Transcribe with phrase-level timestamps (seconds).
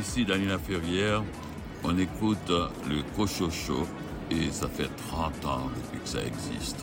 [0.00, 1.22] Ici, Danila Ferrière,
[1.84, 3.86] on écoute le Cochocho
[4.30, 6.82] et ça fait 30 ans depuis que ça existe.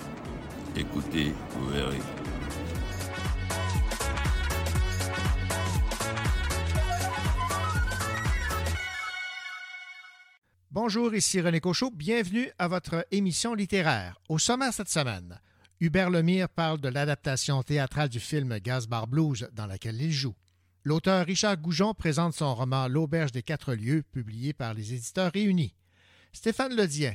[0.75, 1.97] Écoutez, vous verrez.
[10.69, 11.89] Bonjour, ici René Cochot.
[11.89, 14.21] Bienvenue à votre émission littéraire.
[14.29, 15.41] Au sommaire cette semaine,
[15.79, 20.35] Hubert Lemire parle de l'adaptation théâtrale du film Gazbar Blues dans laquelle il joue.
[20.83, 25.75] L'auteur Richard Goujon présente son roman L'Auberge des quatre lieux, publié par les éditeurs réunis.
[26.31, 27.13] Stéphane Ledien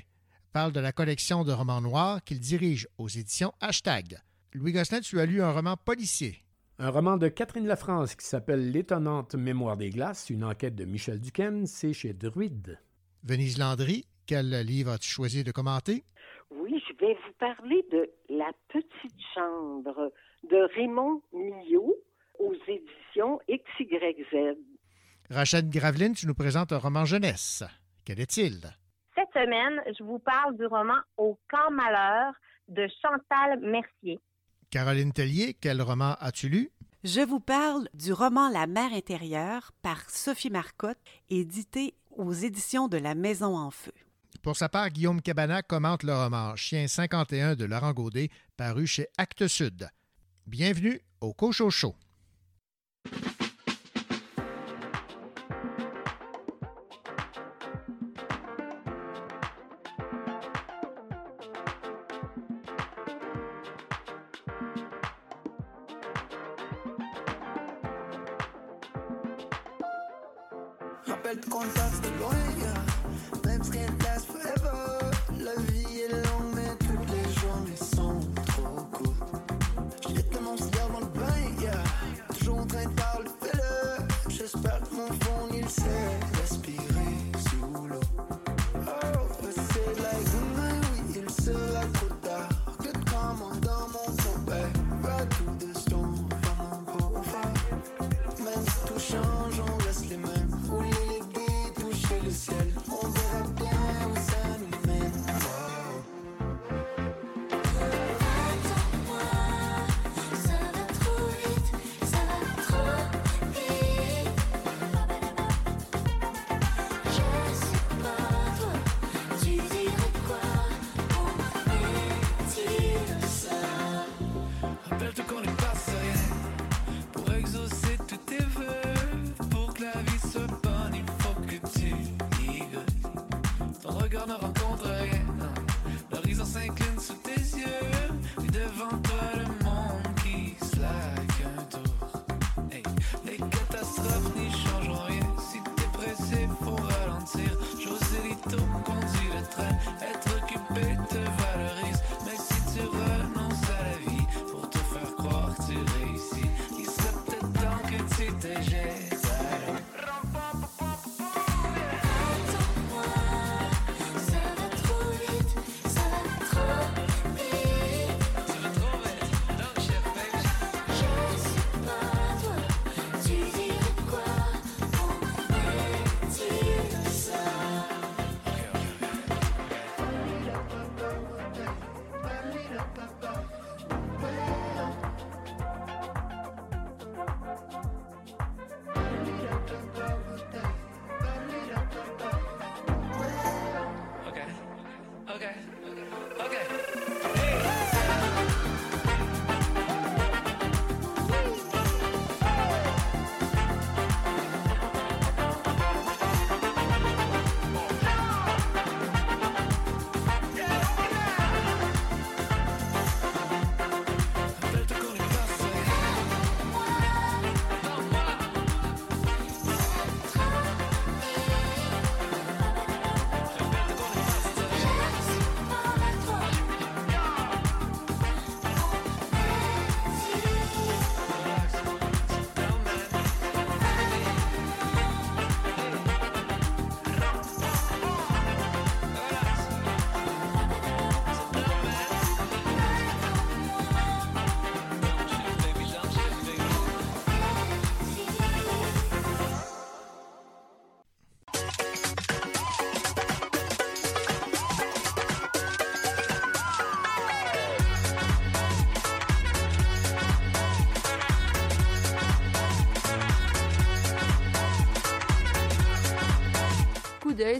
[0.52, 4.18] parle de la collection de romans noirs qu'il dirige aux éditions Hashtag.
[4.52, 6.44] Louis Gosselin, tu as lu un roman policier.
[6.78, 11.20] Un roman de Catherine Lafrance qui s'appelle L'étonnante mémoire des glaces, une enquête de Michel
[11.20, 12.78] Duquesne, c'est chez Druide.
[13.24, 16.04] Venise Landry, quel livre as-tu choisi de commenter?
[16.50, 20.12] Oui, je vais vous parler de La petite chambre
[20.50, 21.96] de Raymond Millot
[22.42, 24.56] aux éditions XYZ.
[25.30, 27.62] Rachel Graveline, tu nous présentes un roman jeunesse.
[28.04, 28.60] Quel est-il?
[29.14, 32.34] Cette semaine, je vous parle du roman Au camp malheur
[32.68, 34.18] de Chantal Mercier.
[34.70, 36.70] Caroline Tellier, quel roman as-tu lu?
[37.04, 40.98] Je vous parle du roman La mer intérieure par Sophie Marcotte,
[41.30, 43.92] édité aux éditions de La Maison en Feu.
[44.42, 49.06] Pour sa part, Guillaume Cabana commente le roman Chien 51 de Laurent Gaudet, paru chez
[49.18, 49.88] Actes Sud.
[50.46, 51.94] Bienvenue au Cochocho.
[53.04, 53.51] Rappelle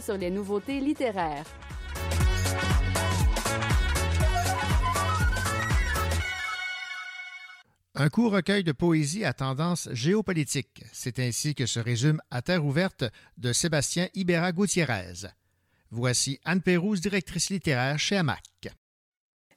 [0.03, 1.45] sur les nouveautés littéraires.
[7.95, 10.83] Un court recueil de poésie à tendance géopolitique.
[10.91, 13.05] C'est ainsi que se résume À terre ouverte
[13.37, 15.27] de Sébastien Ibera Gutiérrez.
[15.91, 18.41] Voici Anne Pérouse, directrice littéraire chez Hamac.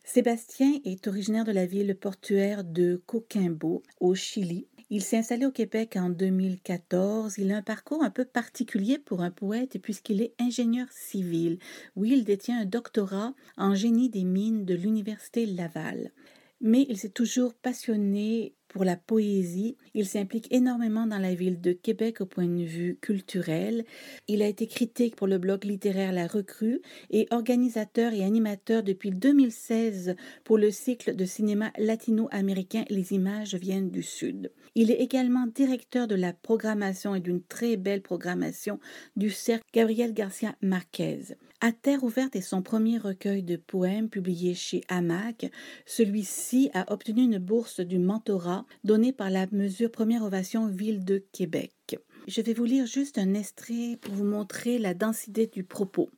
[0.05, 4.69] Sébastien est originaire de la ville portuaire de Coquimbo, au Chili.
[4.88, 7.38] Il s'est installé au Québec en 2014.
[7.38, 11.59] Il a un parcours un peu particulier pour un poète puisqu'il est ingénieur civil.
[11.97, 16.12] Oui, il détient un doctorat en génie des mines de l'Université Laval
[16.61, 19.77] mais il s'est toujours passionné pour la poésie.
[19.94, 23.85] Il s'implique énormément dans la ville de Québec au point de vue culturel.
[24.29, 26.81] Il a été critique pour le blog littéraire La Recrue
[27.11, 33.91] et organisateur et animateur depuis 2016 pour le cycle de cinéma latino-américain Les images viennent
[33.91, 34.50] du Sud.
[34.78, 38.78] Il est également directeur de la programmation et d'une très belle programmation
[39.17, 41.34] du cercle Gabriel Garcia Marquez.
[41.62, 45.50] À terre ouverte est son premier recueil de poèmes publié chez Hamac.
[45.87, 51.25] Celui-ci a obtenu une bourse du mentorat donnée par la mesure Première Ovation Ville de
[51.32, 51.99] Québec.
[52.28, 56.11] Je vais vous lire juste un extrait pour vous montrer la densité du propos.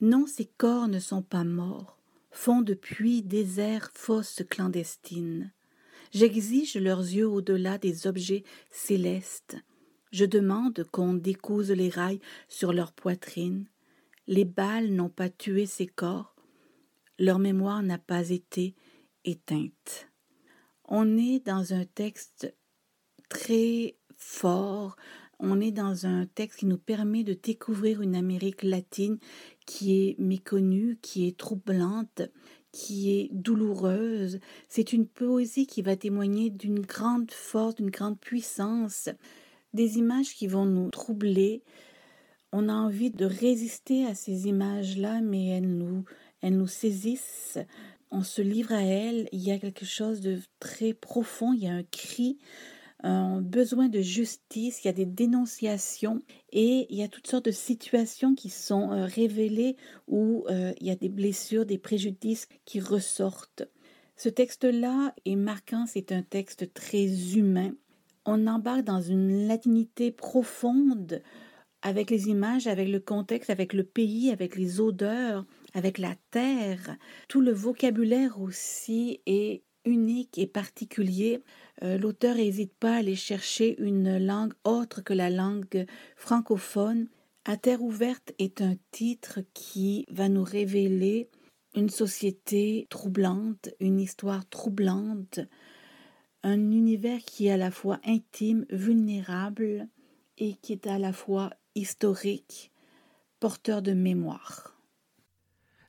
[0.00, 1.98] Non, ces corps ne sont pas morts,
[2.30, 5.52] font depuis déserts fosses clandestines.
[6.12, 9.56] J'exige leurs yeux au-delà des objets célestes.
[10.12, 13.66] Je demande qu'on découse les rails sur leur poitrine.
[14.26, 16.36] Les balles n'ont pas tué ces corps.
[17.18, 18.74] Leur mémoire n'a pas été
[19.24, 20.10] éteinte.
[20.84, 22.54] On est dans un texte
[23.30, 24.96] très fort,
[25.38, 29.18] on est dans un texte qui nous permet de découvrir une Amérique latine
[29.66, 32.22] qui est méconnue, qui est troublante,
[32.72, 34.40] qui est douloureuse.
[34.68, 39.10] C'est une poésie qui va témoigner d'une grande force, d'une grande puissance,
[39.74, 41.62] des images qui vont nous troubler.
[42.52, 46.04] On a envie de résister à ces images-là, mais elles nous,
[46.40, 47.58] elles nous saisissent.
[48.10, 49.28] On se livre à elles.
[49.32, 51.52] Il y a quelque chose de très profond.
[51.52, 52.38] Il y a un cri,
[53.02, 54.82] un besoin de justice.
[54.82, 56.22] Il y a des dénonciations
[56.52, 59.76] et il y a toutes sortes de situations qui sont euh, révélées
[60.06, 63.64] où euh, il y a des blessures, des préjudices qui ressortent.
[64.16, 65.86] Ce texte-là est marquant.
[65.86, 67.72] C'est un texte très humain.
[68.24, 71.22] On embarque dans une latinité profonde
[71.82, 75.44] avec les images, avec le contexte, avec le pays, avec les odeurs,
[75.74, 76.96] avec la terre.
[77.28, 81.42] Tout le vocabulaire aussi est unique et particulier.
[81.82, 85.86] Euh, L'auteur n'hésite pas à aller chercher une langue autre que la langue
[86.16, 87.08] francophone.
[87.44, 91.28] À terre ouverte est un titre qui va nous révéler
[91.74, 95.40] une société troublante, une histoire troublante,
[96.42, 99.88] un univers qui est à la fois intime, vulnérable
[100.38, 102.70] et qui est à la fois historique,
[103.40, 104.71] porteur de mémoire.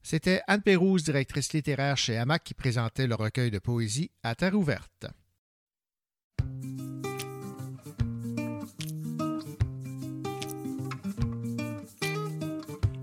[0.03, 4.53] C'était Anne Pérouse, directrice littéraire chez Hamac, qui présentait le recueil de poésie À terre
[4.53, 5.05] ouverte.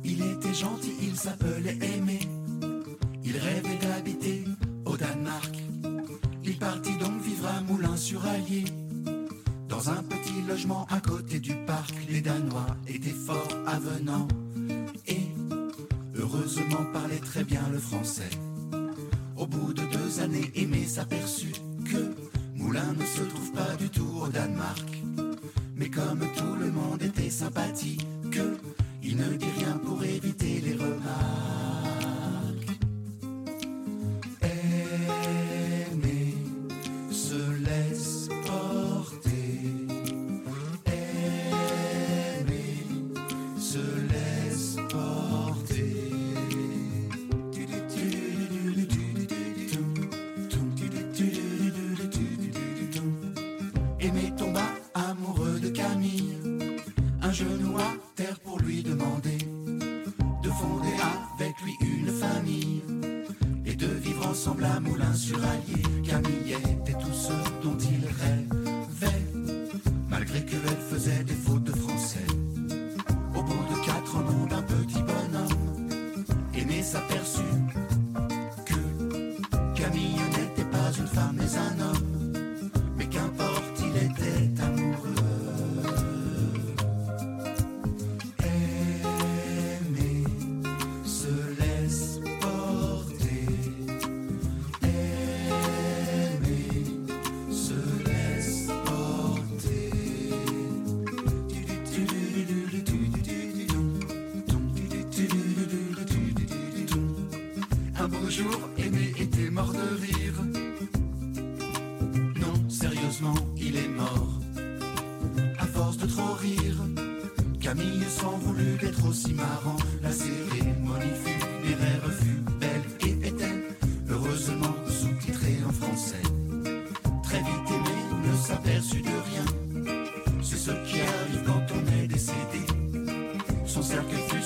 [0.05, 2.20] Il était gentil, il s'appelait Aimé.
[3.25, 4.44] Il rêvait d'habiter
[4.85, 5.56] au Danemark.
[6.44, 8.65] Il partit donc vivre à Moulins-sur-Allier.
[9.69, 14.29] Dans un petit logement à côté du parc, les Danois étaient fort avenants
[16.32, 18.31] heureusement parlaient très bien le français.
[19.37, 21.53] Au bout de deux années, Aimé s'aperçut
[21.84, 22.15] que
[22.55, 25.03] Moulin ne se trouve pas du tout au Danemark.
[25.77, 28.06] Mais comme tout le monde était sympathique,
[29.03, 31.59] il ne dit rien pour éviter les remarques.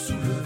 [0.05, 0.44] Cercle fut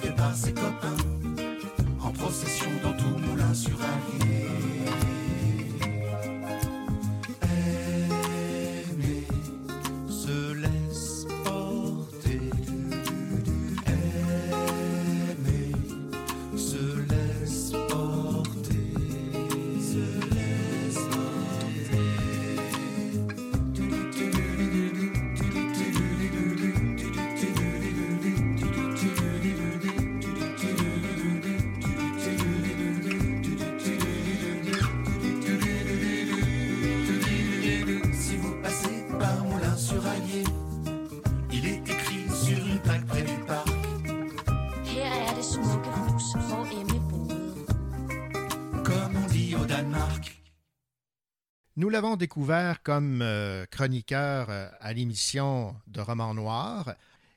[51.89, 56.95] Nous l'avons découvert comme euh, chroniqueur euh, à l'émission de Romans Noirs.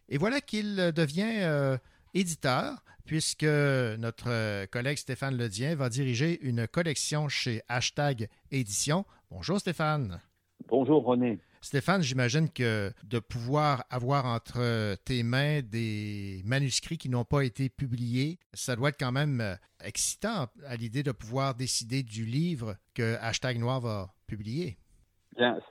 [0.10, 1.78] Et voilà qu'il euh, devient
[2.14, 9.06] éditeur, puisque notre collègue Stéphane Ledien va diriger une collection chez Hashtag Édition.
[9.30, 10.20] Bonjour Stéphane.
[10.68, 11.40] Bonjour René.
[11.64, 17.70] Stéphane, j'imagine que de pouvoir avoir entre tes mains des manuscrits qui n'ont pas été
[17.70, 19.54] publiés, ça doit être quand même euh,
[19.84, 24.78] excitant à l'idée de pouvoir décider du livre que Hashtag Noir va publier.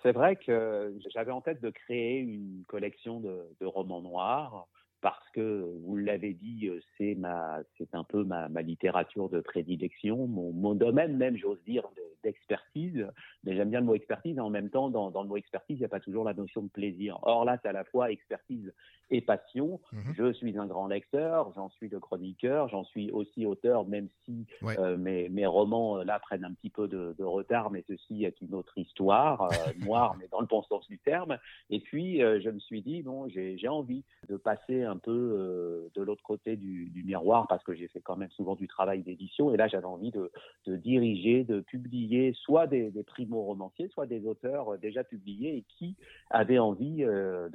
[0.02, 4.68] C'est vrai que j'avais en tête de créer une collection de romans noirs
[5.00, 9.40] parce que, vous l'avez dit, euh, c'est ma, c'est un peu ma, ma littérature de
[9.40, 13.06] prédilection, mon, mon domaine même, j'ose dire, de- d'expertise.
[13.44, 14.36] Mais j'aime bien le mot expertise.
[14.36, 16.34] Et en même temps, dans, dans le mot expertise, il n'y a pas toujours la
[16.34, 17.18] notion de plaisir.
[17.22, 18.72] Or là, c'est à la fois expertise
[19.10, 19.80] et passion.
[20.14, 24.46] Je suis un grand lecteur, j'en suis le chroniqueur, j'en suis aussi auteur, même si
[24.62, 24.78] Ouais.
[24.78, 28.24] euh, mes, mes romans euh, là prennent un petit peu de, de retard, mais ceci
[28.24, 31.38] est une autre histoire, euh, noire, mais dans le bon sens du terme.
[31.70, 35.88] Et puis, euh, je me suis dit, bon, j'ai envie de passer un peu euh,
[35.94, 39.52] de l'autre côté du, miroir, parce que j'ai fait quand même souvent du travail d'édition,
[39.52, 40.30] et là, j'avais envie de,
[40.66, 45.96] diriger, de publier soit des, des primo-romanciers, soit des auteurs euh, déjà publiés et qui
[46.30, 47.48] avaient envie euh,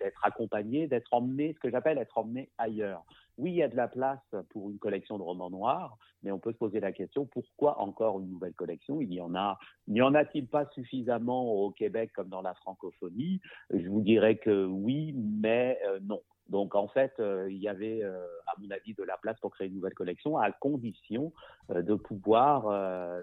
[0.00, 3.04] d'être accompagnés, d'être emmenés, ce que j'appelle être emmenés ailleurs.
[3.36, 6.40] Oui, il y a de la place pour une collection de romans noirs, mais on
[6.40, 9.00] peut se poser la question pourquoi encore une nouvelle collection?
[9.00, 13.40] Il y en a, n'y en a-t-il pas suffisamment au Québec comme dans la francophonie?
[13.70, 16.20] Je vous dirais que oui, mais non.
[16.48, 19.50] Donc en fait, euh, il y avait, euh, à mon avis, de la place pour
[19.50, 21.32] créer une nouvelle collection, à condition
[21.70, 22.68] euh, de pouvoir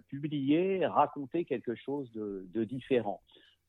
[0.07, 3.21] publier, raconter quelque chose de, différent.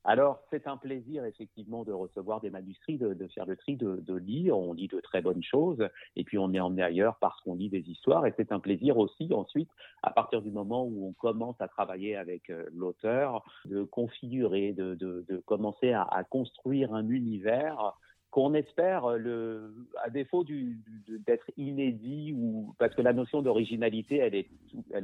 [0.05, 4.15] Alors, c'est un plaisir, effectivement, de recevoir des manuscrits, de, faire le tri, de, de
[4.15, 4.57] lire.
[4.57, 5.85] On lit de très bonnes choses,
[6.15, 8.25] et puis on est emmené ailleurs parce qu'on lit des histoires.
[8.25, 9.69] Et c'est un plaisir aussi, ensuite,
[10.05, 15.93] à partir du moment où on commence à travailler avec l'auteur, de configurer, de, commencer
[15.93, 17.97] à construire un univers
[18.37, 19.71] qu'on espère, euh,
[20.05, 24.35] à défaut d'être inédit, ou parce que la notion d'originalité, elle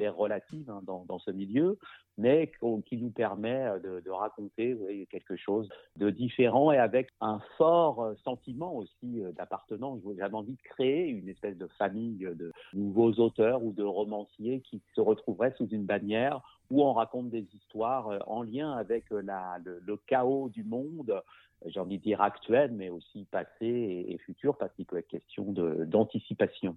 [0.02, 1.78] est, relative hein, dans, ce milieu,
[2.18, 2.52] mais
[2.84, 4.76] qui nous permet euh, de, raconter
[5.10, 10.02] quelque chose de différent et avec un fort euh, sentiment aussi d'appartenance.
[10.18, 14.82] J'avais envie de créer une espèce de famille de nouveaux auteurs ou de romanciers qui
[14.94, 20.50] se retrouveraient sous une bannière où on raconte des histoires en lien avec le, chaos
[20.50, 21.22] du monde,
[21.66, 25.08] j'ai envie de dire actuel, mais aussi passé et, et futur, parce qu'il peut être
[25.08, 26.76] question d'anticipation.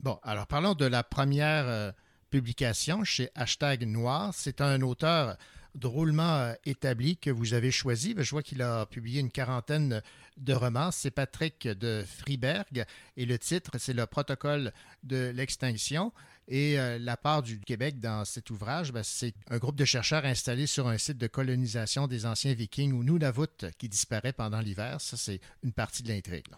[0.00, 1.92] Bon, alors parlons de la première euh,
[2.30, 4.30] publication chez Hashtag Noir.
[4.34, 5.36] C'est un auteur
[5.74, 8.14] drôlement euh, établi que vous avez choisi.
[8.16, 10.02] Je vois qu'il a publié une quarantaine
[10.36, 10.90] de romans.
[10.90, 12.84] C'est Patrick de Friberg
[13.16, 16.12] et le titre, c'est Le protocole de l'extinction.
[16.48, 20.24] Et euh, la part du Québec dans cet ouvrage, ben, c'est un groupe de chercheurs
[20.24, 25.00] installés sur un site de colonisation des anciens vikings où Nunavut qui disparaît pendant l'hiver.
[25.00, 26.48] Ça, c'est une partie de l'intrigue.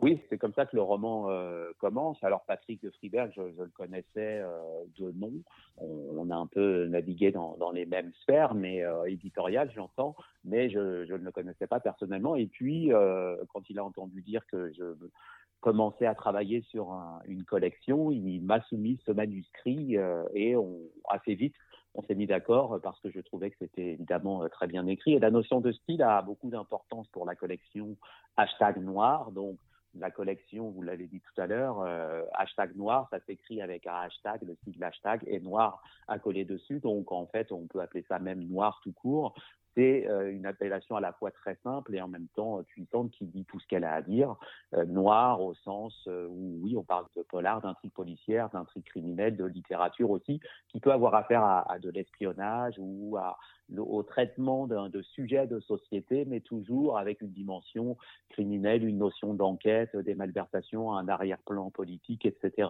[0.00, 2.22] Oui, c'est comme ça que le roman euh, commence.
[2.24, 5.32] Alors Patrick de Friberg, je, le connaissais euh, de nom.
[5.78, 10.78] On, a un peu navigué dans, les mêmes sphères, mais euh, éditoriales, j'entends, mais je,
[11.04, 12.34] ne le connaissais pas personnellement.
[12.34, 14.84] Et puis, euh, quand il a entendu dire que je
[15.60, 19.96] commençais à travailler sur un- une collection, il m'a soumis ce manuscrit
[20.34, 21.54] et on, assez vite,
[21.94, 25.14] on s'est mis d'accord parce que je trouvais que c'était évidemment très bien écrit.
[25.14, 27.96] Et la notion de style a beaucoup d'importance pour la collection
[28.36, 29.30] hashtag noir.
[29.30, 29.56] Donc,
[29.98, 33.94] la collection, vous l'avez dit tout à l'heure, euh, hashtag noir, ça s'écrit avec un
[33.94, 36.80] hashtag, le sigle hashtag, et noir à coller dessus.
[36.80, 39.34] Donc en fait, on peut appeler ça même noir tout court.
[39.76, 43.10] C'est euh, une appellation à la fois très simple et en même temps euh, puissante
[43.10, 44.36] qui dit tout ce qu'elle a à dire.
[44.86, 50.10] Noir au sens où, oui, on parle de polar, d'intrigue policière, d'intrigue criminelle, de littérature
[50.10, 53.36] aussi, qui peut avoir affaire à, de l'espionnage ou à,
[53.76, 57.96] au traitement de sujets de société, mais toujours avec une dimension
[58.28, 62.68] criminelle, une notion d'enquête, des malversations, un arrière-plan politique, etc.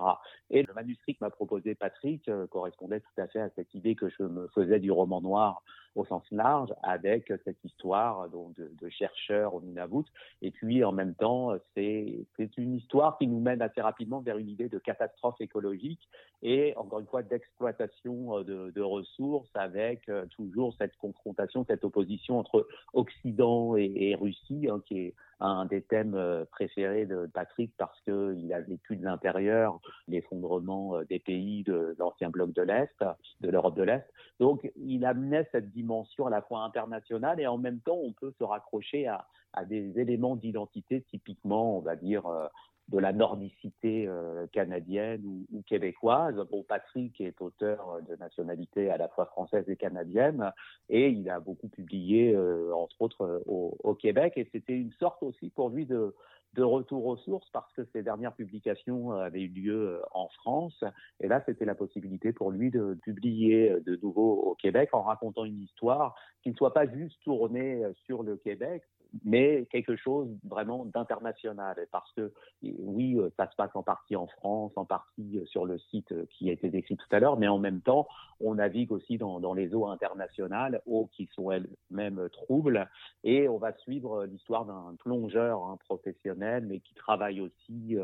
[0.50, 3.94] Et le manuscrit que m'a proposé Patrick euh, correspondait tout à fait à cette idée
[3.94, 5.62] que je me faisais du roman noir
[5.94, 10.04] au sens large, avec cette histoire donc, de, de chercheurs au Nunavut.
[10.42, 14.48] Et puis, en même temps, c'est une histoire qui nous mène assez rapidement vers une
[14.48, 16.08] idée de catastrophe écologique
[16.42, 21.84] et, encore une fois, d'exploitation euh, de, de ressources avec euh, toujours cette confrontation, cette
[21.84, 27.72] opposition entre Occident et, Russie, hein, qui est un des thèmes euh, préférés de Patrick
[27.76, 33.04] parce qu'il a vécu de l'intérieur l'effondrement euh, des pays de l'ancien bloc de l'Est,
[33.40, 34.06] de l'Europe de l'Est.
[34.40, 38.32] Donc, il amenait cette dimension à la fois internationale et en même temps, on peut
[38.38, 42.46] se raccrocher à, à des éléments d'identité typiquement, on va dire, euh,
[42.88, 46.36] de la nordicité euh, canadienne ou, québécoise.
[46.50, 50.52] Bon, Patrick est auteur de nationalité à la fois française et canadienne
[50.88, 55.22] et il a beaucoup publié, euh, entre autres, euh, au, Québec et c'était une sorte
[55.22, 56.14] aussi pour lui de,
[56.54, 60.28] de retour aux sources parce que ses dernières publications euh, avaient eu lieu euh, en
[60.28, 60.84] France
[61.20, 65.02] et là c'était la possibilité pour lui de publier euh, de nouveau au Québec en
[65.02, 68.82] racontant une histoire qui ne soit pas juste tournée euh, sur le Québec
[69.24, 71.76] mais quelque chose vraiment d'international.
[71.92, 75.66] Parce que oui euh, ça se passe en partie en France en partie euh, sur
[75.66, 78.08] le site euh, qui a été décrit tout à l'heure mais en même temps
[78.40, 82.88] on navigue aussi dans, dans les eaux internationales eaux qui sont elles-mêmes troubles.
[83.22, 87.96] Et on va suivre l'histoire d'un plongeur hein, professionnel, mais qui travaille aussi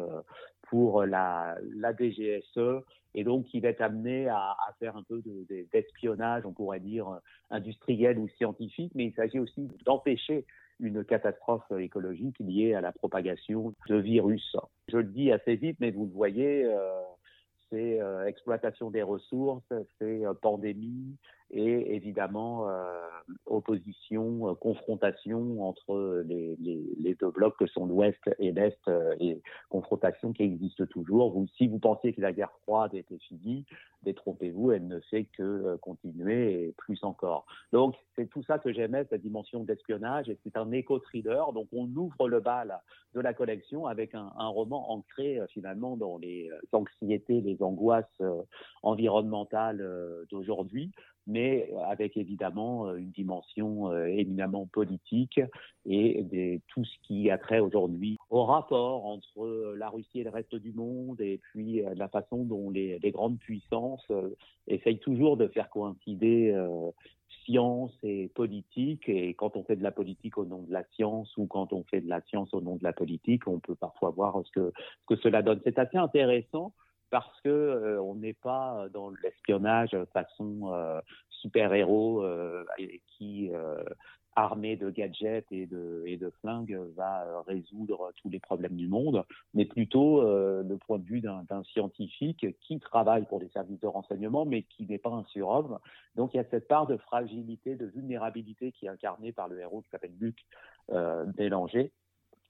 [0.62, 1.56] pour la,
[1.98, 6.80] DGSE et donc va être amené à, faire un peu de- de- d'espionnage, on pourrait
[6.80, 10.46] dire industriel ou scientifique, mais il s'agit aussi d'empêcher
[10.80, 14.56] une catastrophe écologique liée à la propagation de virus.
[14.88, 17.00] Je le dis assez vite, mais vous le voyez, euh,
[17.70, 21.16] c'est euh, exploitation des ressources, c'est euh, pandémie
[21.50, 22.84] et évidemment euh,
[23.46, 29.14] opposition, euh, confrontation entre les, les, les deux blocs que sont l'Ouest et l'Est euh,
[29.18, 31.32] et confrontation qui existe toujours.
[31.32, 33.64] Vous, si vous pensiez que la guerre froide était finie,
[34.02, 37.46] détrompez-vous, elle ne fait que continuer et plus encore.
[37.72, 41.52] Donc c'est tout ça que j'aimais, cette dimension d'espionnage et c'est un éco-thriller.
[41.52, 42.78] Donc on ouvre le bal
[43.14, 48.22] de la collection avec un, un roman ancré finalement dans les anxiétés, les angoisses
[48.82, 49.84] environnementales
[50.30, 50.92] d'aujourd'hui,
[51.26, 55.40] mais avec évidemment euh, une dimension euh, éminemment politique
[55.86, 60.30] et tout ce qui a trait aujourd'hui au rapport entre euh, la Russie et le
[60.30, 64.06] reste du monde et puis la façon dont les, grandes puissances
[64.68, 66.54] essayent toujours de faire coïncider
[67.44, 69.08] science et politique.
[69.08, 71.82] Et quand on fait de la politique au nom de la science ou quand on
[71.84, 74.70] fait de la science au nom de la politique, on peut parfois voir ce
[75.06, 75.60] que cela donne.
[75.64, 76.72] C'est assez intéressant
[77.10, 82.64] parce que euh, on n'est pas dans l'espionnage façon euh, super-héros euh,
[83.16, 83.82] qui euh,
[84.36, 89.64] armé de gadgets et de, flingues va euh, résoudre tous les problèmes du monde, mais
[89.64, 94.44] plutôt euh, le point de vue d'un scientifique qui travaille pour des services de renseignement,
[94.44, 95.78] mais qui n'est pas un surhomme.
[96.14, 99.58] Donc il y a cette part de fragilité, de vulnérabilité qui est incarnée par le
[99.58, 100.36] héros qui s'appelle Luc
[100.90, 101.92] euh, Bélanger,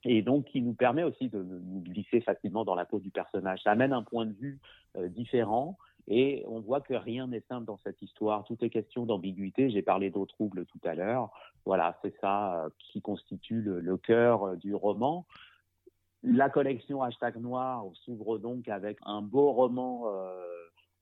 [0.04, 3.60] et donc qui nous permet aussi de nous glisser facilement dans la peau du personnage.
[3.62, 4.58] Ça amène un point de vue
[4.96, 5.76] euh, différent
[6.08, 8.44] et on voit que rien n'est simple dans cette histoire.
[8.44, 9.70] Tout est question d'ambiguïté.
[9.70, 11.30] J'ai parlé d'eau trouble tout à l'heure.
[11.66, 15.26] Voilà, c'est ça euh, qui constitue le, cœur euh, du roman.
[16.22, 20.04] La collection Hashtag Noir s'ouvre donc avec un beau roman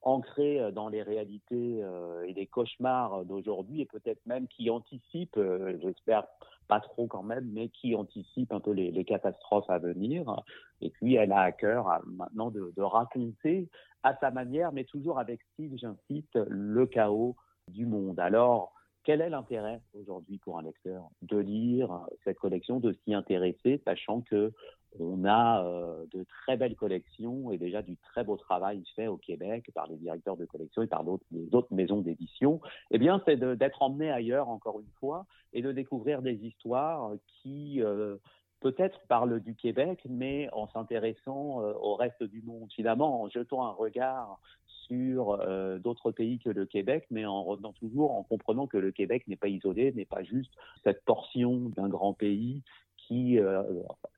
[0.03, 1.83] ancré dans les réalités
[2.25, 5.37] et les cauchemars d'aujourd'hui et peut-être même qui anticipe,
[5.83, 6.23] j'espère
[6.69, 10.43] pas trop quand même, mais qui anticipe un peu les, catastrophes à venir.
[10.81, 13.69] Et puis elle a à cœur à- maintenant de, de raconter
[14.03, 17.37] à sa manière, mais toujours avec style, j'insiste, le chaos
[17.69, 18.21] du monde.
[18.21, 18.73] Alors,
[19.05, 24.21] quel est l'intérêt aujourd'hui pour un lecteur de lire cette collection, de s'y intéresser, sachant
[24.21, 24.53] que
[24.99, 29.17] on a euh, de très belles collections et déjà du très beau travail fait au
[29.17, 32.61] Québec par les directeurs de collection et par d'autres autres maisons d'édition.
[32.91, 37.83] Eh bien, c'est d'être emmené ailleurs encore une fois et de découvrir des histoires qui
[37.83, 38.17] euh,
[38.61, 42.71] peut-être parlent du Québec, mais en s'intéressant euh, au reste du monde.
[42.75, 44.41] Finalement, en jetant un regard
[44.89, 45.37] sur
[45.81, 49.37] d'autres pays que le Québec, mais en revenant toujours en comprenant que le Québec n'est
[49.37, 50.51] pas isolé, n'est pas juste
[50.83, 52.63] cette portion d'un grand pays
[53.09, 53.63] qui euh,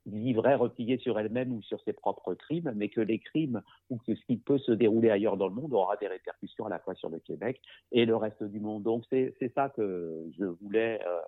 [0.07, 4.15] vivrait repliée sur elle-même ou sur ses propres crimes, mais que les crimes ou que
[4.17, 6.95] ce qui peut se dérouler ailleurs dans le monde aura des répercussions à la fois
[6.97, 7.61] sur le Québec
[7.93, 8.83] et le reste du monde.
[8.83, 11.21] Donc c'est ça que je voulais euh,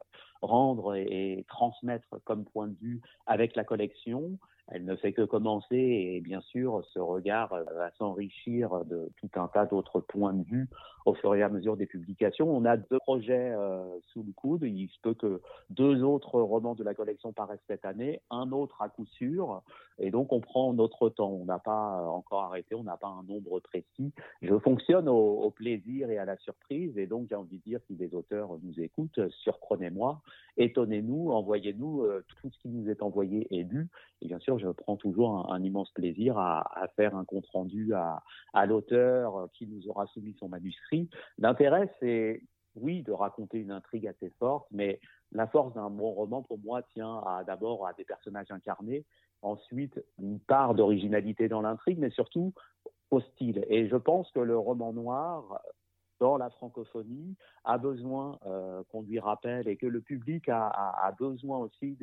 [0.43, 4.39] rendre et, et transmettre comme point de vue avec la collection.
[4.69, 9.31] Elle ne fait que commencer et bien sûr ce regard euh, va s'enrichir de tout
[9.37, 10.69] un tas d'autres points de vue
[11.05, 12.55] au fur et à mesure des publications.
[12.55, 14.63] On a deux projets euh, sous le coude.
[14.63, 18.81] Il se peut que deux autres romans de la collection paraissent cette année, un autre
[18.83, 19.63] à coup sûr.
[19.99, 21.31] Et donc on prend notre temps.
[21.31, 24.13] On n'a pas euh, encore arrêté, on n'a pas un nombre précis.
[24.43, 26.97] Je fonctionne au, plaisir et à la surprise.
[26.97, 30.21] Et donc j'ai envie de dire, si des auteurs nous écoutent, surprenez-moi,
[30.57, 33.89] étonnez-nous, envoyez-nous euh, tout ce qui nous est envoyé et lu.
[34.21, 38.67] Et bien sûr, je prends toujours un, immense plaisir à, faire un compte rendu à,
[38.67, 40.92] l'auteur euh, qui nous aura soumis son manuscrit.
[41.39, 42.43] L'intérêt, c'est
[42.75, 45.01] oui, de raconter une intrigue assez forte, mais
[45.33, 49.05] la force d'un bon roman, pour moi, tient d'abord à des personnages incarnés,
[49.43, 52.53] ensuite une part d'originalité dans l'intrigue, mais surtout
[53.11, 53.65] au style.
[53.69, 55.61] Et je pense que le roman noir,
[56.23, 61.59] dans la francophonie, a besoin euh, qu'on lui rappelle et que le public a, besoin
[61.59, 61.99] aussi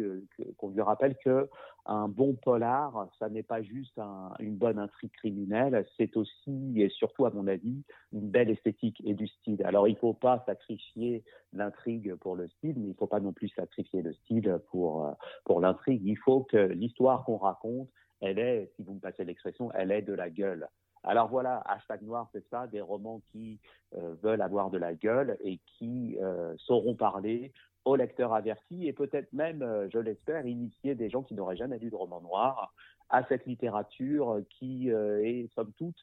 [0.58, 1.50] qu'on lui rappelle que
[1.86, 6.90] un bon polar, ça n'est pas juste un- une bonne intrigue criminelle, c'est aussi et
[6.90, 9.64] surtout à mon avis une belle esthétique et du style.
[9.64, 13.22] Alors il ne faut pas sacrifier l'intrigue pour le style, mais il ne faut pas
[13.22, 15.14] non plus sacrifier le style pour euh,
[15.46, 16.02] pour l'intrigue.
[16.04, 17.88] Il faut que l'histoire qu'on raconte,
[18.20, 20.68] elle est, si vous me passez l'expression, elle est de la gueule.
[21.04, 23.60] Alors voilà, hashtag noir, c'est ça, des romans qui
[23.96, 27.54] euh, veulent avoir de la gueule et qui euh, sauront parler
[27.86, 31.80] aux lecteurs avertis et peut-être même, euh, je l'espère, initier des gens qui n'auraient jamais
[31.80, 32.74] lu de roman noir
[33.10, 35.98] à cette littérature qui est, somme toute,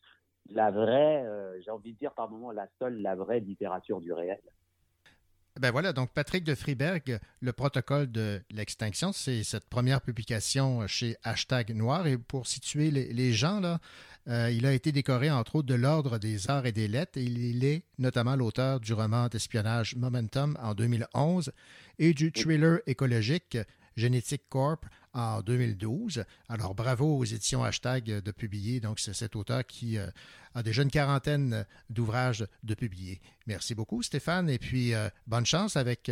[0.51, 1.25] la vraie,
[1.65, 4.41] j'ai envie de dire par moment, la seule, la vraie littérature du réel.
[5.61, 11.17] Ben voilà, donc Patrick de Friberg, le protocole de l'extinction, c'est cette première publication chez
[11.23, 12.09] Hashtag Noir.
[12.09, 13.79] Et pour situer les, les gens, là,
[14.29, 17.19] euh, il a été décoré entre autres de l'Ordre des Arts et des Lettres.
[17.19, 21.53] Et il est notamment l'auteur du roman d'espionnage Momentum en 2011
[21.99, 23.57] et du thriller écologique
[23.97, 24.85] Genetic Corp
[25.15, 26.25] en 2012.
[26.49, 28.81] Alors bravo aux éditions Hashtag de publier.
[28.81, 30.07] Donc cet auteur qui euh,
[30.55, 33.21] a déjà une quarantaine d'ouvrages de publiés.
[33.47, 36.11] Merci beaucoup Stéphane et puis euh, bonne chance avec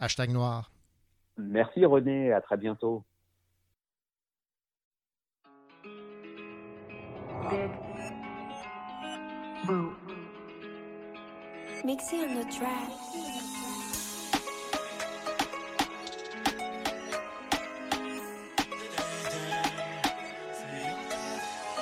[0.00, 0.72] Hashtag Noir.
[1.36, 3.04] Merci René, à très bientôt.
[7.50, 7.70] Big
[9.66, 9.94] Boo.
[11.84, 12.88] Mixy on the track.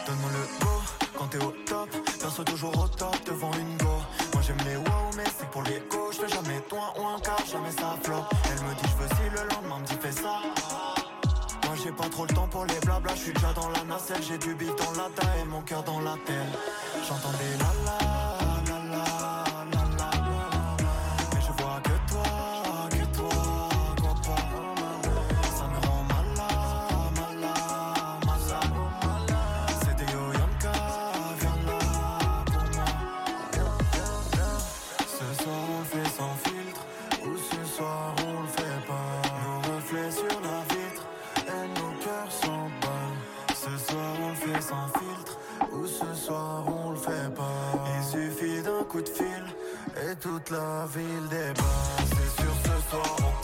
[0.07, 0.71] Donne-moi le go
[1.17, 1.91] quand t'es au top.
[2.21, 3.87] Perso toujours au top devant une go.
[4.33, 6.11] Moi j'aime les wow, mais c'est pour les go.
[6.13, 8.25] Je fais jamais toi ou un quart, jamais ça flop.
[8.47, 10.41] Elle me dit je veux si le lendemain me dit fais ça.
[11.83, 13.15] J'ai pas trop le temps pour les blabla.
[13.15, 15.83] Je suis déjà dans la nacelle, j'ai du bif dans la taille et mon cœur
[15.83, 16.35] dans la des
[17.59, 18.20] la la la
[50.17, 51.63] toute la ville débat.
[52.09, 53.40] C'est sur ce soir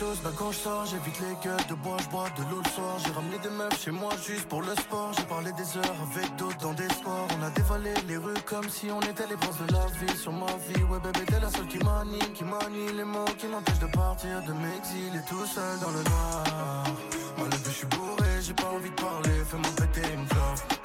[0.00, 2.96] Ben quand je sors, j'évite les gueules de bois, je bois de l'eau le soir.
[3.04, 5.12] J'ai ramené des meufs chez moi juste pour le sport.
[5.14, 7.28] J'ai parlé des heures avec d'autres dans des sports.
[7.38, 10.16] On a dévalé les rues comme si on était les princes de la vie.
[10.16, 13.46] Sur ma vie, ouais, bébé, t'es la seule qui manie, qui manie les mots qui
[13.46, 16.84] m'empêchent de partir, de m'exiler tout seul dans le noir.
[17.36, 19.44] Moi, je suis bourré, j'ai pas envie de parler.
[19.50, 20.79] Fais-moi péter une clope.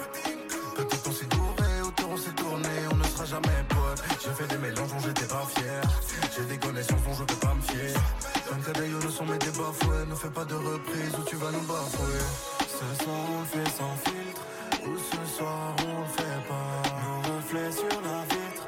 [9.79, 10.05] Fouets.
[10.09, 12.25] Ne fais pas de reprise ou tu vas nous bafouer.
[12.59, 14.41] Ce soir on le fait sans filtre,
[14.88, 16.81] ou ce soir on le fait pas.
[17.03, 18.65] Nos reflets sur la vitre,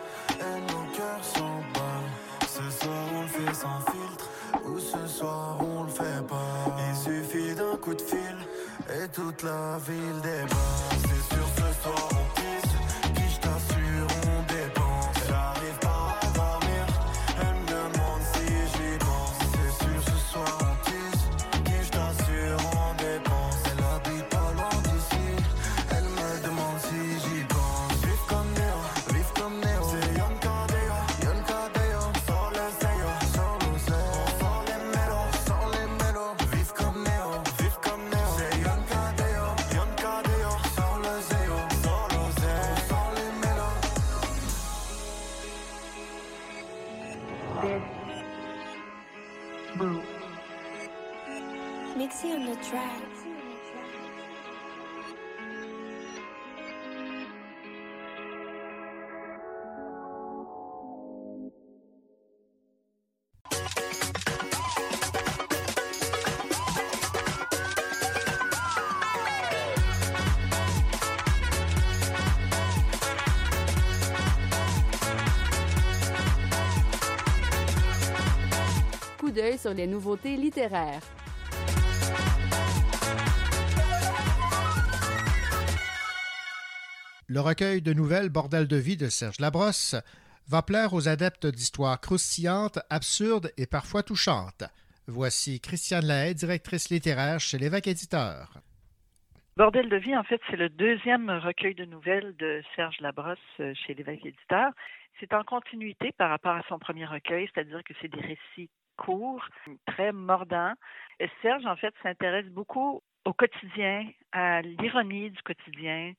[0.47, 2.13] et nos cœurs s'emballent.
[2.41, 4.29] Ce soir on le fait sans filtre,
[4.65, 6.75] Ou ce soir on le fait pas.
[6.89, 8.37] Il suffit d'un coup de fil
[8.89, 11.16] et toute la ville débat.
[79.57, 81.01] Sur les nouveautés littéraires.
[87.27, 89.95] Le recueil de nouvelles Bordel de vie de Serge Labrosse
[90.47, 94.63] va plaire aux adeptes d'histoires croustillantes, absurdes et parfois touchantes.
[95.07, 98.59] Voici Christiane Lahaye, directrice littéraire chez l'évêque éditeur.
[99.55, 103.73] Bordel de vie, en fait, c'est le deuxième recueil de nouvelles de Serge Labrosse euh,
[103.73, 104.71] chez l'évêque éditeur.
[105.19, 109.47] C'est en continuité par rapport à son premier recueil, c'est-à-dire que c'est des récits courts,
[109.85, 110.73] très mordants.
[111.19, 116.13] Et Serge, en fait, s'intéresse beaucoup au quotidien, à l'ironie du quotidien,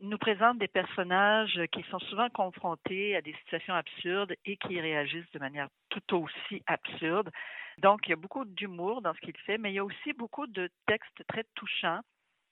[0.00, 5.30] nous présente des personnages qui sont souvent confrontés à des situations absurdes et qui réagissent
[5.32, 7.30] de manière tout aussi absurde.
[7.78, 10.12] Donc, il y a beaucoup d'humour dans ce qu'il fait, mais il y a aussi
[10.12, 12.00] beaucoup de textes très touchants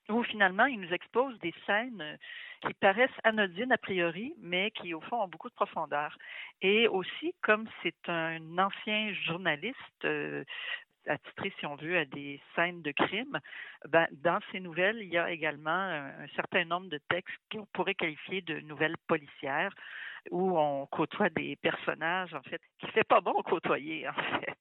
[0.08, 2.16] où finalement il nous expose des scènes euh,
[2.66, 6.16] qui paraissent anodines a priori, mais qui au fond ont beaucoup de profondeur.
[6.62, 10.44] Et aussi, comme c'est un ancien journaliste, euh,
[11.06, 13.38] attitré, si on veut, à des scènes de crime,
[13.88, 17.94] ben, dans ces nouvelles, il y a également un, certain nombre de textes qu'on pourrait
[17.94, 19.72] qualifier de nouvelles policières,
[20.30, 24.54] où on côtoie des personnages, en fait, qui fait pas bon côtoyer, en fait.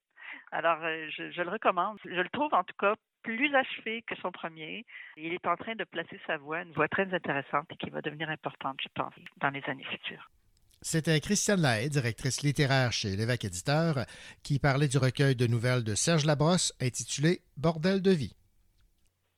[0.52, 1.98] Alors, euh, je, je le recommande.
[2.04, 4.84] Je le trouve, en tout cas, plus achevé que son premier.
[5.16, 8.00] Il est en train de placer sa voix, une voix très intéressante et qui va
[8.00, 10.30] devenir importante, je pense, dans les années futures.
[10.80, 14.06] C'était Christiane Lahaye, directrice littéraire chez l'évêque éditeur,
[14.44, 18.34] qui parlait du recueil de nouvelles de Serge Labrosse intitulé Bordel de vie.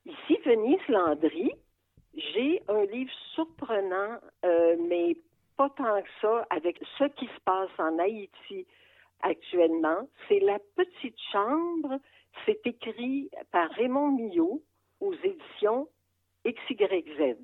[0.04, 1.50] Ici Venise Landry.
[2.14, 5.16] J'ai un livre surprenant, euh, mais
[5.56, 8.66] pas tant que ça, avec ce qui se passe en Haïti
[9.22, 10.08] actuellement.
[10.28, 11.98] C'est La Petite Chambre.
[12.46, 14.62] C'est écrit par Raymond Millot
[15.00, 15.88] aux éditions
[16.46, 17.36] XYZ.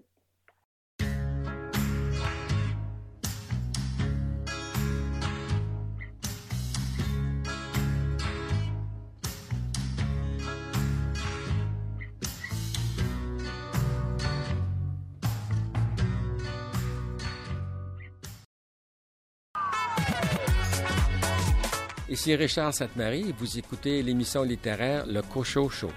[22.09, 25.91] Ici Richard Sainte-Marie vous écoutez l'émission littéraire Le Cochot Show.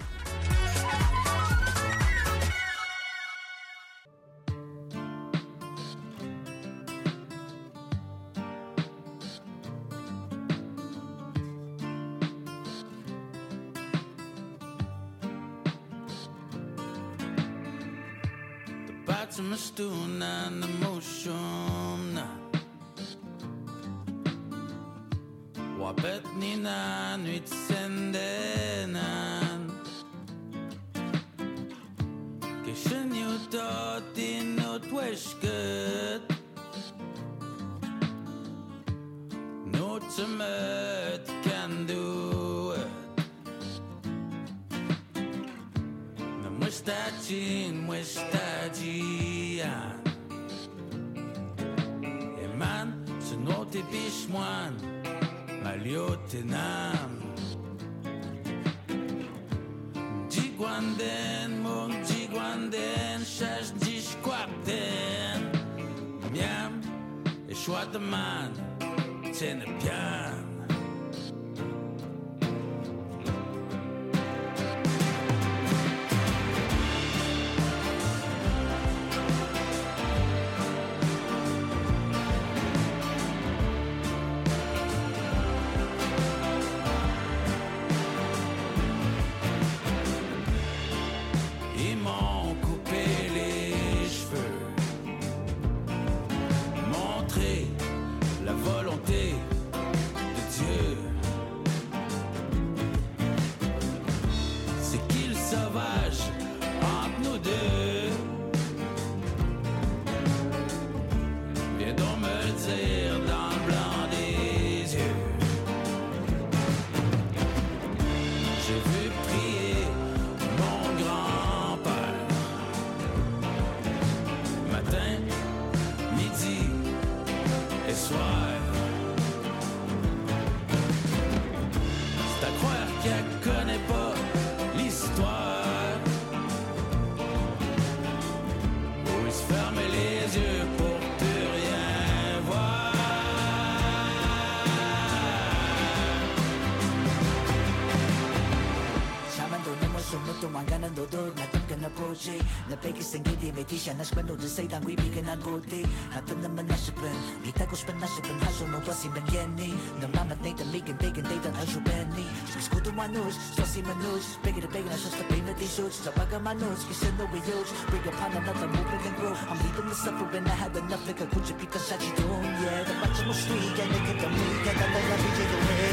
[153.70, 155.84] Dzisiaj nasz będą Dysejdam i biegę na górdy
[156.18, 160.74] A to naman naszybın Bir tak uçben naszybın Her sorun olasıyım ben yeni Namamet neyden
[160.74, 165.54] ligin Degin deyden aşu beni Şimdi skutu manuş Sosi manuş Begir begir aşu sta beyni
[165.60, 169.58] di şuç Zabaga manuş Kişin de we huge Bring upon another movement and growth I'm
[169.64, 171.08] leaving the suffering I had enough.
[171.08, 172.86] Like a kucu pita şaci doğum Yeah.
[172.88, 175.89] The bacım uçlu Yeah ne kadar mı Yeah da da da bir şey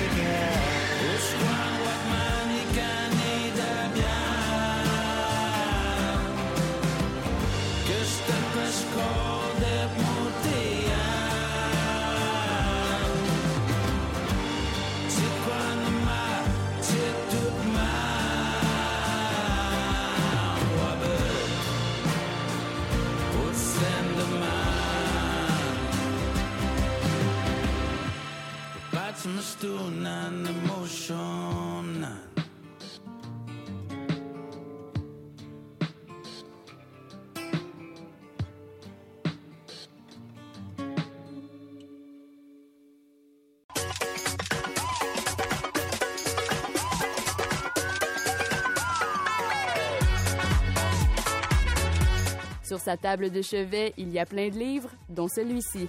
[52.62, 55.88] Sur sa table de chevet, il y a plein de livres, dont celui-ci.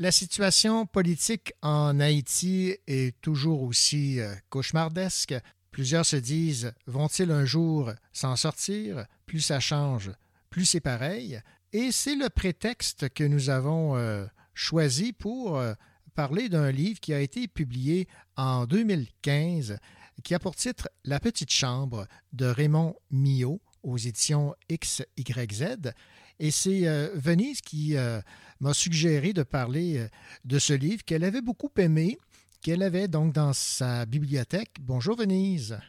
[0.00, 5.34] La situation politique en Haïti est toujours aussi euh, cauchemardesque.
[5.72, 9.06] Plusieurs se disent vont-ils un jour s'en sortir?
[9.26, 10.12] Plus ça change,
[10.50, 11.40] plus c'est pareil.
[11.72, 15.74] Et c'est le prétexte que nous avons euh, choisi pour euh,
[16.14, 18.06] parler d'un livre qui a été publié
[18.36, 19.80] en 2015,
[20.22, 25.90] qui a pour titre La petite chambre de Raymond Millot aux éditions XYZ.
[26.40, 28.20] Et c'est euh, Venise qui euh,
[28.60, 30.06] m'a suggéré de parler euh,
[30.44, 32.16] de ce livre qu'elle avait beaucoup aimé,
[32.62, 34.76] qu'elle avait donc dans sa bibliothèque.
[34.80, 35.80] Bonjour Venise.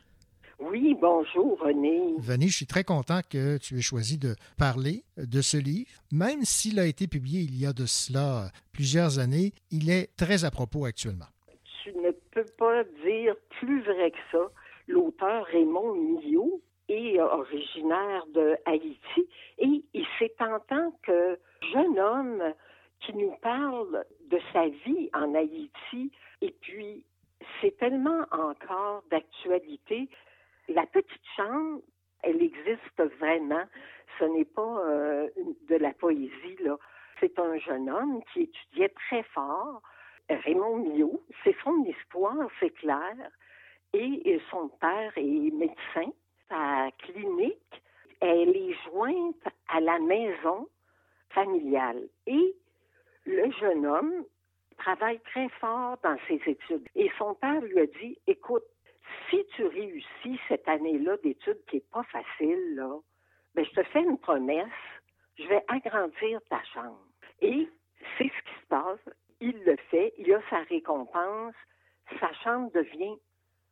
[0.60, 2.16] Oui, bonjour René.
[2.18, 5.90] Venise, je suis très content que tu aies choisi de parler de ce livre.
[6.12, 10.46] Même s'il a été publié il y a de cela plusieurs années, il est très
[10.46, 11.30] à propos actuellement.
[11.84, 14.52] Tu ne peux pas dire plus vrai que ça.
[14.88, 16.60] L'auteur Raymond Millot
[16.90, 21.40] est originaire de Haïti et il c'est en tant que
[21.74, 22.54] jeune homme
[23.00, 27.06] qui nous parle de sa vie en Haïti et puis
[27.62, 30.10] c'est tellement encore d'actualité.
[30.68, 31.82] La petite chambre,
[32.22, 33.64] elle existe vraiment.
[34.18, 35.30] Ce n'est pas euh,
[35.68, 36.78] de la poésie, là.
[37.20, 39.82] C'est un jeune homme qui étudiait très fort.
[40.30, 43.16] Raymond Millot, c'est son histoire, c'est clair.
[43.94, 46.12] Et, et son père est médecin.
[46.50, 47.84] Sa clinique,
[48.22, 50.68] elle est jointe à la maison
[51.30, 52.08] familiale.
[52.28, 52.56] Et
[53.26, 54.26] le jeune homme
[54.78, 56.88] travaille très fort dans ses études.
[56.96, 58.64] Et son père lui a dit, écoute,
[59.30, 62.98] si tu réussis cette année-là d'études qui n'est pas facile, là,
[63.56, 64.68] ben, je te fais une promesse,
[65.38, 67.06] je vais agrandir ta chambre.
[67.42, 67.68] Et
[68.18, 69.00] c'est ce qui se passe.
[69.42, 71.56] Il le fait, il a sa récompense,
[72.20, 73.16] sa chambre devient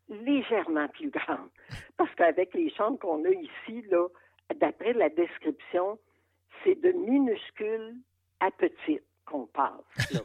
[0.09, 1.49] légèrement plus grande.
[1.97, 4.07] Parce qu'avec les chambres qu'on a ici, là,
[4.55, 5.99] d'après la description,
[6.63, 7.95] c'est de minuscule
[8.39, 9.81] à petite qu'on passe.
[10.11, 10.21] là.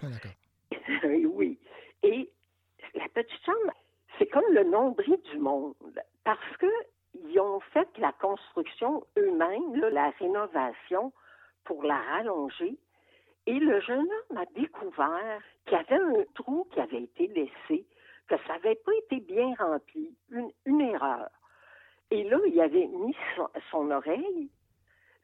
[1.35, 1.59] oui.
[2.03, 2.31] Et
[2.95, 3.73] la petite chambre,
[4.19, 5.75] c'est comme le nombril du monde.
[6.25, 6.67] Parce que
[7.15, 11.13] ils ont fait la construction eux-mêmes, là, la rénovation,
[11.65, 12.77] pour la rallonger.
[13.47, 17.85] Et le jeune homme a découvert qu'il y avait un trou qui avait été laissé,
[18.47, 21.29] ça n'avait pas été bien rempli, une, erreur.
[22.11, 23.17] Et là, il avait mis
[23.71, 24.51] son, oreille,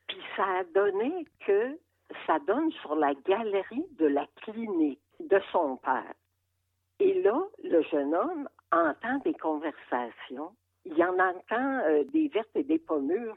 [0.07, 1.79] puis ça donné que
[2.27, 6.15] ça donne sur la galerie de la clinique de son père.
[7.01, 10.53] Et là, le jeune homme entend des conversations.
[10.85, 13.37] Il en entend euh, des vertes et des pommures.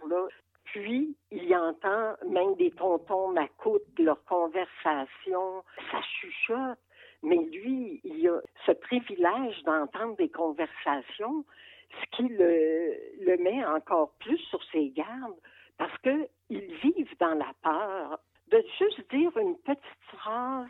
[0.64, 5.64] Puis, il entend même des tontons m'accoute, leur conversation.
[5.92, 6.80] Ça chuchote.
[7.24, 11.46] Mais lui, il a ce privilège d'entendre des conversations,
[11.90, 15.40] ce qui le, le met encore plus sur ses gardes,
[15.78, 18.20] parce qu'ils vivent dans la peur.
[18.48, 19.82] De juste dire une petite
[20.14, 20.68] phrase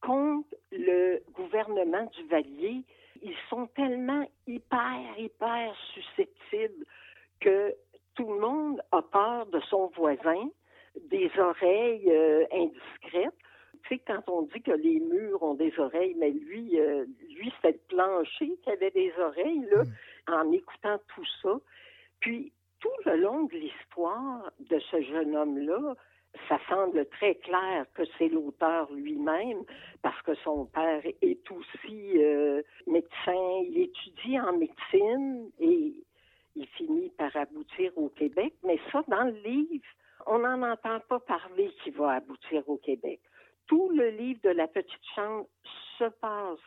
[0.00, 2.84] contre le gouvernement du Valier,
[3.22, 6.84] ils sont tellement hyper, hyper susceptibles
[7.40, 7.74] que
[8.14, 10.48] tout le monde a peur de son voisin,
[11.08, 13.32] des oreilles euh, indiscrètes.
[13.82, 17.52] Tu sais, quand on dit que les murs ont des oreilles, mais lui, euh, lui,
[17.56, 19.82] c'était le plancher qui avait des oreilles, là,
[20.28, 21.58] en écoutant tout ça.
[22.20, 25.94] Puis, tout le long de l'histoire de ce jeune homme-là,
[26.48, 29.62] ça semble très clair que c'est l'auteur lui-même,
[30.02, 33.62] parce que son père est aussi euh, médecin.
[33.64, 35.94] Il étudie en médecine et
[36.56, 38.54] il finit par aboutir au Québec.
[38.64, 39.84] Mais ça, dans le livre,
[40.26, 43.20] on n'en entend pas parler qui va aboutir au Québec.
[43.66, 45.46] Tout le livre de la petite chambre
[45.98, 46.58] se passe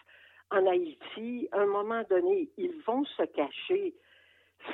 [0.51, 1.47] en Haïti.
[1.51, 3.93] À un moment donné, ils vont se cacher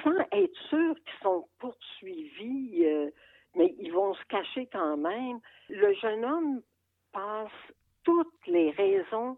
[0.04, 3.10] sans être sûrs qu'ils sont poursuivis, euh,
[3.56, 5.40] mais ils vont se cacher quand même.
[5.70, 6.62] Le jeune homme
[7.12, 7.52] passe
[8.04, 9.38] toutes les raisons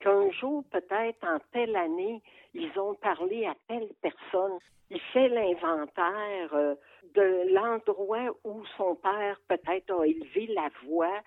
[0.00, 2.22] qu'un jour, peut-être en telle année,
[2.52, 4.58] ils ont parlé à telle personne.
[4.90, 6.74] Il fait l'inventaire euh,
[7.14, 11.22] de l'endroit où son père peut-être a élevé la voix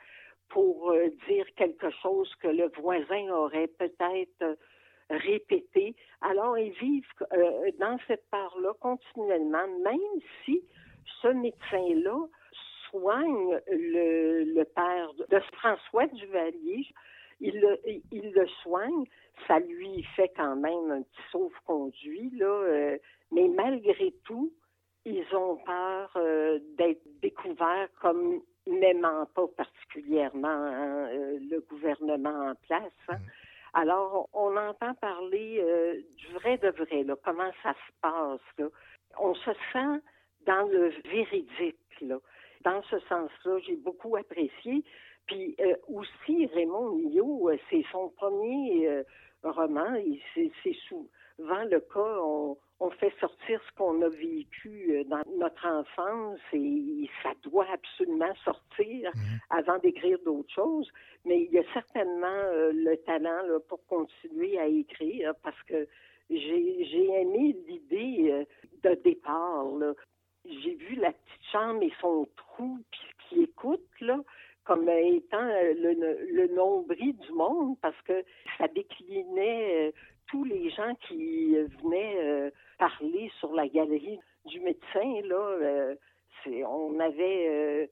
[0.50, 4.56] pour euh, dire quelque chose que le voisin aurait peut-être euh,
[5.10, 5.96] répété.
[6.22, 10.62] Alors, ils vivent euh, dans cette part-là continuellement, même si
[11.22, 12.28] ce médecin-là
[12.90, 16.86] soigne le, père de François Duvalier.
[17.40, 17.78] Il le,
[18.12, 19.06] il le soigne,
[19.48, 22.98] ça lui fait quand même un petit sauve-conduit, là,
[23.32, 24.52] mais malgré tout,
[25.06, 26.18] ils ont peur
[26.78, 32.92] d'être découverts comme n'aimant pas particulièrement hein, euh, le gouvernement en place.
[33.10, 33.18] hein.
[33.74, 38.42] Alors, on entend parler euh, du vrai de vrai, là, comment ça se passe.
[38.58, 38.68] Là.
[39.20, 40.02] On se sent
[40.46, 42.02] dans le véridique.
[42.02, 42.18] Là.
[42.64, 44.84] Dans ce sens-là, j'ai beaucoup apprécié.
[45.28, 49.04] Puis euh, aussi, Raymond Millot, c'est son premier euh,
[49.44, 49.94] roman.
[49.96, 52.18] et C'est c'est souvent le cas.
[52.22, 57.68] On, on fait sortir ce qu'on a vécu euh, dans notre enfance et ça doit
[57.72, 59.12] absolument sortir
[59.50, 60.90] avant d'écrire d'autres choses.
[61.26, 65.88] Mais il y a certainement euh, le talent là, pour continuer à écrire parce que
[66.30, 68.46] j'ai aimé l'idée euh,
[68.84, 69.66] de départ.
[70.46, 74.20] J'ai vu la petite chambre et son trou puis qui écoute là
[74.64, 75.94] comme étant le,
[76.30, 78.24] le nombril du monde parce que
[78.58, 79.94] ça déclinait
[80.28, 85.22] tous les gens qui euh, venaient euh, parler sur la galerie du médecin.
[85.26, 85.96] Là, euh,
[86.44, 87.90] c'est- on avait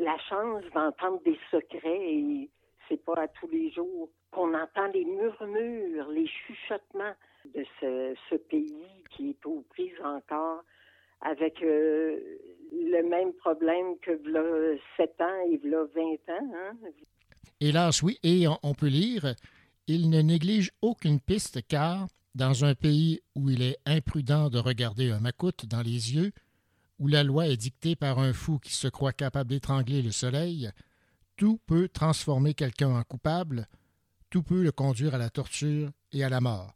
[0.00, 2.50] la chance d'entendre des secrets et
[2.88, 7.14] c'est pas à tous les jours qu'on entend les murmures, les chuchotements
[7.54, 8.74] de ce, pays
[9.10, 10.62] qui est aux prises encore
[11.20, 16.02] avec le même problème que v'là 7 ans et v'là 20
[16.34, 16.52] ans.
[16.54, 16.72] Hein?
[17.60, 19.34] Hélas, oui, et on peut lire
[19.90, 25.10] Il ne néglige aucune piste car, dans un pays où il est imprudent de regarder
[25.10, 26.32] un macoute dans les yeux,
[26.98, 30.70] où la loi est dictée par un fou qui se croit capable d'étrangler le soleil,
[31.36, 33.66] tout peut transformer quelqu'un en coupable,
[34.28, 36.74] tout peut le conduire à la torture et à la mort.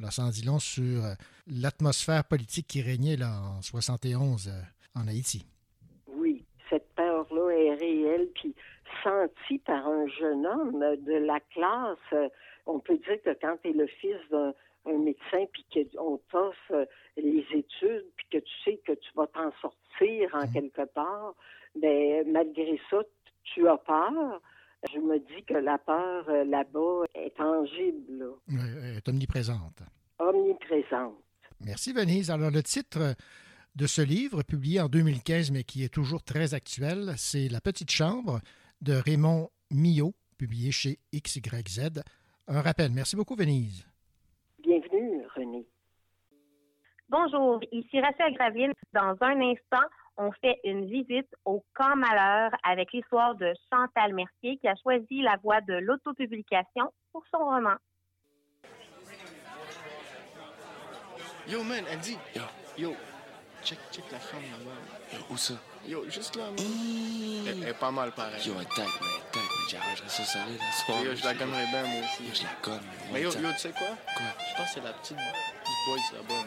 [0.00, 1.14] Alors, en dit long sur euh,
[1.46, 4.60] l'atmosphère politique qui régnait là, en 71 euh,
[4.94, 5.46] en Haïti.
[6.08, 8.28] Oui, cette peur-là est réelle,
[9.04, 11.98] puis sentie par un jeune homme de la classe.
[12.12, 12.28] Euh,
[12.66, 14.52] On peut dire que quand tu es le fils d'un
[14.86, 16.84] un médecin, puis qu'on t'offre euh,
[17.16, 21.34] les études, puis que tu sais que tu vas t'en sortir en quelque part,
[21.74, 22.98] ben malgré ça,
[23.44, 24.42] tu as peur.
[24.92, 28.58] Je me dis que la peur euh, là-bas est tangible, là,
[28.96, 29.82] est omniprésente.
[30.18, 31.14] omniprésente.
[31.60, 32.30] Merci Venise.
[32.30, 33.14] Alors le titre
[33.74, 37.90] de ce livre, publié en 2015 mais qui est toujours très actuel, c'est La Petite
[37.90, 38.40] Chambre
[38.84, 42.02] de Raymond Millot, publié chez XYZ.
[42.46, 42.90] Un rappel.
[42.92, 43.88] Merci beaucoup Venise.
[44.62, 45.66] Bienvenue, René.
[47.08, 48.72] Bonjour, ici Rachel Graville.
[48.92, 49.86] Dans un instant,
[50.18, 55.22] on fait une visite au Camp Malheur avec l'histoire de Chantal Mercier qui a choisi
[55.22, 57.76] la voie de l'autopublication pour son roman.
[61.48, 62.16] Yo, man, Andy.
[62.34, 62.42] Yo.
[62.76, 62.90] Yo,
[63.64, 65.16] check, check la femme là-bas.
[65.18, 65.54] Yo, où ça?
[65.86, 66.54] Yo, juste là, man.
[67.46, 68.40] Elle, elle est pas mal, pareil.
[68.46, 69.68] Yo, un tag, man, un tag, man.
[69.70, 71.04] J'arrangerai ça solide la soirée.
[71.04, 72.24] Yo, je la gonnerais bien, moi aussi.
[72.24, 72.82] Yo, je la gonne.
[73.12, 73.88] Mais yo, yo, tu sais quoi?
[73.88, 74.26] Quoi?
[74.50, 76.44] Je pense que c'est la petite du boys là-bas.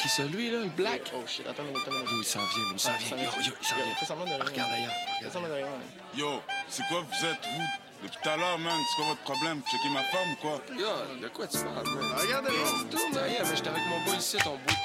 [0.00, 1.10] Qui celui, là, le black?
[1.14, 2.10] Oh shit, attends attends minute.
[2.10, 3.16] Yo, il s'en vient, il s'en Ah, vient.
[3.16, 3.94] Yo, yo, il s'en vient.
[3.98, 4.44] Fais semblant de rien.
[4.44, 4.92] Regarde ailleurs.
[5.22, 5.66] Fais semblant de rien.
[5.66, 5.80] man.
[6.16, 7.62] Yo, c'est quoi vous êtes, vous,
[8.04, 9.60] Depuis tout à l'heure, man, c'est quoi votre problème?
[9.68, 10.60] Checker ma femme ou quoi?
[10.78, 12.12] Yo, de quoi tu parles, man?
[12.16, 13.24] Regarde, rien du tout, man.
[13.26, 14.76] Mais j'étais avec mon boy ici, ton boy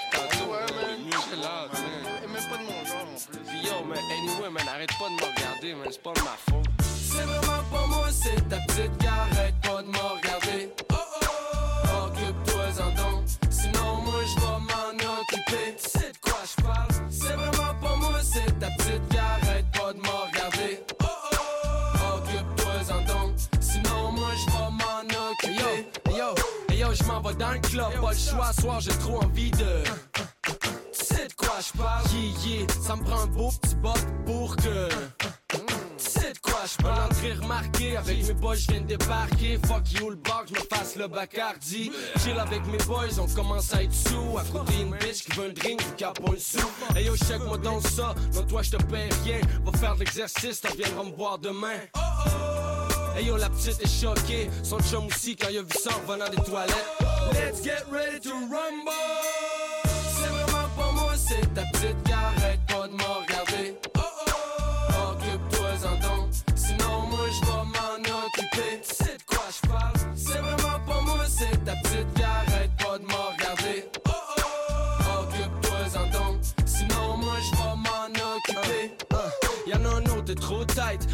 [1.13, 1.21] man.
[1.29, 1.83] Chill out, man.
[2.23, 3.39] Et même pas de mon genre, en plus.
[3.47, 6.37] Puis yo, man, anyway, man, arrête pas de me regarder, man, c'est pas de ma
[6.49, 6.65] faute.
[6.83, 10.69] C'est vraiment pas moi, c'est ta petite qui arrête pas de me regarder.
[10.91, 13.23] Oh oh, occupe-toi-en donc.
[13.49, 15.75] Sinon, moi, je vais m'en occuper.
[15.77, 16.87] Tu sais de quoi je parle?
[17.09, 20.79] C'est vraiment pas moi, c'est ta petite qui arrête pas de me regarder.
[21.03, 23.35] Oh oh, occupe-toi-en donc.
[23.59, 25.87] Sinon, moi, je vais m'en occuper.
[26.09, 26.35] Hey yo,
[26.69, 29.51] hey yo, je m'en vais dans le club, pas le choix, soir j'ai trop envie
[29.51, 29.83] de.
[31.33, 32.03] De quoi je parle?
[32.13, 34.87] Yeah, yeah, ça me prend un beau petit bot pour que.
[35.97, 37.09] Sais de quoi je parle?
[37.09, 39.59] l'entrée remarquée, avec mes boys je viens de débarquer.
[39.65, 41.91] Fuck you le bar, je me fasse le Bacardi.
[42.19, 44.37] Chill avec mes boys, on commence à être sous.
[44.37, 46.67] À côté une bitch qui veut un drink, qui a pas un sou.
[46.95, 49.41] Hey yo, check moi dans ça, non toi je te paie rien.
[49.65, 51.79] Va faire de l'exercice, t'en viendras me voir demain.
[53.15, 56.07] Hey yo, la petite est choquée, son chum aussi quand il a vu ça en
[56.07, 56.87] revenant des toilettes.
[57.33, 59.52] Let's get ready to rumble.
[61.27, 63.32] C'est ta petite arrête pas de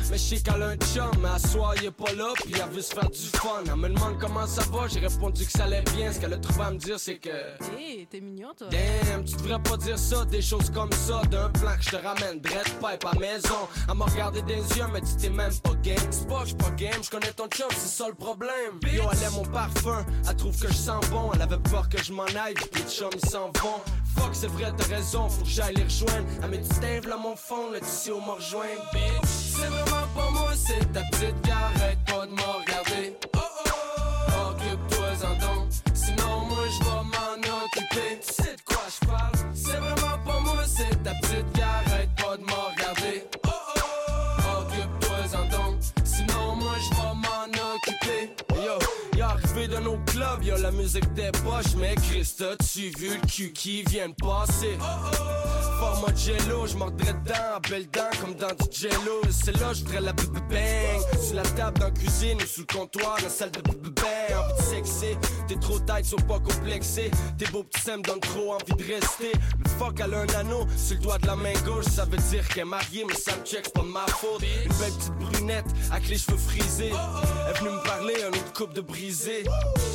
[0.10, 2.53] mais je sais qu'elle a un chum, mais à soir il est pas là, puis
[2.55, 3.64] elle veut se faire du fun.
[3.66, 6.12] Elle me demande comment ça va, j'ai répondu que ça allait bien.
[6.12, 7.30] Ce qu'elle a trouvé à me dire, c'est que.
[7.78, 8.68] Hé, t'es mignon, toi.
[8.70, 11.95] Damn, tu devrais pas dire ça, des choses comme ça, d'un plan que je te
[11.95, 13.68] ramène, dread pipe à maison.
[13.88, 15.97] Elle m'a regardé des yeux, mais tu t'es même pas game.
[16.12, 18.80] C'est pas j'suis pas game, je connais ton chum, c'est ça le problème.
[18.84, 22.01] Yo, elle aime mon parfum, elle trouve que je sens bon, elle avait peur que
[22.01, 23.82] je m'en aille, puis les chums ils s'en vont.
[24.18, 26.26] Fuck, c'est vrai, t'as raison, faut que j'aille les rejoindre.
[26.43, 29.30] Elle du stave là mon fond, là, tu où me rejoindre, bitch.
[29.60, 33.28] C'est vraiment pas moi, c'est ta petite arrête pas de me regarder.
[49.68, 53.84] De nos clubs, y'a la musique des poches, mais Christ, tu vu le cul qui
[53.84, 54.78] vient de passer?
[55.80, 57.88] Format jello, je mordrais dedans, belle
[58.22, 59.22] comme dans du jello.
[59.32, 61.22] C'est là, je la bang.
[61.22, 64.59] Sur la table dans la cuisine ou sous le comptoir, la salle de bang.
[65.47, 67.11] T'es trop tight, sois pas complexé.
[67.37, 69.31] Tes beaux petits seins me donnent trop envie de rester.
[69.57, 72.17] Mais fuck, elle a un anneau sur le doigt de la main gauche, ça veut
[72.17, 74.41] dire qu'elle est mariée, mais ça me check, c'est pas de ma faute.
[74.41, 76.91] Une belle petite brunette avec les cheveux frisés.
[76.91, 79.43] Elle est venue me parler, un autre coupe de brisé.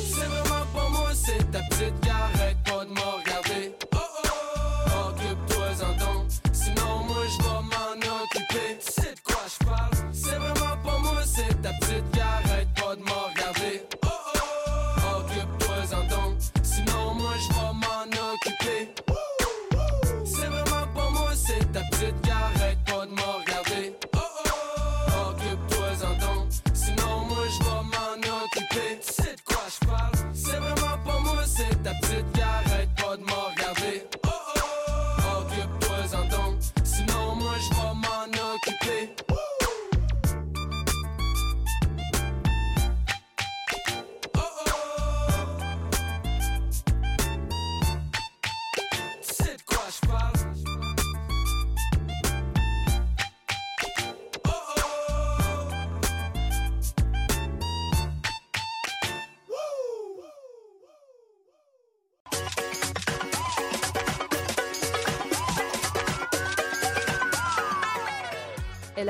[0.09, 3.24] C'est vraiment pas moi, c'est ta petite arrête pas de me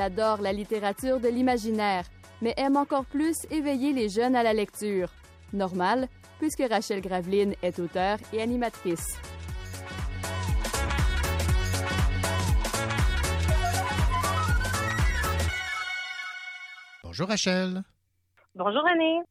[0.06, 2.04] adore la littérature de l'imaginaire,
[2.40, 5.10] mais aime encore plus éveiller les jeunes à la lecture.
[5.52, 9.18] Normal, puisque Rachel Graveline est auteure et animatrice.
[17.02, 17.82] Bonjour Rachel.
[18.54, 19.22] Bonjour René.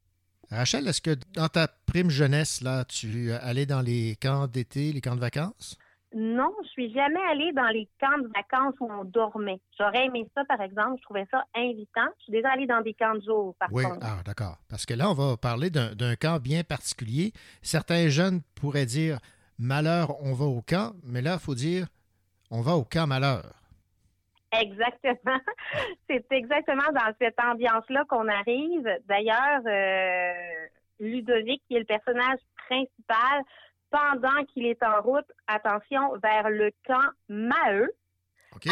[0.52, 5.02] Rachel, est-ce que dans ta prime jeunesse, là, tu allais dans les camps d'été, les
[5.02, 5.78] camps de vacances?
[6.18, 9.60] Non, je suis jamais allée dans les camps de vacances où on dormait.
[9.78, 10.96] J'aurais aimé ça, par exemple.
[11.00, 12.08] Je trouvais ça invitant.
[12.20, 14.00] Je suis déjà allée dans des camps de jour, par Oui, contre.
[14.02, 14.58] ah, d'accord.
[14.70, 17.34] Parce que là, on va parler d'un camp bien particulier.
[17.62, 19.18] Certains jeunes pourraient dire
[19.60, 21.88] malheur, on va au camp, mais là, il faut dire
[22.50, 23.44] on va au camp malheur.
[24.54, 25.40] Exactement.
[26.10, 28.88] C'est exactement dans cette ambiance-là qu'on arrive.
[29.06, 30.32] D'ailleurs, euh,
[31.02, 32.40] Ludovic, qui est le personnage
[32.70, 33.44] principal,
[33.96, 37.90] pendant qu'il est en route, attention, vers le camp Maheu,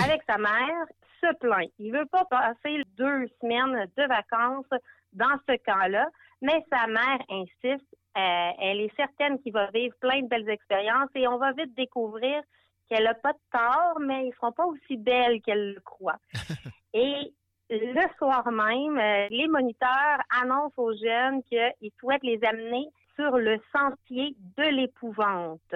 [0.03, 0.86] avec sa mère,
[1.21, 1.69] se plaint.
[1.80, 4.82] Il veut pas passer deux semaines de vacances
[5.13, 6.09] dans ce camp-là,
[6.41, 7.88] mais sa mère insiste.
[8.17, 11.74] euh, elle est certaine qu'il va vivre plein de belles expériences et on va vite
[11.76, 12.41] découvrir
[12.89, 16.19] qu'elle n'a pas de tort, mais ils ne seront pas aussi belles qu'elle le croit.
[16.93, 17.34] et
[17.69, 23.59] le soir même, euh, les moniteurs annoncent aux jeunes qu'ils souhaitent les amener sur le
[23.72, 25.76] sentier de l'épouvante.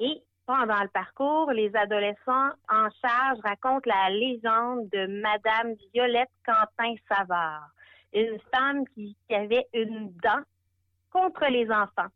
[0.00, 7.70] Et pendant le parcours, les adolescents en charge racontent la légende de Madame Violette Quentin-Savard,
[8.12, 10.42] une femme qui, qui avait une dent
[11.10, 12.10] contre les enfants.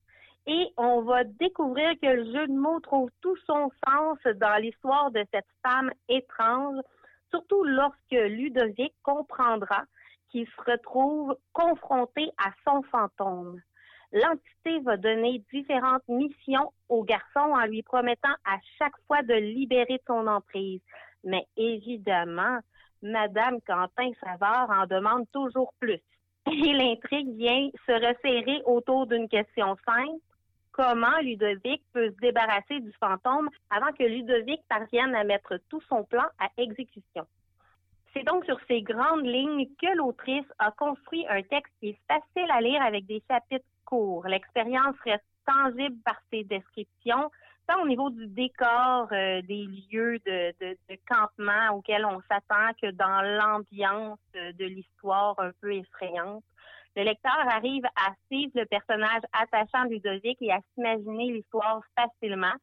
[0.46, 5.10] Et on va découvrir que le jeu de mots trouve tout son sens dans l'histoire
[5.10, 6.80] de cette femme étrange,
[7.30, 9.84] surtout lorsque Ludovic comprendra
[10.30, 13.60] qu'il se retrouve confronté à son fantôme.
[14.12, 20.00] L'entité va donner différentes missions au garçon en lui promettant à chaque fois de libérer
[20.06, 20.80] son emprise.
[21.24, 22.60] Mais évidemment,
[23.02, 26.00] Madame Quentin Savard en demande toujours plus.
[26.46, 30.20] Et l'intrigue vient se resserrer autour d'une question simple.
[30.72, 36.04] Comment Ludovic peut se débarrasser du fantôme avant que Ludovic parvienne à mettre tout son
[36.04, 37.26] plan à exécution?
[38.14, 42.50] C'est donc sur ces grandes lignes que l'autrice a construit un texte qui est facile
[42.50, 43.66] à lire avec des chapitres
[44.26, 47.30] L'expérience reste tangible par ses descriptions,
[47.66, 50.54] tant au niveau du décor, euh, des lieux de
[51.08, 56.44] campement auxquels on s'attend que dans l'ambiance euh, de l'histoire un peu effrayante.
[56.96, 62.54] Le lecteur arrive à suivre le personnage attachant de Ludovic et à s'imaginer l'histoire facilement.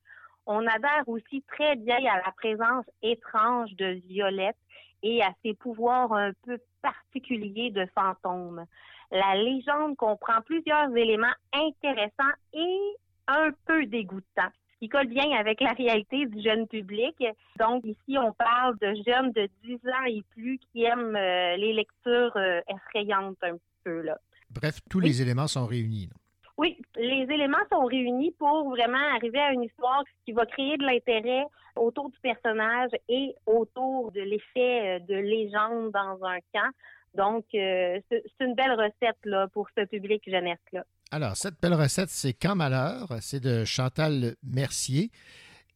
[0.45, 4.57] On adhère aussi très bien à la présence étrange de Violette
[5.03, 8.65] et à ses pouvoirs un peu particuliers de fantôme.
[9.11, 12.95] La légende comprend plusieurs éléments intéressants et
[13.27, 17.15] un peu dégoûtants, ce qui colle bien avec la réalité du jeune public.
[17.59, 21.73] Donc ici, on parle de jeunes de 10 ans et plus qui aiment euh, les
[21.73, 24.01] lectures euh, effrayantes un petit peu.
[24.01, 24.17] Là.
[24.49, 26.07] Bref, tous les éléments sont réunis.
[26.07, 26.15] là.
[26.57, 30.85] Oui, les éléments sont réunis pour vraiment arriver à une histoire qui va créer de
[30.85, 31.45] l'intérêt
[31.75, 36.71] autour du personnage et autour de l'effet euh, de légende dans un camp.
[37.15, 40.83] Donc, euh, c'est une belle recette là, pour ce public jeunesse-là.
[41.11, 43.07] Alors, cette belle recette, c'est Quand Malheur.
[43.21, 45.11] C'est de Chantal Mercier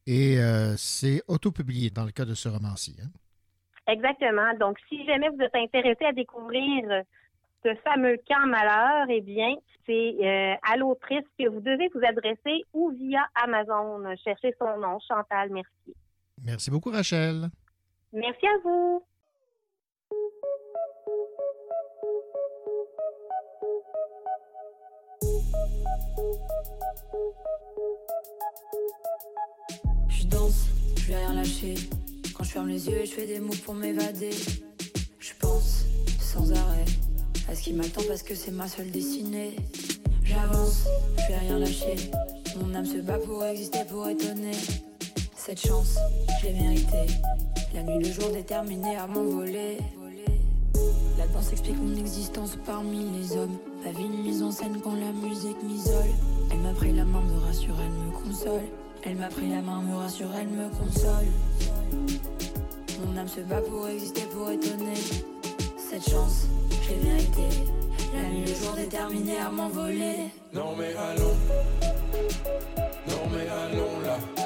[0.06, 2.96] et euh, c'est autopublié dans le cas de ce roman-ci.
[3.02, 3.08] hein.
[3.86, 4.54] Exactement.
[4.58, 7.04] Donc, si jamais vous êtes intéressé à découvrir
[7.64, 9.54] ce fameux camp malheur, eh bien,
[9.86, 14.02] c'est euh, à l'autrice que vous devez vous adresser ou via Amazon.
[14.22, 15.94] Cherchez son nom, Chantal Mercier.
[16.44, 17.48] Merci beaucoup, Rachel.
[18.12, 19.04] Merci à vous.
[30.08, 31.74] Je danse, je vais rien lâcher.
[32.34, 34.30] Quand je ferme les yeux, je fais des mots pour m'évader.
[35.18, 35.84] Je pense
[36.20, 36.84] sans arrêt
[37.48, 39.56] à ce qui m'attend parce que c'est ma seule destinée.
[40.24, 40.86] J'avance,
[41.18, 41.96] je vais rien lâcher.
[42.56, 44.56] Mon âme se bat pour exister, pour étonner.
[45.36, 45.96] Cette chance,
[46.40, 47.12] je l'ai méritée.
[47.74, 49.78] La nuit, le jour déterminé à m'envoler.
[51.30, 53.56] La danse explique mon existence parmi les hommes.
[53.84, 56.10] La vie une mise en scène quand la musique m'isole.
[56.50, 58.62] Elle m'a pris la main, me rassure, elle me console.
[59.04, 61.28] Elle m'a pris la main, me rassure, elle me console.
[63.06, 64.96] Mon âme se bat pour exister, pour étonner.
[65.78, 66.48] Cette chance,
[66.82, 67.64] je l'ai méritée.
[68.12, 70.30] La nuit, le jour déterminé à m'envoler.
[70.52, 71.36] Non mais allons,
[73.06, 74.39] non mais allons là.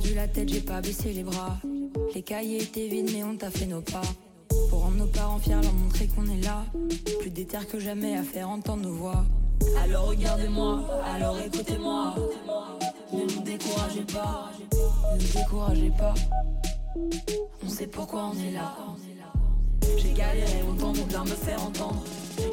[0.00, 1.58] Perdu la tête, j'ai pas baissé les bras.
[2.14, 4.00] Les cahiers étaient vides, mais on t'a fait nos pas.
[4.70, 6.64] Pour rendre nos parents fiers, leur montrer qu'on est là.
[7.20, 9.24] Plus déter que jamais à faire entendre nos voix.
[9.82, 12.14] Alors regardez-moi, alors écoutez-moi.
[13.12, 16.14] Ne nous découragez pas, ne nous découragez pas.
[17.64, 18.74] On sait pourquoi on est là.
[19.98, 22.02] J'ai galéré longtemps pour bien me faire entendre.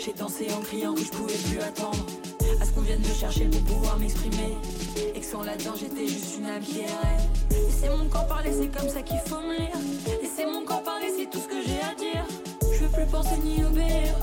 [0.03, 2.05] J'ai dansé en criant que je pouvais plus attendre.
[2.59, 4.57] À ce qu'on vienne me chercher pour pouvoir m'exprimer.
[5.29, 6.87] Sans là-dedans j'étais juste une errait.
[7.51, 9.77] Laissez mon corps parler, c'est comme ça qu'il faut me lire.
[10.21, 12.25] Laissez mon corps parler, c'est tout ce que j'ai à dire.
[12.61, 14.15] Je veux plus penser ni obéir.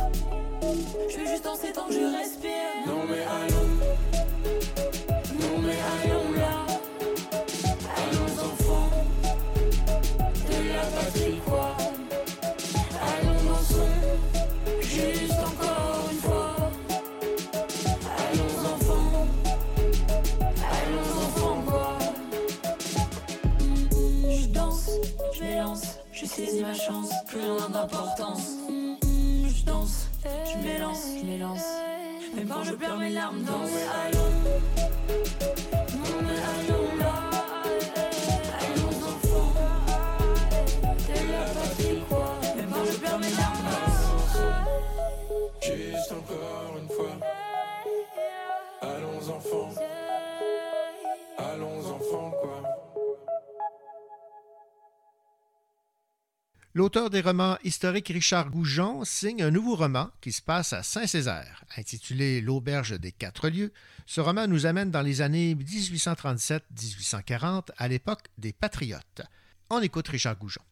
[1.11, 2.51] Je veux juste danser tant que je respire.
[2.87, 4.24] Non mais allons,
[27.87, 31.64] Je danse, je m'élance, je m'élance.
[32.35, 33.70] Même quand je pleure, mes larmes dansent.
[56.77, 61.62] L'auteur des romans historiques Richard Goujon signe un nouveau roman qui se passe à Saint-Césaire.
[61.77, 63.72] Intitulé L'Auberge des Quatre Lieux,
[64.07, 69.22] ce roman nous amène dans les années 1837-1840, à l'époque des Patriotes.
[69.70, 70.62] On écoute Richard Goujon.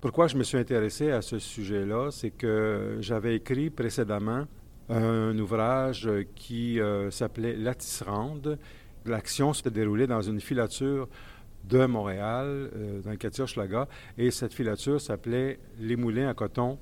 [0.00, 4.46] Pourquoi je me suis intéressé à ce sujet-là, c'est que j'avais écrit précédemment
[4.88, 8.58] un ouvrage qui euh, s'appelait La Tisserande.
[9.04, 11.06] L'action s'était déroulée dans une filature
[11.68, 16.78] de Montréal, euh, dans le quartier Hochelaga, et cette filature s'appelait Les Moulins à coton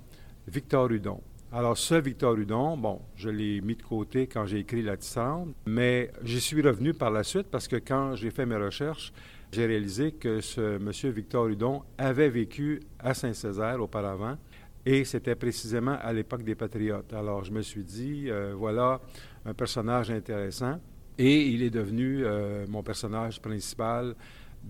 [0.49, 1.20] Victor Hudon.
[1.53, 5.55] Alors, ce Victor Hudon, bon, je l'ai mis de côté quand j'ai écrit La Tisserande,
[5.64, 9.12] mais j'y suis revenu par la suite parce que quand j'ai fait mes recherches,
[9.53, 14.37] j'ai réalisé que ce monsieur Victor Hudon avait vécu à Saint-Césaire auparavant
[14.84, 17.12] et c'était précisément à l'époque des Patriotes.
[17.12, 19.01] Alors je me suis dit, euh, voilà
[19.45, 20.80] un personnage intéressant
[21.16, 24.14] et il est devenu euh, mon personnage principal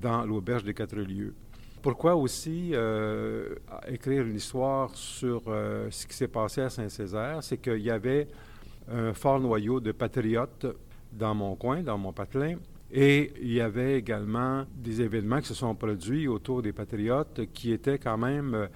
[0.01, 1.34] dans l'Auberge des Quatre Lieux.
[1.82, 3.55] Pourquoi aussi euh,
[3.86, 7.38] écrire une histoire sur euh, ce qui s'est passé à Saint-Césaire?
[7.42, 8.28] C'est qu'il y avait
[8.90, 10.66] un fort noyau de patriotes
[11.12, 12.57] dans mon coin, dans mon patelin,
[12.90, 17.72] et il y avait également des événements qui se sont produits autour des patriotes qui
[17.72, 18.66] étaient quand même euh,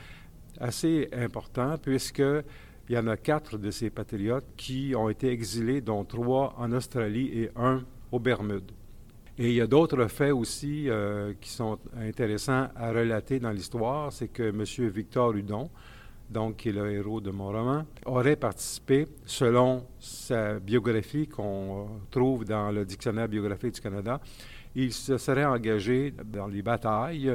[0.59, 2.45] assez importants, puisqu'il
[2.95, 7.31] y en a quatre de ces patriotes qui ont été exilés, dont trois en Australie
[7.33, 8.73] et un aux Bermudes.
[9.43, 14.13] Et il y a d'autres faits aussi euh, qui sont intéressants à relater dans l'histoire.
[14.13, 14.91] C'est que M.
[14.91, 15.71] Victor Hudon,
[16.29, 22.45] donc qui est le héros de mon roman, aurait participé, selon sa biographie qu'on trouve
[22.45, 24.21] dans le Dictionnaire biographique du Canada,
[24.75, 27.35] il se serait engagé dans les batailles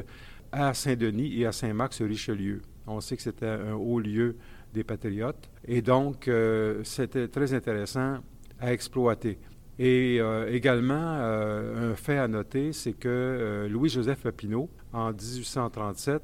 [0.51, 2.62] à Saint-Denis et à Saint-Marc-sur-Richelieu.
[2.86, 4.36] On sait que c'était un haut lieu
[4.72, 5.49] des patriotes.
[5.68, 8.20] Et donc, euh, c'était très intéressant
[8.60, 9.39] à exploiter.
[9.78, 16.21] Et euh, également, euh, un fait à noter, c'est que euh, Louis-Joseph Papineau, en 1837,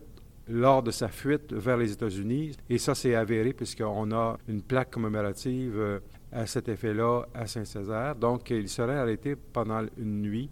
[0.48, 4.92] lors de sa fuite vers les États-Unis, et ça c'est avéré puisqu'on a une plaque
[4.92, 10.50] commémorative à cet effet-là à Saint-Césaire, donc il serait arrêté pendant une nuit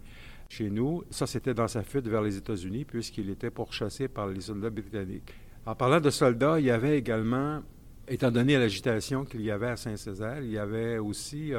[0.48, 1.02] chez nous.
[1.10, 5.34] Ça c'était dans sa fuite vers les États-Unis puisqu'il était pourchassé par les soldats britanniques.
[5.66, 7.60] En parlant de soldats, il y avait également,
[8.08, 11.52] étant donné l'agitation qu'il y avait à Saint-Césaire, il y avait aussi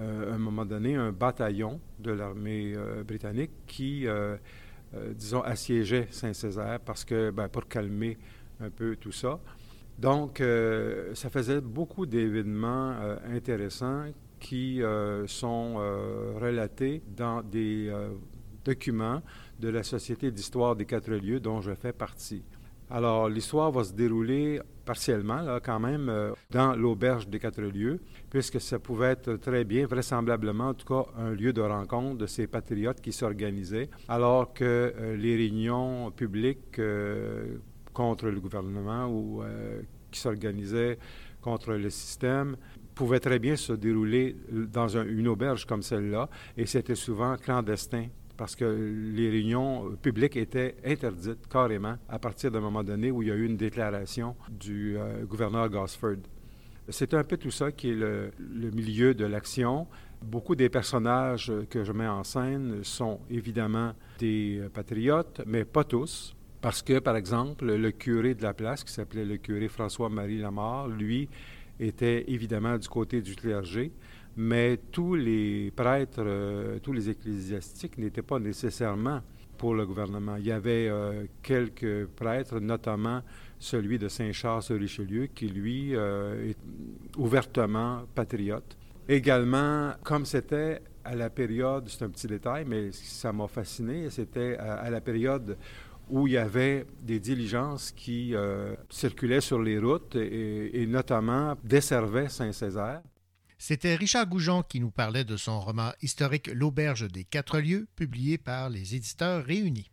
[0.00, 4.36] à un moment donné un bataillon de l'armée euh, britannique qui, euh,
[4.94, 8.18] euh, disons, assiégeait Saint-Césaire parce que, ben, pour calmer
[8.60, 9.40] un peu tout ça.
[9.98, 14.04] Donc, euh, ça faisait beaucoup d'événements euh, intéressants
[14.38, 18.08] qui euh, sont euh, relatés dans des euh,
[18.64, 19.22] documents
[19.58, 22.42] de la Société d'histoire des quatre lieux dont je fais partie.
[22.90, 28.00] Alors, l'histoire va se dérouler partiellement, là, quand même, euh, dans l'auberge des quatre lieux,
[28.28, 32.26] puisque ça pouvait être très bien, vraisemblablement, en tout cas, un lieu de rencontre de
[32.26, 37.58] ces patriotes qui s'organisaient, alors que euh, les réunions publiques euh,
[37.92, 39.42] contre le gouvernement ou
[40.10, 40.98] qui s'organisaient
[41.40, 42.56] contre le système
[42.94, 48.06] pouvaient très bien se dérouler dans un- une auberge comme celle-là, et c'était souvent clandestin
[48.40, 53.20] parce que les réunions euh, publiques étaient interdites carrément à partir d'un moment donné où
[53.20, 56.22] il y a eu une déclaration du euh, gouverneur Gosford.
[56.88, 59.86] C'est un peu tout ça qui est le, le milieu de l'action.
[60.22, 65.84] Beaucoup des personnages que je mets en scène sont évidemment des euh, patriotes, mais pas
[65.84, 66.34] tous.
[66.62, 70.88] Parce que, par exemple, le curé de la place, qui s'appelait le curé François-Marie Lamar,
[70.88, 71.28] lui,
[71.78, 73.92] était évidemment du côté du clergé,
[74.36, 79.20] mais tous les prêtres, euh, tous les ecclésiastiques n'étaient pas nécessairement
[79.58, 80.36] pour le gouvernement.
[80.36, 83.22] Il y avait euh, quelques prêtres, notamment
[83.58, 86.58] celui de Saint-Charles-sur-Richelieu, qui, lui, euh, est
[87.18, 88.76] ouvertement patriote.
[89.08, 94.56] Également, comme c'était à la période, c'est un petit détail, mais ça m'a fasciné, c'était
[94.56, 95.56] à, la période
[96.08, 98.34] où il y avait des diligences qui
[98.88, 103.00] circulaient sur les routes et notamment desservaient Saint-Césaire.
[103.62, 108.38] C'était Richard Goujon qui nous parlait de son roman historique L'Auberge des Quatre Lieux, publié
[108.38, 109.90] par les éditeurs réunis.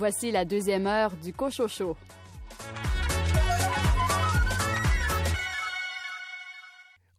[0.00, 1.94] Voici la deuxième heure du Cochocho.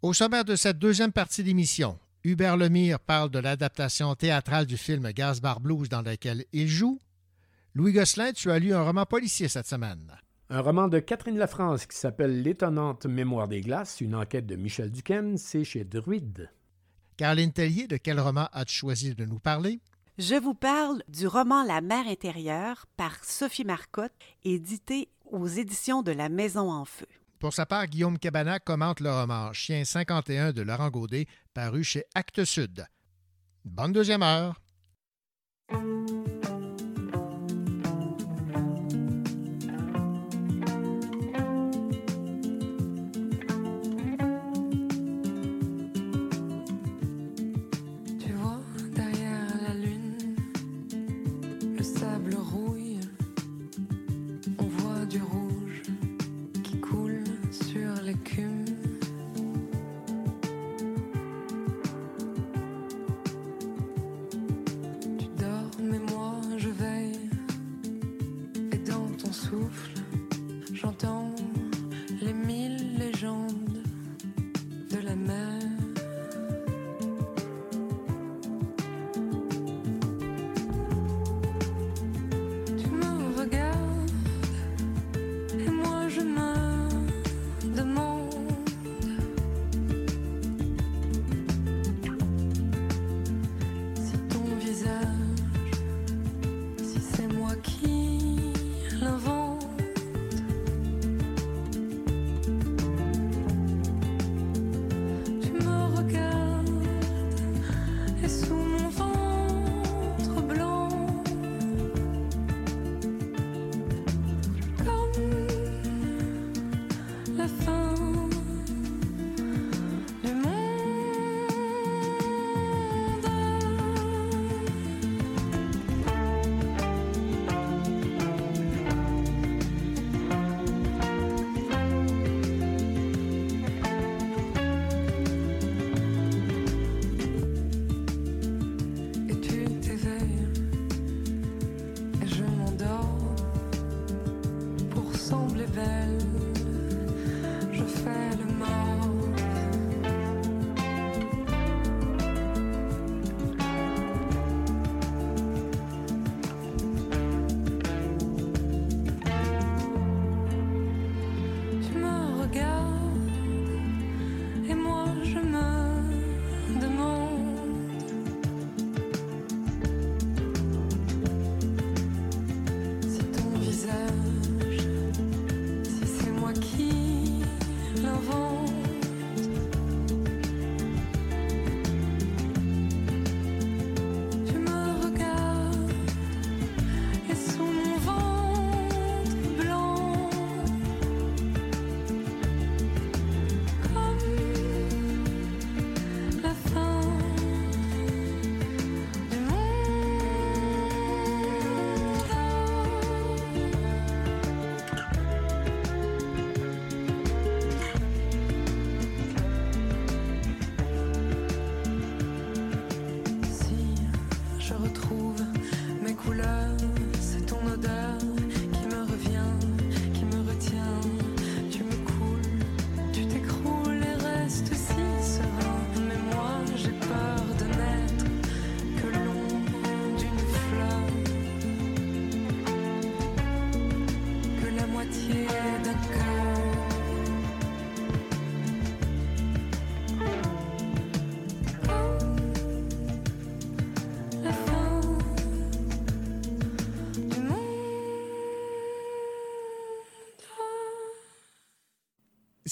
[0.02, 5.12] Au sommaire de cette deuxième partie d'émission, Hubert Lemire parle de l'adaptation théâtrale du film
[5.12, 7.00] Gaz Bar Blues dans lequel il joue.
[7.76, 10.12] Louis Gosselin, tu as lu un roman policier cette semaine.
[10.50, 14.90] Un roman de Catherine Lafrance qui s'appelle L'étonnante mémoire des glaces, une enquête de Michel
[14.90, 16.50] Duquesne, c'est chez Druide.
[17.16, 19.80] Caroline Tellier, de quel roman as-tu choisi de nous parler?
[20.18, 24.12] Je vous parle du roman La mer intérieure par Sophie Marcotte,
[24.44, 27.08] édité aux éditions de La Maison en Feu.
[27.40, 32.04] Pour sa part, Guillaume Cabana commente le roman Chien 51 de Laurent Gaudet, paru chez
[32.14, 32.86] Actes Sud.
[33.64, 34.62] Bonne deuxième heure.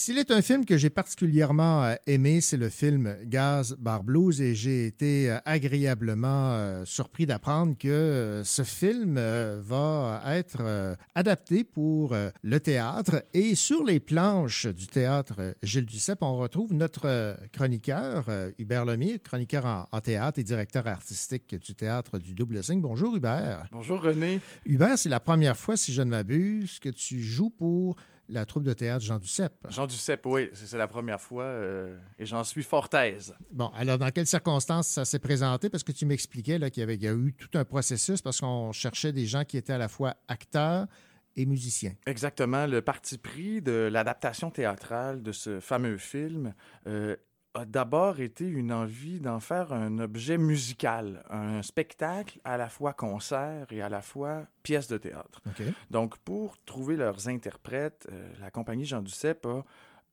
[0.09, 4.41] S'il est un film que j'ai particulièrement euh, aimé, c'est le film Gaz Bar Blues
[4.41, 12.15] et j'ai été euh, agréablement euh, surpris d'apprendre que ce film va être adapté pour
[12.41, 18.25] le théâtre et sur les planches du théâtre Gilles Duceppe, on retrouve notre chroniqueur
[18.57, 22.81] Hubert Lemire, chroniqueur en, en théâtre et directeur artistique du théâtre du Double Cinq.
[22.81, 23.67] Bonjour Hubert.
[23.71, 24.41] Bonjour René.
[24.65, 27.95] Hubert, c'est la première fois, si je ne m'abuse, que tu joues pour
[28.29, 29.67] la troupe de théâtre Jean Duceppe.
[29.69, 33.35] Jean Duceppe, oui, c'est la première fois euh, et j'en suis fort aise.
[33.51, 35.69] Bon, alors dans quelles circonstances ça s'est présenté?
[35.69, 38.21] Parce que tu m'expliquais là, qu'il y avait il y a eu tout un processus
[38.21, 40.87] parce qu'on cherchait des gens qui étaient à la fois acteurs
[41.35, 41.93] et musiciens.
[42.05, 42.67] Exactement.
[42.67, 46.53] Le parti pris de l'adaptation théâtrale de ce fameux film
[46.87, 47.15] euh,
[47.55, 52.93] a d'abord été une envie d'en faire un objet musical, un spectacle à la fois
[52.93, 55.41] concert et à la fois pièce de théâtre.
[55.89, 59.63] Donc, pour trouver leurs interprètes, euh, la compagnie Jean Duceppe a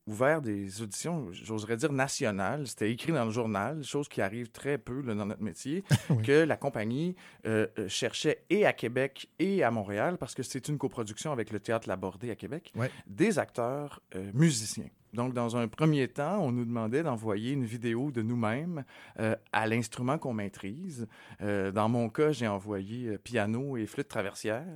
[0.07, 2.67] ouvert des auditions, j'oserais dire nationales.
[2.69, 6.23] C'était écrit dans le journal, chose qui arrive très peu là, dans notre métier, Oui.
[6.23, 10.69] que la compagnie euh, euh, cherchait et à Québec et à Montréal, parce que c'est
[10.69, 12.73] une coproduction avec le Théâtre Labordé à Québec,
[13.09, 14.89] des acteurs euh, musiciens.
[15.13, 18.85] Donc, dans un premier temps, on nous demandait d'envoyer une vidéo de nous-mêmes
[19.19, 21.07] euh, à l'instrument qu'on maîtrise.
[21.41, 24.67] Euh, dans mon cas, j'ai envoyé euh, piano et flûte traversière.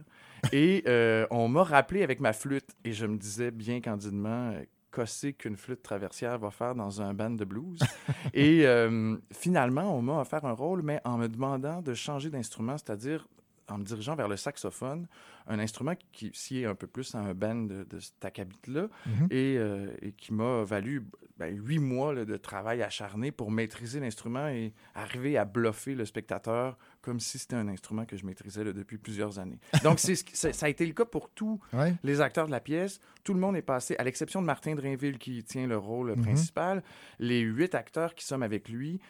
[0.52, 4.52] Et euh, on m'a rappelé avec ma flûte, et je me disais bien candidement,
[4.94, 7.80] qu'est-ce qu'une flûte traversière va faire dans un band de blues?
[8.34, 12.76] et euh, finalement, on m'a offert un rôle, mais en me demandant de changer d'instrument,
[12.78, 13.26] c'est-à-dire
[13.70, 15.06] en me dirigeant vers le saxophone,
[15.46, 19.26] un instrument qui sied un peu plus à un band de, de acabit-là, Mhm.
[19.30, 21.04] et, euh, et qui m'a valu
[21.38, 26.04] ben, huit mois là, de travail acharné pour maîtriser l'instrument et arriver à bluffer le
[26.04, 29.58] spectateur comme si c'était un instrument que je maîtrisais là, depuis plusieurs années.
[29.82, 31.94] Donc, c'est ça a été le cas pour tous Ouais.
[32.02, 33.00] les acteurs de la pièce.
[33.24, 36.20] Tout le monde est passé, à l'exception de Martin Drainville qui tient le rôle Mhm.
[36.22, 36.82] principal.
[37.18, 39.00] Les huit acteurs qui sommes avec lui,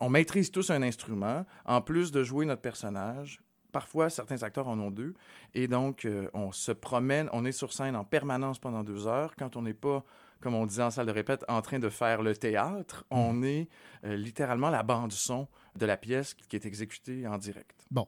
[0.00, 3.40] on maîtrise tous un instrument, en plus de jouer notre personnage.
[3.72, 5.14] Parfois, certains acteurs en ont deux.
[5.54, 9.34] Et donc, euh, on se promène, on est sur scène en permanence pendant deux heures.
[9.36, 10.04] Quand on n'est pas,
[10.40, 13.68] comme on disait en salle de répète, en train de faire le théâtre, on est
[14.04, 17.84] euh, littéralement la bande-son de la pièce qui est exécutée en direct.
[17.90, 18.06] Bon.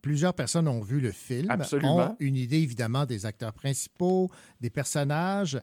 [0.00, 2.12] Plusieurs personnes ont vu le film, Absolument.
[2.12, 4.30] ont une idée évidemment des acteurs principaux,
[4.60, 5.60] des personnages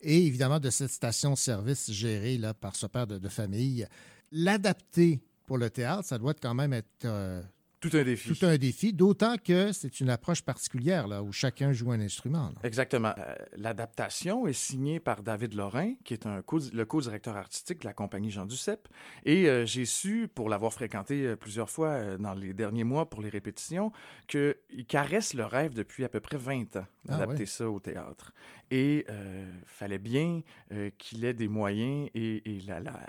[0.00, 3.86] et évidemment de cette station-service gérée là, par ce père de, de famille.
[4.32, 7.42] L'adapter pour le théâtre, ça doit quand même être euh,
[7.88, 8.32] Tout un défi.
[8.32, 12.48] tout un défi, d'autant que c'est une approche particulière là, où chacun joue un instrument.
[12.48, 12.54] là.
[12.62, 13.12] Exactement.
[13.18, 17.86] Euh, L'adaptation est signée par David Lorrain, qui est un co- le co-directeur artistique de
[17.86, 18.88] la compagnie Jean Duceppe.
[19.24, 23.10] Et euh, j'ai su, pour l'avoir fréquenté euh, plusieurs fois euh, dans les derniers mois
[23.10, 23.92] pour les répétitions,
[24.28, 24.54] qu'il
[24.88, 27.46] caresse le rêve depuis à peu près 20 ans Ah d'adapter ouais.
[27.46, 28.32] ça au théâtre.
[28.70, 30.40] Et euh, fallait bien
[30.72, 33.00] euh, qu'il ait des moyens et, et la- la-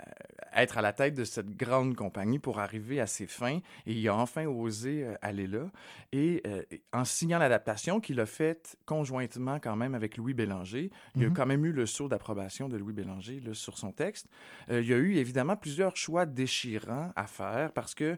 [0.54, 3.58] être à la tête de cette grande compagnie pour arriver à ses fins.
[3.86, 5.70] Et il a enfin osé euh, aller là.
[6.12, 11.22] Et euh, en signant l'adaptation qu'il a faite conjointement quand même avec Louis Bélanger, il
[11.22, 11.34] y a Mhm.
[11.34, 14.28] quand même eu le saut d'approbation de Louis Bélanger là, sur son texte.
[14.70, 18.16] Il y a eu évidemment plusieurs choix déchirants à faire parce que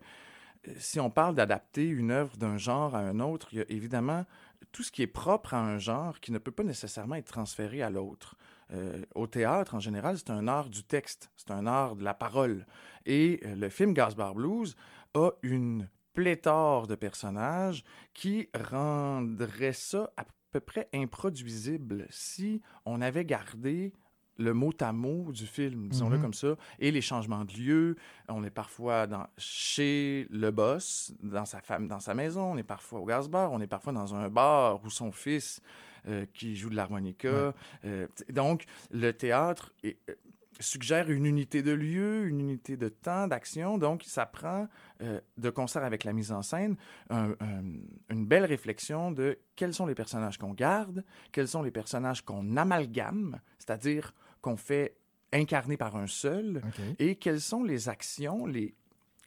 [0.78, 4.24] si on parle d'adapter une œuvre d'un genre à un autre, il y a évidemment
[4.73, 7.83] tout ce qui est propre à un genre qui ne peut pas nécessairement être transféré
[7.83, 8.37] à l'autre.
[8.73, 12.15] Euh, au théâtre, en général, c'est un art du texte, c'est un art de la
[12.15, 12.67] parole.
[13.07, 14.77] Et euh, le film Gasbar Blues
[15.15, 23.25] a une pléthore de personnages qui rendrait ça à peu près improduisible si on avait
[23.25, 23.93] gardé
[24.39, 26.22] le mot à mot du film, disons-le Mhm.
[26.22, 27.97] comme ça, et les changements de lieu.
[28.28, 32.53] On est parfois dans, chez le boss, dans sa femme, dans sa maison.
[32.53, 33.53] On est parfois au gaz bar.
[33.53, 35.61] On est parfois dans un bar où son fils
[36.07, 37.53] euh, qui joue de l'harmonica.
[37.84, 40.14] Euh, donc, le théâtre est- euh,
[40.61, 43.78] suggère une unité de lieu, une unité de temps, d'action.
[43.78, 44.66] Donc, ça prend,
[45.01, 46.76] de concert avec la mise en scène,
[47.11, 47.62] un- un-
[48.11, 52.57] une belle réflexion de quels sont les personnages qu'on garde, quels sont les personnages qu'on
[52.57, 54.97] amalgame, c'est-à-dire qu'on fait
[55.32, 56.62] incarner par un seul,
[56.99, 58.74] et quelles sont les actions, les,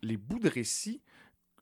[0.01, 1.01] les bouts de récit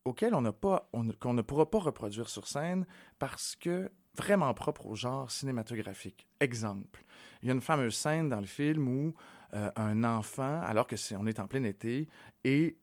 [0.06, 0.90] auxquels on pas,
[1.20, 2.86] qu'on ne pourra pas reproduire sur scène
[3.20, 6.28] parce que vraiment propre au genre cinématographique.
[6.40, 7.04] Exemple,
[7.42, 9.14] il y a une fameuse scène dans le film où
[9.54, 12.08] euh, un enfant, alors que c'est, on est en plein été,
[12.44, 12.78] est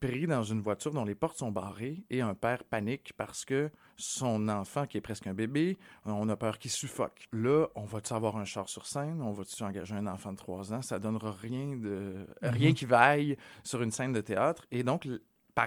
[0.00, 3.70] pris dans une voiture dont les portes sont barrées et un père panique parce que
[3.96, 7.26] son enfant, qui est presque un bébé, on a peur qu'il suffoque.
[7.32, 9.20] Là, on va-tu avoir un char sur scène?
[9.22, 10.82] On va-tu engager un enfant de 3 ans?
[10.82, 12.74] Ça donnera rien de rien Mhm.
[12.74, 14.66] qui vaille sur une scène de théâtre.
[14.70, 15.08] Et donc,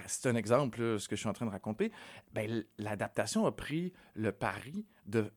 [0.08, 1.92] c'est un exemple, ce que je suis en train de raconter.
[2.34, 5.32] Ben, l'adaptation a pris le pari de-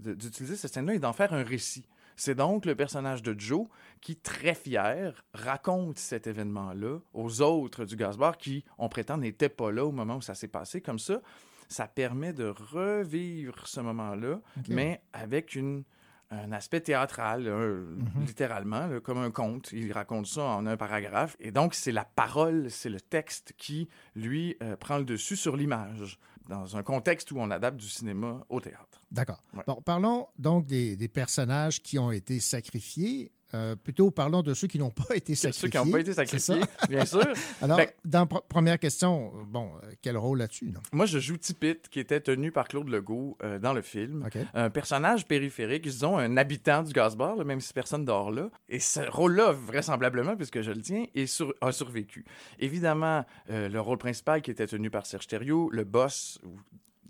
[0.00, 1.86] d'utiliser cette scène-là et d'en faire un récit.
[2.20, 3.66] C'est donc le personnage de Joe
[4.02, 9.72] qui, très fier, raconte cet événement-là aux autres du Gazbar qui, on prétend, n'étaient pas
[9.72, 10.82] là au moment où ça s'est passé.
[10.82, 11.22] Comme ça,
[11.68, 15.84] ça permet de revivre ce moment-là, mais avec une,
[16.30, 17.86] un aspect théâtral, euh,
[18.26, 19.72] littéralement, là, comme un conte.
[19.72, 21.38] Il raconte ça en un paragraphe.
[21.40, 25.56] Et donc, c'est la parole, c'est le texte qui, lui, euh, prend le dessus sur
[25.56, 26.18] l'image,
[26.48, 29.02] dans un contexte où on adapte du cinéma au théâtre.
[29.10, 29.42] D'accord.
[29.54, 29.62] Ouais.
[29.66, 33.32] Bon, parlons donc des, des personnages qui ont été sacrifiés.
[33.54, 35.70] Euh, plutôt, parlons de ceux qui n'ont pas été Ceux sacrifiés.
[35.70, 37.20] qui n'ont pas été sacrifiés, bien sûr.
[37.62, 40.72] Alors, Ben- dans pr- première question, bon, euh, quel rôle là-dessus?
[40.92, 44.24] Moi, je joue Tipit, qui était tenu par Claude Legault euh, dans le film.
[44.54, 48.50] Un personnage périphérique, disons, un habitant du Gasbar, là, même si personne dort là.
[48.68, 52.24] Et ce rôle-là, vraisemblablement, puisque je le tiens, est sur- a survécu.
[52.60, 56.56] Évidemment, euh, le rôle principal qui était tenu par Serge Thériault, le boss, ou-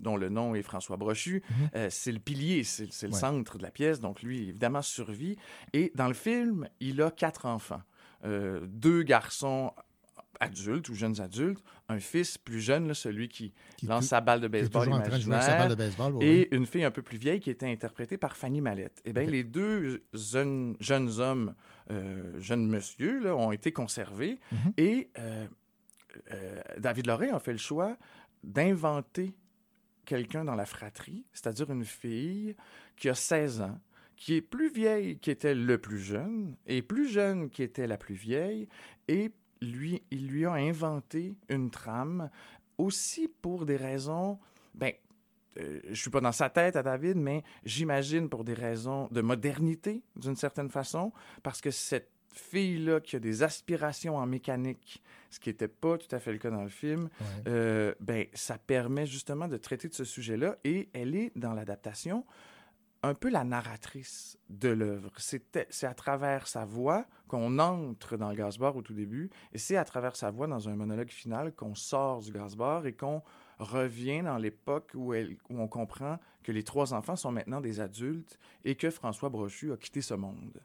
[0.01, 1.41] dont le nom est François Brochu,
[1.75, 3.19] euh, c'est le pilier, c'est le Ouais.
[3.19, 3.99] centre de la pièce.
[3.99, 5.37] Donc, lui, évidemment, survit.
[5.73, 7.81] Et dans le film, il a quatre enfants.
[8.25, 9.71] Euh, deux garçons
[10.39, 14.47] adultes ou jeunes adultes, un fils plus jeune, là, celui qui, lance sa balle de
[14.47, 16.55] qui est baseball toujours en train de jouer avec imaginaire, sa balle de baseball, et
[16.55, 19.01] une fille un peu plus vieille qui était interprétée par Fanny Mallette.
[19.05, 21.53] Eh bien, les deux jeunes, jeunes hommes,
[21.91, 24.73] euh, jeunes monsieur, là, ont été conservés Mhm.
[24.77, 25.45] et euh,
[26.31, 27.95] euh, David Lorrain a fait le choix
[28.43, 29.35] d'inventer
[30.11, 32.53] quelqu'un dans la fratrie, c'est-à-dire une fille
[32.97, 33.79] qui a 16 ans,
[34.17, 37.95] qui est plus vieille qui était le plus jeune, et plus jeune qui était la
[37.95, 38.67] plus vieille,
[39.07, 39.31] et
[39.61, 42.29] lui, il lui a inventé une trame
[42.77, 44.37] aussi pour des raisons,
[44.75, 44.91] ben,
[45.57, 49.21] euh, je suis pas dans sa tête à David, mais j'imagine pour des raisons de
[49.21, 55.39] modernité, d'une certaine façon, parce que cette fille-là qui a des aspirations en mécanique, ce
[55.39, 57.25] qui n'était pas tout à fait le cas dans le film, Ouais.
[57.47, 62.25] euh, ben, ça permet justement de traiter de ce sujet-là et elle est dans l'adaptation
[63.03, 65.11] un peu la narratrice de l'œuvre.
[65.17, 69.57] C'est c'est à travers sa voix qu'on entre dans le gaz-bar au tout début et
[69.57, 73.23] c'est à travers sa voix dans un monologue final qu'on sort du gaz-bar et qu'on
[73.61, 77.79] revient dans l'époque où, elle- où on comprend que les trois enfants sont maintenant des
[77.79, 80.59] adultes et que François Brochu a quitté ce monde.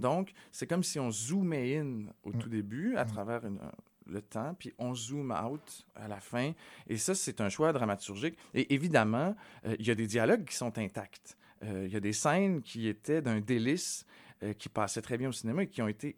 [0.00, 3.60] Donc, c'est comme si on zoomait in au tout début à travers une-
[4.06, 6.52] le temps, puis on zoom out à la fin.
[6.88, 8.38] Et ça, c'est un choix dramaturgique.
[8.54, 11.36] Et évidemment, euh, il y a des dialogues qui sont intacts.
[11.62, 14.06] Euh, Il y a des scènes qui étaient d'un délice,
[14.42, 16.16] euh, qui passaient très bien au cinéma et qui ont été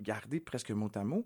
[0.00, 1.24] gardées presque mot à mot.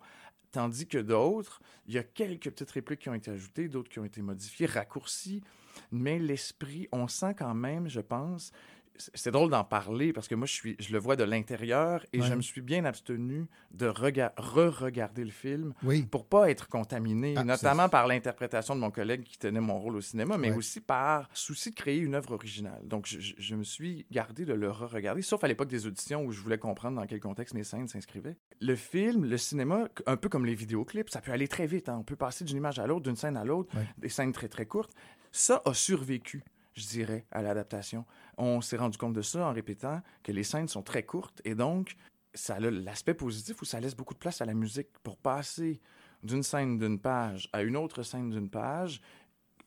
[0.55, 3.98] Tandis que d'autres, il y a quelques petites répliques qui ont été ajoutées, d'autres qui
[3.98, 5.43] ont été modifiées, raccourcies.
[5.90, 8.52] Mais l'esprit, on sent quand même, je pense,
[8.97, 12.21] c'est- drôle d'en parler parce que moi, je, suis, je le vois de l'intérieur et
[12.21, 12.27] Ouais.
[12.27, 16.03] je me suis bien abstenu de rega- re-regarder le film Oui.
[16.03, 19.97] pour pas être contaminé, Ah, notamment par l'interprétation de mon collègue qui tenait mon rôle
[19.97, 20.57] au cinéma, mais Ouais.
[20.57, 22.81] aussi par souci de créer une œuvre originale.
[22.85, 26.25] Donc, je, je- je me suis gardé de le re-regarder, sauf à l'époque des auditions
[26.25, 28.37] où je voulais comprendre dans quel contexte mes scènes s'inscrivaient.
[28.61, 31.89] Le film, le cinéma, un peu comme les vidéoclips, ça peut aller très vite.
[31.89, 31.97] hein.
[31.99, 33.87] On peut passer d'une image à l'autre, d'une scène à l'autre, Ouais.
[33.99, 34.93] des scènes très, très courtes.
[35.33, 38.05] Ça a survécu je dirais, à l'adaptation.
[38.36, 41.55] On s'est rendu compte de ça en répétant que les scènes sont très courtes et
[41.55, 41.96] donc
[42.34, 45.80] ça a l'aspect positif où ça laisse beaucoup de place à la musique pour passer
[46.22, 49.01] d'une scène d'une page à une autre scène d'une page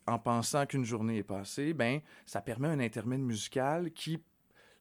[0.06, 4.22] en pensant qu'une journée est passée, ben ça permet un intermède musical qui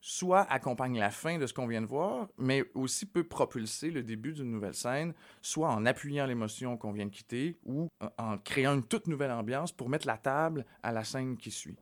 [0.01, 4.05] soit accompagne la fin de ce qu'on vient de voir, mais aussi peut propulser le
[4.05, 7.89] début d'une nouvelle scène, soit en appuyant l'émotion qu'on vient de quitter ou
[8.19, 11.77] en- créant une toute nouvelle ambiance pour mettre la table à la scène qui suit.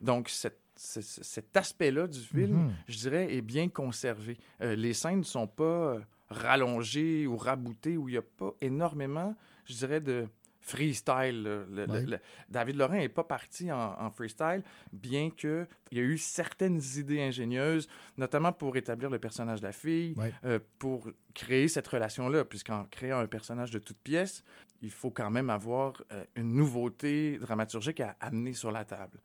[0.00, 2.72] Donc, cette- cet aspect-là du film, Mhm.
[2.88, 4.38] je dirais, est bien conservé.
[4.62, 5.64] Euh, les scènes ne sont pas
[5.94, 6.00] euh,
[6.30, 9.34] rallongées ou raboutées, où il n'y a pas énormément,
[9.66, 10.26] je dirais, de
[10.62, 11.42] freestyle.
[11.42, 11.64] là.
[11.70, 12.06] Le- le- Ouais.
[12.06, 12.18] le-
[12.48, 14.62] David Lorrain n'est pas parti en, en freestyle,
[14.92, 19.72] bien qu'il y a eu certaines idées ingénieuses, notamment pour établir le personnage de la
[19.72, 20.32] fille, Ouais.
[20.44, 24.44] euh, pour créer cette relation-là, puisqu'en créant un personnage de toute pièce,
[24.82, 29.18] il faut quand même avoir euh, une nouveauté dramaturgique à amener sur la table.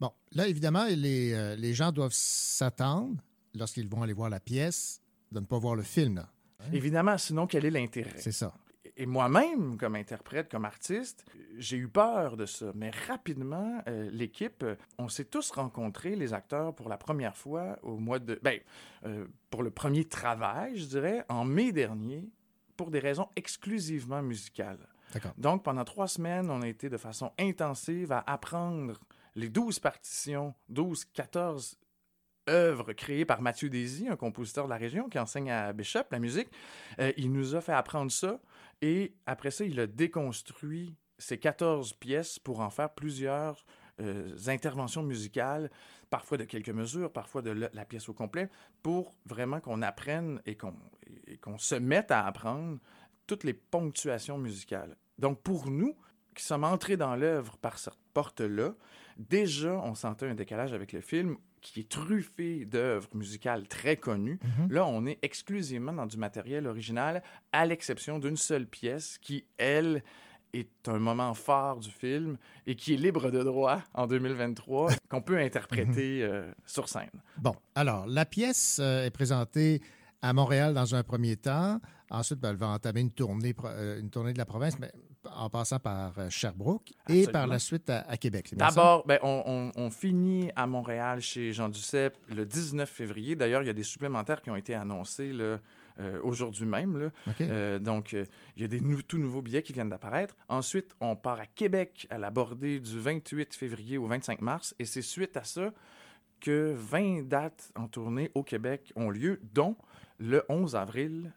[0.00, 3.16] Bon, là, évidemment, les, euh, les gens doivent s'attendre,
[3.54, 5.00] lorsqu'ils vont aller voir la pièce,
[5.32, 6.16] de ne pas voir le film.
[6.16, 6.28] Là.
[6.72, 8.18] Évidemment, sinon, quel est l'intérêt?
[8.18, 8.54] C'est ça.
[8.96, 11.24] Et moi-même, comme interprète, comme artiste,
[11.58, 12.70] j'ai eu peur de ça.
[12.76, 17.78] Mais rapidement, euh, l'équipe, euh, on s'est tous rencontrés, les acteurs, pour la première fois
[17.82, 18.38] au mois de...
[18.42, 18.60] Ben,
[19.04, 22.28] euh, pour le premier travail, je dirais, en mai dernier,
[22.76, 24.86] pour des raisons exclusivement musicales.
[25.12, 25.32] D'accord.
[25.38, 29.00] Donc, pendant trois semaines, on a été de façon intensive à apprendre
[29.34, 31.78] les 12 partitions, 12, 14
[32.48, 36.18] œuvres créées par Mathieu Désy, un compositeur de la région qui enseigne à Bishop la
[36.18, 36.48] musique.
[36.98, 38.40] Euh, il nous a fait apprendre ça
[38.82, 43.64] et après ça, il a déconstruit ces 14 pièces pour en faire plusieurs
[44.00, 45.70] euh, interventions musicales,
[46.10, 48.50] parfois de quelques mesures, parfois de la, pièce au complet,
[48.82, 52.78] pour vraiment qu'on apprenne et qu'on se mette à apprendre
[53.26, 54.96] toutes les ponctuations musicales.
[55.18, 55.96] Donc pour nous,
[56.34, 58.74] qui sommes entrés dans l'œuvre par cette porte-là,
[59.18, 64.38] déjà, on sentait un décalage avec le film qui est truffé d'œuvres musicales très connues.
[64.42, 64.72] Mhm.
[64.72, 67.22] Là, on est exclusivement dans du matériel original,
[67.52, 70.02] à l'exception d'une seule pièce qui, elle,
[70.52, 72.36] est un moment fort du film
[72.66, 77.10] et qui est libre de droit en 2023, qu'on peut interpréter euh, sur scène.
[77.38, 79.80] Bon, alors, la pièce euh, est présentée
[80.22, 81.80] à Montréal dans un premier temps.
[82.10, 84.92] Ensuite, ben, elle va entamer une tournée, euh, une tournée de la province, mais
[85.34, 88.50] en passant par euh, Sherbrooke et par la suite à, à Québec.
[88.56, 89.42] D'abord, ben, on,
[89.76, 93.36] on- on finit à Montréal chez Jean Duceppe le 19 février.
[93.36, 95.58] D'ailleurs, il y a des supplémentaires qui ont été annoncés là,
[96.00, 96.98] euh, aujourd'hui même.
[96.98, 97.10] là.
[97.40, 98.24] Euh, donc, euh,
[98.56, 100.34] il y a des nou- tout nouveaux billets qui viennent d'apparaître.
[100.48, 104.74] Ensuite, on part à Québec à la bordée du 28 février au 25 mars.
[104.78, 105.72] Et c'est suite à ça
[106.40, 109.76] que 20 dates en tournée au Québec ont lieu, dont
[110.18, 111.32] le 11 avril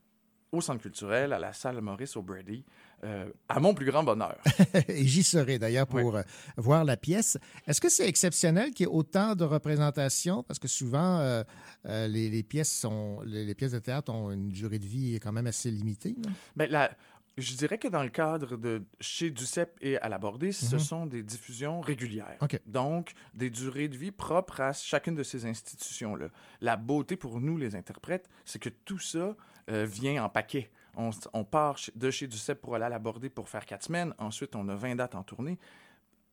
[0.51, 2.63] au Centre culturel, à la salle Maurice O'Brady,
[3.03, 4.37] euh, à mon plus grand bonheur.
[4.87, 6.23] et j'y serai d'ailleurs pour euh,
[6.57, 7.37] voir la pièce.
[7.67, 10.43] Est-ce que c'est exceptionnel qu'il y ait autant de représentations?
[10.43, 11.43] Parce que souvent, euh,
[11.85, 15.19] euh, les, les pièces sont, les, les pièces de théâtre ont une durée de vie
[15.21, 16.15] quand même assez limitée.
[16.23, 16.31] là.
[16.55, 16.91] Ben, la-
[17.37, 20.81] je dirais que dans le cadre de chez Duceppe et à l'abordé, ce Mhm.
[20.81, 22.39] sont des diffusions régulières.
[22.65, 26.29] Donc, des durées de vie propres à chacune de ces institutions-là.
[26.61, 29.35] La beauté pour nous, les interprètes, c'est que tout ça
[29.69, 30.71] euh, vient en paquet.
[30.97, 34.13] On, part de chez Duceppe pour aller à l'abordé pour faire quatre semaines.
[34.17, 35.59] Ensuite, on a 20 dates en tournée.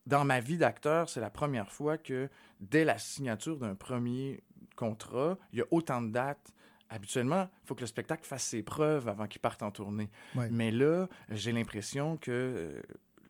[0.06, 2.30] Dans ma vie d'acteur, c'est la première fois que,
[2.60, 4.42] dès la signature d'un premier
[4.74, 6.52] contrat, il y a autant de dates.
[6.88, 10.10] Habituellement, il faut que le spectacle fasse ses preuves avant qu'il parte en tournée.
[10.34, 10.48] Ouais.
[10.50, 12.82] Mais là, j'ai l'impression que euh,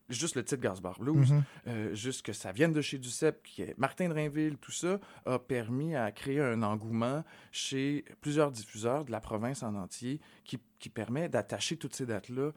[0.09, 1.43] juste le titre Gaspard Blues, Mhm.
[1.69, 5.01] euh, juste que ça vienne de chez Duceppe, qui est Martin de Rainville, tout ça,
[5.27, 10.59] a permis à créer un engouement chez plusieurs diffuseurs de la province en entier qui,
[10.79, 12.53] qui permet d'attacher toutes ces dates-là,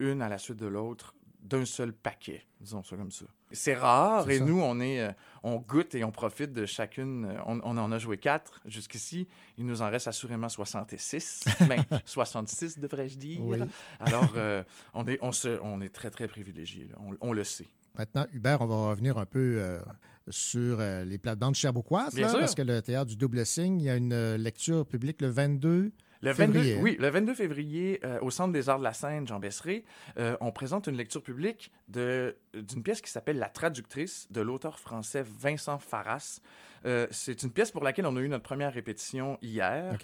[0.00, 1.14] une à la suite de l'autre,
[1.48, 3.24] d'un seul paquet, disons ça comme ça.
[3.50, 4.44] C'est rare et ça.
[4.44, 5.10] nous, on, est, euh,
[5.42, 7.24] on goûte et on profite de chacune.
[7.24, 9.26] euh, On, on en a joué quatre jusqu'ici.
[9.56, 13.40] Il nous en reste assurément 66, mais 66 devrais-je dire.
[13.42, 13.58] Oui.
[14.00, 14.62] Alors, euh,
[14.92, 16.88] on, est, on, se, on est très, très privilégiés.
[17.00, 17.66] On, on le sait.
[17.96, 19.80] Maintenant, Hubert, on va revenir un peu euh,
[20.28, 23.96] sur euh, les plates-bandes cherbourgoises, parce que le théâtre du Double Signe, il y a
[23.96, 26.74] une lecture publique le 22 Le 22, février.
[26.74, 26.80] hein?
[26.82, 29.84] oui, le 22 février, euh, au Centre des arts de la scène, Jean Besseret,
[30.18, 35.24] euh, on présente une lecture publique d'une pièce qui s'appelle La traductrice de l'auteur français
[35.24, 36.40] Vincent Farras.
[36.86, 39.96] Euh, c'est une pièce pour laquelle on a eu notre première répétition hier.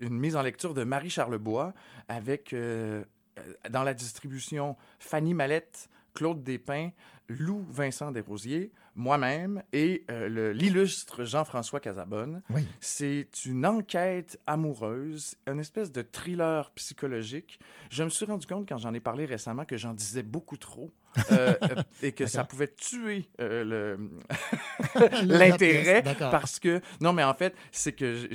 [0.00, 1.74] Une mise en lecture de Marie Charlebois
[2.08, 2.54] avec,
[3.70, 6.90] dans la distribution, Fanny Mallette, Claude Despins,
[7.38, 12.42] Lou Vincent Desrosiers, moi-même et euh, l'illustre Jean-François Casabonne.
[12.50, 12.66] Oui.
[12.80, 17.58] C'est une enquête amoureuse, une espèce de thriller psychologique.
[17.90, 20.92] Je me suis rendu compte quand j'en ai parlé récemment que j'en disais beaucoup trop
[21.30, 21.54] euh,
[22.02, 23.96] et que ça pouvait tuer euh,
[25.24, 28.28] l'intérêt parce que non mais en fait c'est que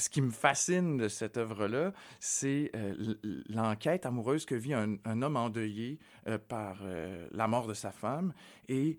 [0.00, 3.14] ce qui me fascine de cette œuvre-là, c'est euh,
[3.48, 8.32] l'enquête amoureuse que vit un, homme endeuillé euh, par euh, la mort de sa femme
[8.68, 8.98] et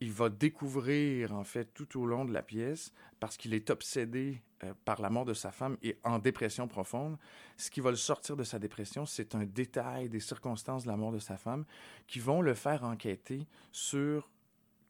[0.00, 4.42] il va découvrir en fait tout au long de la pièce parce qu'il est obsédé
[4.84, 7.16] par la mort de sa femme et en dépression profonde.
[7.56, 10.96] Ce qui va le sortir de sa dépression, c'est un détail des circonstances de la
[10.96, 11.64] mort de sa femme
[12.06, 14.28] qui vont le faire enquêter sur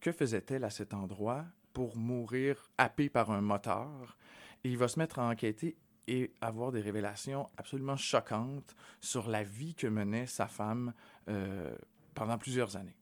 [0.01, 1.45] que faisait-elle à cet endroit
[1.75, 4.17] pour mourir happé par un moteur.
[4.65, 5.77] Il va se mettre à enquêter
[6.07, 10.93] et avoir des révélations absolument choquantes sur la vie que menait sa femme
[11.29, 11.75] euh,
[12.15, 12.97] pendant plusieurs années.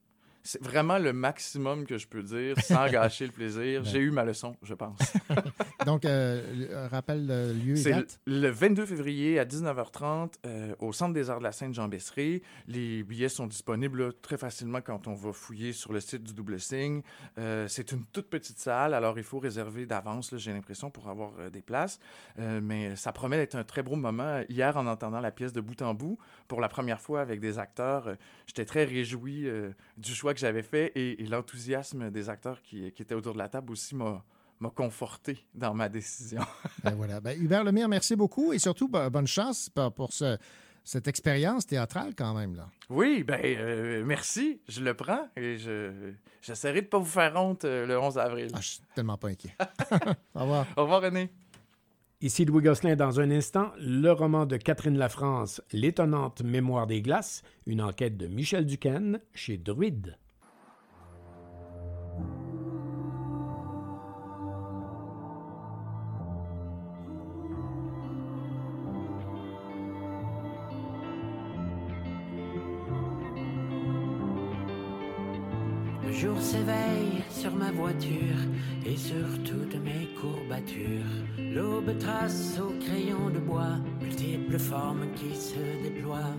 [0.45, 3.85] C'est vraiment le maximum que je peux dire sans gâcher le plaisir.
[3.85, 4.99] J'ai eu ma leçon, je pense.
[5.87, 8.21] Donc, euh, rappelle le lieu et le, date?
[8.27, 12.43] le 22 février à 19h30 euh, au Centre des arts de la scène Jean Besseret.
[12.67, 16.35] Les billets sont disponibles là, très facilement quand on va fouiller sur le site du
[16.35, 17.03] Double Signe.
[17.39, 21.33] Euh, c'est une toute petite salle, alors il faut réserver d'avance, j'ai l'impression, pour avoir
[21.39, 21.99] euh, des places.
[22.39, 24.43] Mais ça promet d'être un très beau moment.
[24.49, 27.59] Hier, en entendant la pièce de bout en bout, pour la première fois avec des
[27.59, 28.17] acteurs,
[28.47, 29.47] j'étais très réjoui
[29.97, 33.39] du choix que j'avais fait et, et l'enthousiasme des acteurs qui, qui étaient autour de
[33.39, 34.25] la table aussi m'a
[34.61, 36.43] m'a conforté dans ma décision.
[36.85, 37.21] Ben voilà.
[37.21, 40.39] Ben, Hubert Lemire, merci beaucoup et surtout, ben, bonne chance pour, pour ce-
[40.85, 42.55] cette expérience théâtrale quand même.
[42.55, 42.69] Là.
[42.89, 47.65] Oui, ben euh, merci, je le prends et je j'essaierai de pas vous faire honte
[47.65, 48.51] euh, le 11 avril.
[48.55, 49.55] Ah, je suis tellement pas inquiet.
[50.35, 50.67] Au revoir.
[50.77, 51.29] Au revoir René.
[52.25, 57.43] Ici Louis Gosselin dans un instant, le roman de Catherine Lafrance, L'étonnante mémoire des glaces,
[57.67, 60.17] une enquête de Michel Duquesne chez Druide.
[76.05, 78.41] Le jour s'éveille sur ma voiture
[78.87, 81.17] et sur toutes mes courbatures.
[81.39, 86.37] L'aube trace au crayon de bois multiples formes qui se déploient.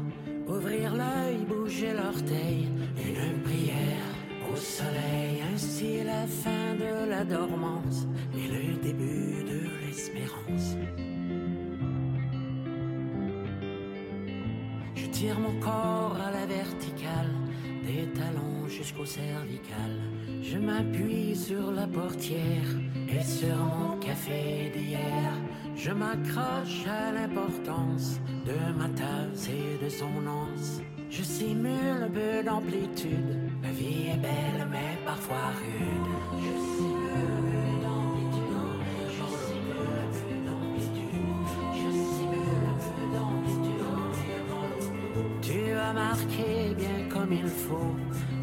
[0.48, 4.12] Ouvrir l'œil, bouger l'orteil, une prière
[4.50, 5.44] au soleil.
[5.54, 10.78] Ainsi la fin de la dormance et le début de l'espérance.
[14.96, 17.36] Je tire mon corps à la verticale,
[17.85, 19.91] des talons jusqu'au cervical.
[20.41, 22.69] Je m'appuie sur la portière
[23.10, 25.31] et sur mon café d'hier.
[25.76, 30.81] Je m'accroche à l'importance de ma tasse et de son anse.
[31.10, 33.51] Je simule un peu d'amplitude.
[33.61, 36.12] La vie est belle, mais parfois rude.
[46.14, 47.95] Marqué bien comme il faut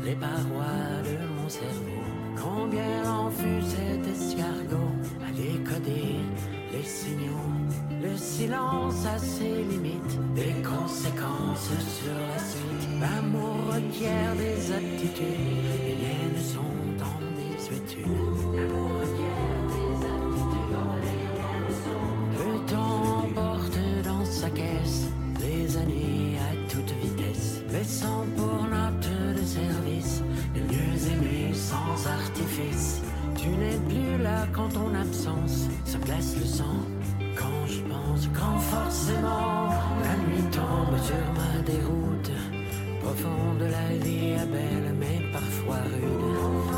[0.05, 2.02] les parois de mon cerveau.
[2.36, 6.16] Combien en fut cet escargot à décoder
[6.72, 7.55] les signaux.
[8.02, 12.88] Le silence a ses limites, des conséquences sur la suite.
[13.01, 17.10] L'amour requiert des aptitudes, les miennes sont en
[28.36, 30.23] pour note de service
[30.55, 33.01] le mieux aimé sans artifice.
[33.36, 36.77] Tu n'es plus là quand ton absence se blesse le sang.
[37.35, 39.70] Quand je pense, quand forcément
[40.02, 42.31] la nuit tombe sur ma déroute,
[43.02, 46.69] profonde la vie est belle mais parfois rude.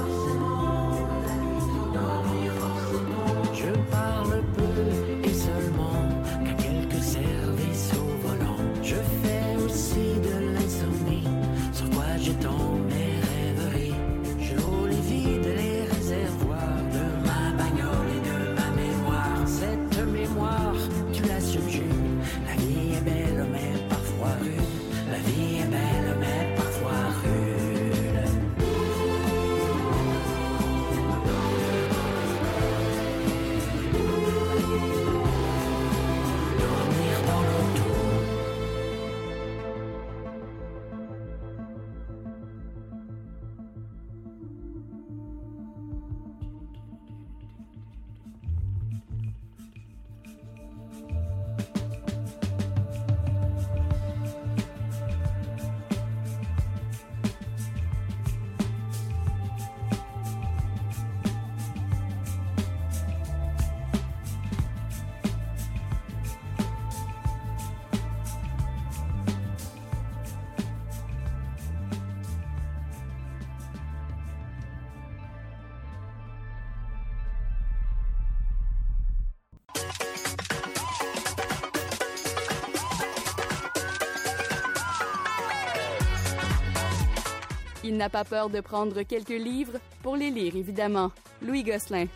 [87.92, 91.12] Il n'a pas peur de prendre quelques livres pour les lire, évidemment.
[91.42, 92.06] Louis Gosselin.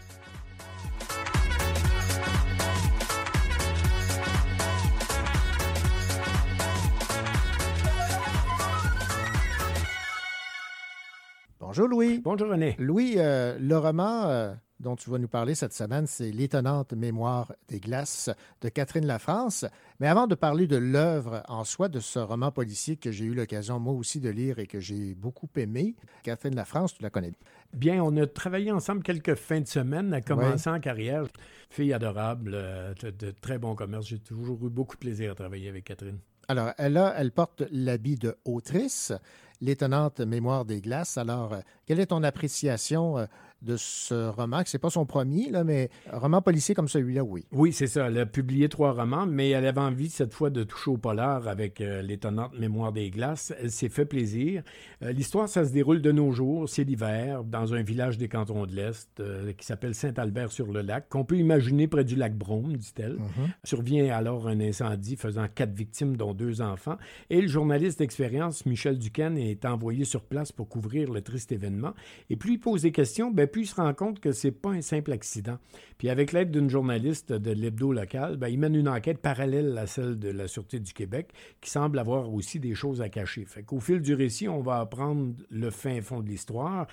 [11.76, 12.20] Bonjour Louis.
[12.24, 12.74] Bonjour René.
[12.78, 17.52] Louis, euh, le roman euh, dont tu vas nous parler cette semaine, c'est L'étonnante mémoire
[17.68, 18.30] des glaces
[18.62, 19.66] de Catherine Lafrance.
[20.00, 23.34] Mais avant de parler de l'œuvre en soi de ce roman policier que j'ai eu
[23.34, 27.32] l'occasion moi aussi de lire et que j'ai beaucoup aimé, Catherine Lafrance, tu la connais.
[27.74, 31.24] Bien, on a travaillé ensemble quelques fins de semaine, à commencer en carrière.
[31.68, 34.06] Fille adorable, euh, de, de très bon commerce.
[34.06, 36.20] J'ai toujours eu beaucoup de plaisir à travailler avec Catherine.
[36.48, 39.12] Alors, elle, a, elle porte l'habit de autrice,
[39.60, 41.18] l'étonnante mémoire des glaces.
[41.18, 43.26] Alors, euh, quelle est ton appréciation euh,
[43.62, 44.62] de ce roman?
[44.64, 47.44] Ce n'est pas son premier, là, mais un roman policier comme celui-là, oui.
[47.52, 48.06] Oui, c'est ça.
[48.06, 51.48] Elle a publié trois romans, mais elle avait envie cette fois de toucher au polar
[51.48, 53.52] avec euh, l'étonnante mémoire des glaces.
[53.60, 54.62] Elle s'est fait plaisir.
[55.02, 56.68] Euh, L'histoire, ça se déroule de nos jours.
[56.68, 61.36] C'est l'hiver, dans un village des cantons de l'Est euh, qui s'appelle Saint-Albert-sur-le-Lac, qu'on peut
[61.36, 63.18] imaginer près du lac Brome, dit-elle.
[63.64, 66.96] Survient alors un incendie faisant quatre victimes, dont deux enfants.
[67.30, 71.92] Et le journaliste d'expérience, Michel Duquesne, est envoyé sur place pour couvrir le triste événement.
[72.30, 74.70] Et plus il pose des questions, ben, plus il se rend compte que c'est pas
[74.70, 75.58] un simple accident.
[75.98, 79.86] Puis avec l'aide d'une journaliste de l'hebdo local, ben, il mène une enquête parallèle à
[79.86, 83.44] celle de la Sûreté du Québec, qui semble avoir aussi des choses à cacher.
[83.44, 86.86] Fait qu'au fil du récit, on va apprendre le fin fond de l'histoire.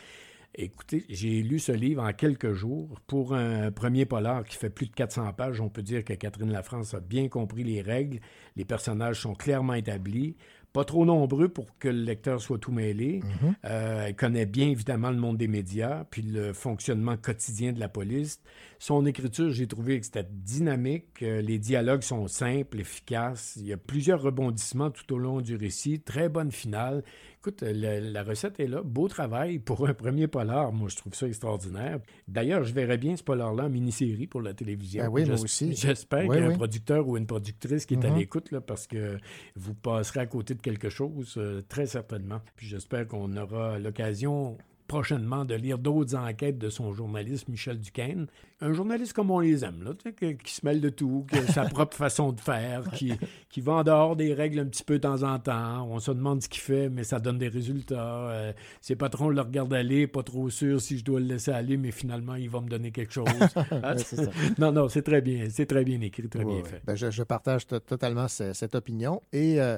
[0.56, 3.00] Écoutez, j'ai lu ce livre en quelques jours.
[3.08, 6.52] Pour un premier polar qui fait plus de 400 pages, on peut dire que Catherine
[6.52, 8.20] Lafrance a bien compris les règles.
[8.56, 10.36] Les personnages sont clairement établis.
[10.74, 13.22] Pas trop nombreux pour que le lecteur soit tout mêlé.
[13.24, 13.56] Mhm.
[13.66, 17.90] Euh, il connaît bien évidemment le monde des médias, puis le fonctionnement quotidien de la
[17.90, 18.42] police.
[18.80, 21.22] Son écriture, j'ai trouvé que c'était dynamique.
[21.22, 23.56] Euh, les dialogues sont simples, efficaces.
[23.58, 26.02] Il y a plusieurs rebondissements tout au long du récit.
[26.02, 27.04] Très bonne finale.
[27.46, 28.82] Écoute, la, la recette est là.
[28.86, 30.72] Beau travail pour un premier polar.
[30.72, 32.00] Moi, je trouve ça extraordinaire.
[32.30, 35.04] D'ailleurs, je verrais bien ce polar-là en mini-série pour la télévision.
[35.04, 35.76] Ben oui, moi aussi.
[35.76, 36.54] J'espère Oui, qu'il y a oui.
[36.54, 38.18] un producteur ou une productrice qui est à Mhm.
[38.20, 39.18] l'écoute, là, parce que
[39.58, 42.40] vous passerez à côté de quelque chose, euh, très certainement.
[42.56, 44.58] Puis j'espère qu'on aura l'occasion
[44.88, 48.28] prochainement de lire d'autres enquêtes de son journaliste Michel Duquesne.
[48.62, 49.92] Un journaliste comme on les aime, là,
[50.22, 53.12] qui se mêle de tout, qui a sa propre façon de faire, qui,
[53.50, 55.86] qui va en dehors des règles un petit peu de temps en temps.
[55.90, 58.30] On se demande ce qu'il fait, mais ça donne des résultats.
[58.30, 61.76] Euh, ses patrons le regardent aller, pas trop sûr si je dois le laisser aller,
[61.76, 63.26] mais finalement, il va me donner quelque chose.
[63.72, 64.32] Ouais, c'est ça.
[64.58, 65.48] non, non, c'est très bien.
[65.50, 66.76] C'est très bien écrit, très bien fait.
[66.76, 66.82] ouais.
[66.86, 69.22] Ben, je, je partage to- totalement ce- cette opinion.
[69.34, 69.78] Et euh,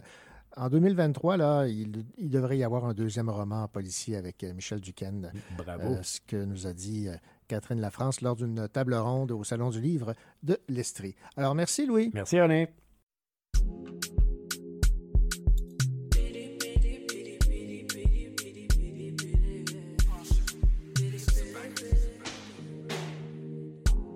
[0.57, 4.79] en 2023, là, il, il devrait y avoir un deuxième roman policier avec euh, Michel
[4.79, 5.31] Duquesne.
[5.57, 5.95] Bravo.
[5.95, 7.15] Euh, ce que nous a dit euh,
[7.47, 10.13] Catherine Lafrance lors d'une table ronde au Salon du Livre
[10.43, 11.15] de l'Estrie.
[11.37, 12.11] Alors, merci, Louis.
[12.13, 12.65] Merci, Alain.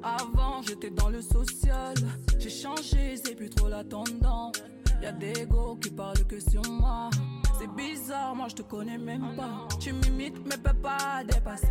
[0.02, 1.94] Avant j'étais dans le social,
[2.40, 4.56] j'ai changé, c'est plus trop la tendance.
[5.02, 7.10] Y'a des go qui parlent que sur moi.
[7.58, 9.68] C'est bizarre, moi je te connais même pas.
[9.80, 11.68] Tu m'imites mais peux pas dépasser.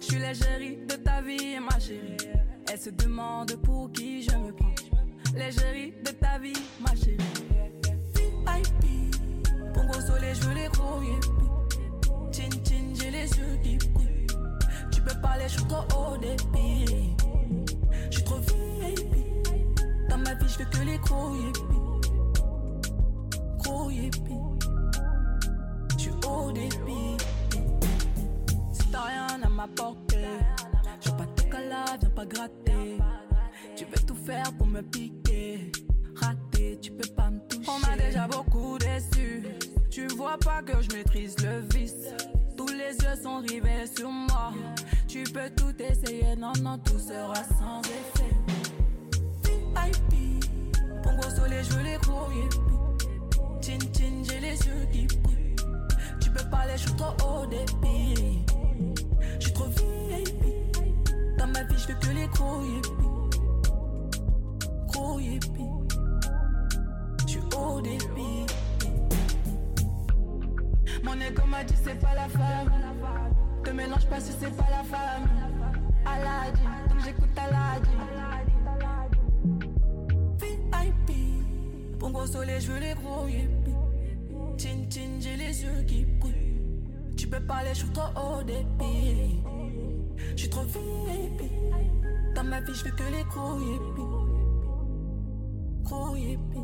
[0.00, 2.16] Je suis l'égérie de ta vie, ma chérie.
[2.70, 4.74] Elle se demande pour qui je me prends.
[5.34, 7.18] L'égérie de ta vie, ma chérie.
[8.14, 9.14] VIP,
[9.74, 12.32] pour gros soleil, je veux les yippies.
[12.32, 14.26] Chin chin, j'ai les yeux qui brillent.
[14.90, 17.16] Tu peux parler, je suis trop haut débit.
[18.10, 19.16] Je suis trop VIP.
[20.08, 21.34] Dans ma vie, je veux que les gros
[23.88, 24.58] yippies.
[25.92, 27.16] Je suis haut débit.
[28.72, 30.26] Si t'as rien à m'apporter,
[31.00, 32.98] je pas te caler, viens pas gratter.
[33.76, 35.72] Tu veux tout faire pour me piquer.
[36.16, 37.70] Raté, tu peux pas me toucher.
[37.70, 39.44] On m'a déjà beaucoup déçu.
[39.90, 42.08] Tu vois pas que je maîtrise le vice.
[42.56, 44.52] Tous les yeux sont rivés sur moi.
[45.08, 48.34] Tu peux tout essayer, non, non, tout sera sans effet.
[49.44, 50.44] VIP,
[51.02, 52.79] pour gros soleil, je veux les yippies.
[53.70, 55.54] Chin chin, j'ai les yeux qui brillent.
[56.20, 58.44] Tu peux parler, je suis trop haut débit.
[59.38, 60.76] Je suis trop VIP.
[61.38, 63.38] Dans ma vie, je veux que les gros yippies.
[64.88, 65.88] Gros yippies.
[67.28, 68.46] Je haut débit.
[71.04, 72.72] Mon ego m'a dit c'est pas la femme.
[73.62, 75.28] Te mélange pas si c'est pas la femme.
[76.04, 77.30] Aladin, donc j'écoute
[82.00, 83.59] pour gros soleil, je veux les gros yippies.
[84.60, 86.84] Chin chin, j'ai les yeux qui brillent.
[87.16, 89.40] Tu peux parler, je suis trop haut débit.
[90.32, 91.50] Je suis trop VIP.
[92.34, 94.02] Dans ma vie, je veux que les gros yippies.
[95.82, 96.58] Gros yippies.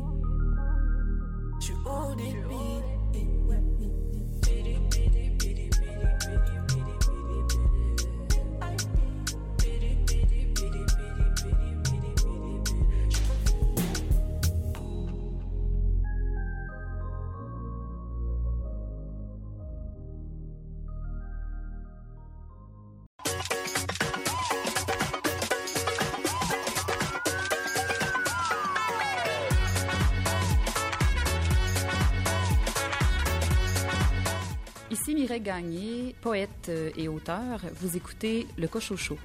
[1.59, 2.97] Je suis haut débit.
[35.27, 37.59] Mireille Gagné, poète euh, et auteur.
[37.81, 39.17] Vous écoutez Le Cochocho.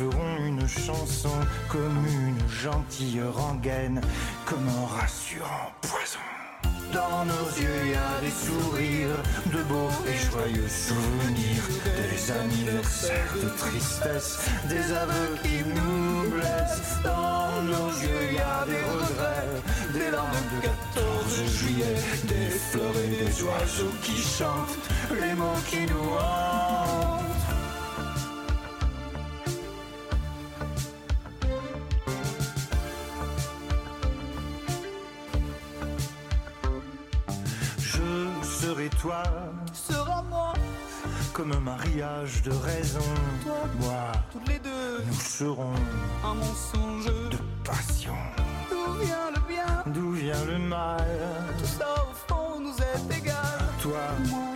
[0.00, 1.36] Ferons une chanson
[1.68, 4.00] comme une gentille rengaine,
[4.46, 6.24] comme un rassurant poison.
[6.90, 13.34] Dans nos yeux, il y a des sourires, de beaux et joyeux souvenirs, des anniversaires
[13.42, 16.96] de tristesse, des aveux qui nous blessent.
[17.04, 19.52] Dans nos yeux, il y a des regrets,
[19.92, 24.78] des larmes de 14 juillet, des fleurs et des oiseaux qui chantent,
[25.20, 27.09] les mots qui nous hantent.
[39.00, 39.22] Toi,
[39.72, 40.52] Sera moi,
[41.32, 43.00] comme un mariage de raison.
[43.42, 45.72] Toi, moi, toutes les deux, nous serons
[46.24, 47.06] un mensonge.
[47.30, 48.14] de passion.
[48.70, 49.92] D'où vient le bien?
[49.94, 51.04] D'où vient le mal?
[51.58, 53.58] Tout ça au fond nous est égal.
[53.80, 54.00] Toi,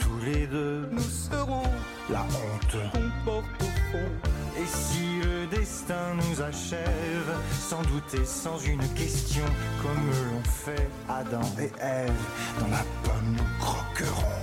[0.01, 1.63] tous les deux, Nous serons
[2.11, 2.77] la honte.
[2.93, 4.34] qu'on porte au fond.
[4.57, 9.45] Et si le destin nous achève, sans douter, sans une question,
[9.83, 12.13] comme l'ont fait Adam et Ève,
[12.61, 14.39] dans la pomme nous croquerons.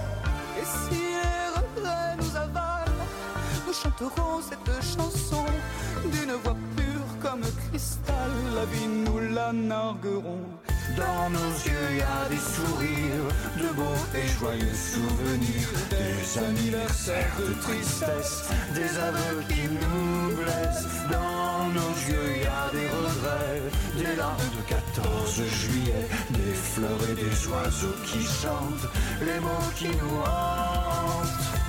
[0.59, 3.07] Et si les regrets nous avalent,
[3.65, 5.45] nous chanterons cette chanson
[6.11, 8.31] d'une voix pure comme cristal.
[8.53, 10.45] La vie nous la narguerons.
[10.97, 17.53] Dans nos yeux, y a des sourires, de beaux et joyeux souvenirs, des anniversaires de
[17.61, 18.43] tristesse,
[18.73, 20.87] des aveux qui nous blessent.
[21.09, 23.61] Dans nos yeux, y a des regrets,
[23.97, 28.89] des larmes de 14 juillet, des fleurs et des oiseaux qui chantent,
[29.21, 31.60] les mots qui nous hantent.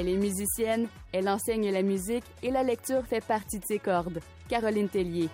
[0.00, 4.20] Elle est musicienne, elle enseigne la musique et la lecture fait partie de ses cordes.
[4.48, 5.28] Caroline Tellier.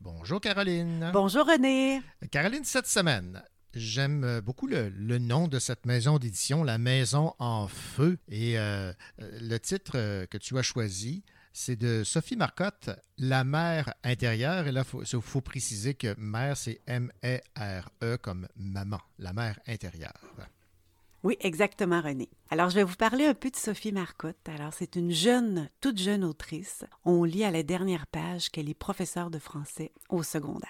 [0.00, 1.10] Bonjour Caroline.
[1.12, 2.00] Bonjour René.
[2.30, 3.42] Caroline, cette semaine,
[3.74, 8.18] j'aime euh, beaucoup le, le nom de cette maison d'édition, La Maison en Feu.
[8.28, 9.92] Et euh, euh, le titre
[10.26, 14.66] que tu as choisi, c'est de Sophie Marcotte, La mère intérieure.
[14.66, 20.20] Et là, il faut, préciser que mère, c'est M-E-R-E comme maman, la mère intérieure.
[21.24, 22.28] Oui, exactement, René.
[22.48, 24.48] Alors, je vais vous parler un peu de Sophie Marcotte.
[24.48, 26.84] Alors, c'est une jeune, toute jeune autrice.
[27.04, 30.68] On lit à la dernière page qu'elle est professeure de français au secondaire.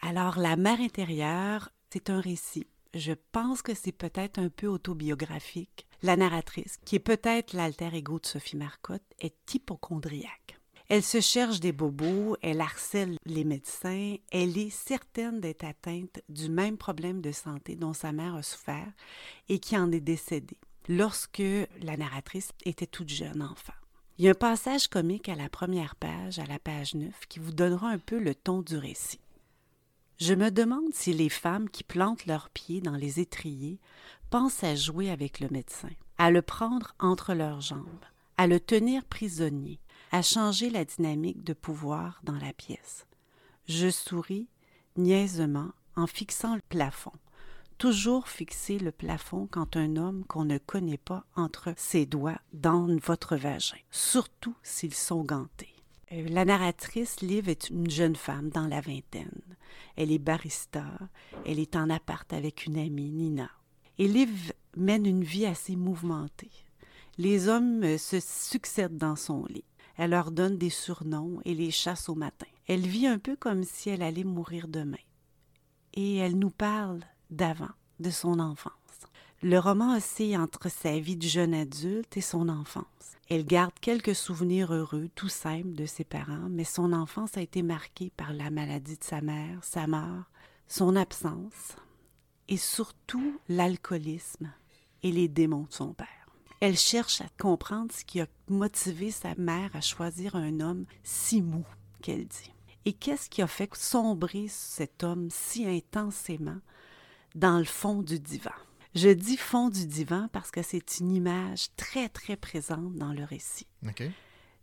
[0.00, 2.66] Alors, La mère intérieure, c'est un récit.
[2.94, 5.86] Je pense que c'est peut-être un peu autobiographique.
[6.02, 10.58] La narratrice, qui est peut-être l'alter ego de Sophie Marcotte, est hypochondriaque.
[10.88, 16.50] Elle se cherche des bobos, elle harcèle les médecins, elle est certaine d'être atteinte du
[16.50, 18.92] même problème de santé dont sa mère a souffert
[19.48, 20.58] et qui en est décédée
[20.88, 21.42] lorsque
[21.80, 23.72] la narratrice était toute jeune enfant.
[24.18, 27.38] Il y a un passage comique à la première page, à la page 9, qui
[27.38, 29.21] vous donnera un peu le ton du récit.
[30.24, 33.80] Je me demande si les femmes qui plantent leurs pieds dans les étriers
[34.30, 38.04] pensent à jouer avec le médecin, à le prendre entre leurs jambes,
[38.36, 39.80] à le tenir prisonnier,
[40.12, 43.08] à changer la dynamique de pouvoir dans la pièce.
[43.66, 44.46] Je souris
[44.96, 47.10] niaisement en fixant le plafond.
[47.76, 52.86] Toujours fixer le plafond quand un homme qu'on ne connaît pas entre ses doigts dans
[52.98, 55.74] votre vagin, surtout s'ils sont gantés.
[56.12, 59.51] Euh, La narratrice, Liv, est une jeune femme dans la vingtaine.
[59.96, 60.84] Elle est barista,
[61.46, 63.50] elle est en appart avec une amie, Nina.
[63.98, 66.50] Et Liv mène une vie assez mouvementée.
[67.18, 69.64] Les hommes euh, se succèdent dans son lit.
[69.96, 72.46] Elle leur donne des surnoms et les chasse au matin.
[72.66, 74.96] Elle vit un peu comme si elle allait mourir demain.
[75.92, 77.00] Et elle nous parle
[77.30, 77.68] d'avant,
[78.00, 78.72] de son enfance.
[79.44, 82.84] Le roman oscille entre sa vie de jeune adulte et son enfance.
[83.28, 87.62] Elle garde quelques souvenirs heureux, tout simples, de ses parents, mais son enfance a été
[87.62, 90.30] marquée par la maladie de sa mère, sa mort,
[90.68, 91.74] son absence
[92.46, 94.52] et surtout l'alcoolisme
[95.02, 96.06] et les démons de son père.
[96.60, 101.42] Elle cherche à comprendre ce qui a motivé sa mère à choisir un homme si
[101.42, 101.64] mou
[102.00, 102.52] qu'elle dit.
[102.84, 106.60] Et qu'est-ce qui a fait sombrer cet homme si intensément
[107.34, 108.52] dans le fond du divan?
[108.94, 113.24] Je dis fond du divan parce que c'est une image très, très présente dans le
[113.24, 113.66] récit.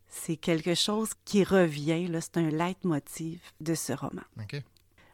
[0.08, 4.24] C'est quelque chose qui revient, c'est un leitmotiv de ce roman.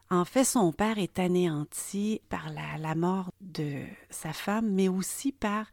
[0.09, 5.31] En fait, son père est anéanti par la, la mort de sa femme, mais aussi
[5.31, 5.65] par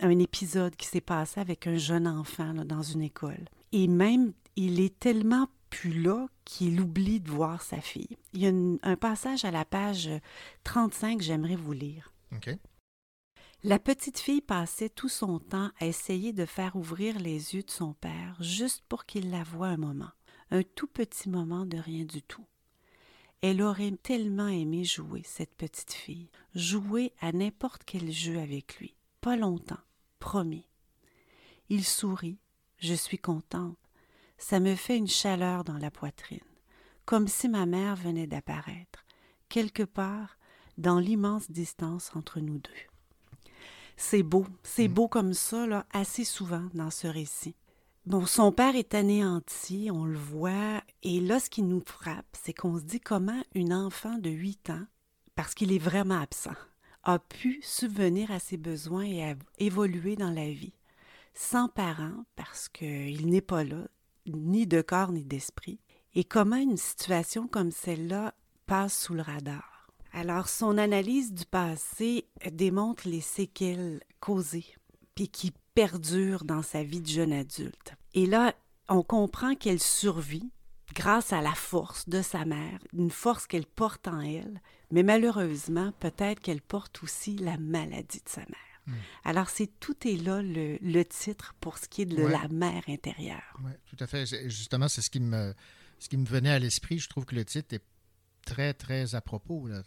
[0.00, 3.44] un épisode qui s'est passé avec un jeune enfant là, dans une école.
[3.72, 8.18] Et même, il est tellement plus là qu'il oublie de voir sa fille.
[8.34, 10.10] Il y a une- un passage à la page
[10.64, 12.12] 35 que j'aimerais vous lire.
[13.64, 17.70] La petite fille passait tout son temps à essayer de faire ouvrir les yeux de
[17.70, 20.10] son père juste pour qu'il la voie un moment,
[20.50, 22.44] un tout petit moment de rien du tout.
[23.40, 28.96] Elle aurait tellement aimé jouer, cette petite fille, jouer à n'importe quel jeu avec lui.
[29.20, 29.80] Pas longtemps,
[30.18, 30.66] promis.
[31.68, 32.40] Il sourit,
[32.78, 33.78] je suis contente.
[34.38, 36.40] Ça me fait une chaleur dans la poitrine,
[37.04, 39.04] comme si ma mère venait d'apparaître,
[39.48, 40.36] quelque part
[40.78, 42.91] dans l'immense distance entre nous deux.
[43.96, 47.54] C'est beau, c'est beau comme ça, là, assez souvent dans ce récit.
[48.04, 52.52] Bon, son père est anéanti, on le voit, et là, ce qui nous frappe, c'est
[52.52, 54.86] qu'on se dit comment une enfant de 8 ans,
[55.36, 56.56] parce qu'il est vraiment absent,
[57.04, 60.74] a pu subvenir à ses besoins et à évoluer dans la vie,
[61.32, 63.86] sans parents, parce qu'il n'est pas là,
[64.26, 65.78] ni de corps ni d'esprit,
[66.14, 68.34] et comment une situation comme celle-là
[68.66, 69.71] passe sous le radar?
[70.12, 74.66] Alors, son analyse du passé démontre les séquelles causées,
[75.14, 77.94] puis qui perdurent dans sa vie de jeune adulte.
[78.14, 78.54] Et là,
[78.88, 80.50] on comprend qu'elle survit
[80.94, 84.60] grâce à la force de sa mère, une force qu'elle porte en elle,
[84.90, 88.96] mais malheureusement, peut-être qu'elle porte aussi la maladie de sa mère.
[89.24, 92.32] Alors, c'est tout est là le, le titre pour ce qui est de Ouais.
[92.32, 93.56] la mère intérieure.
[93.64, 94.26] Oui, tout à fait.
[94.50, 95.54] Justement, c'est ce qui me,
[96.00, 96.98] ce qui me venait à l'esprit.
[96.98, 97.82] Je trouve que le titre est
[98.44, 99.66] très, très à propos.
[99.66, 99.82] Là.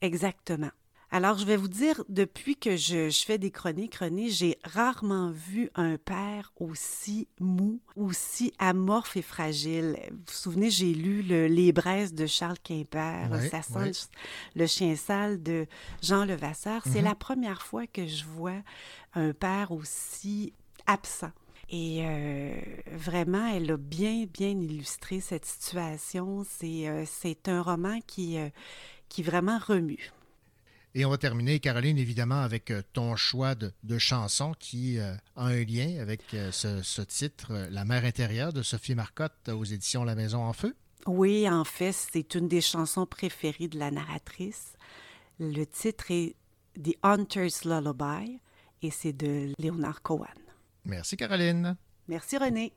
[0.00, 0.70] Exactement.
[1.10, 5.30] Alors, je vais vous dire, depuis que je, je fais des chroniques, René, j'ai rarement
[5.30, 9.96] vu un père aussi mou, aussi amorphe et fragile.
[10.10, 13.72] Vous vous souvenez, j'ai lu le- Les braises de Charles Quimper, Ça sent
[14.54, 15.66] le chien sale de
[16.02, 16.82] Jean Levasseur.
[16.84, 17.04] C'est Mhm.
[17.06, 18.60] la première fois que je vois
[19.14, 20.52] un père aussi
[20.86, 21.32] absent.
[21.70, 22.60] Et euh,
[22.92, 26.44] vraiment, elle a bien, bien illustré cette situation.
[26.48, 28.48] C'est euh, c'est un roman qui, euh,
[29.08, 30.10] qui vraiment remue.
[30.94, 35.62] Et on va terminer, Caroline, évidemment, avec ton choix de, de chanson qui a un
[35.62, 40.42] lien avec ce, ce titre, La mère intérieure de Sophie Marcotte aux éditions La Maison
[40.42, 40.74] en Feu.
[41.06, 44.72] Oui, en fait, c'est une des chansons préférées de la narratrice.
[45.38, 46.34] Le titre est
[46.82, 48.40] The Hunter's Lullaby
[48.82, 50.47] et c'est de Leonard Cohen.
[50.88, 51.76] Merci, Caroline.
[52.06, 52.72] Merci, René.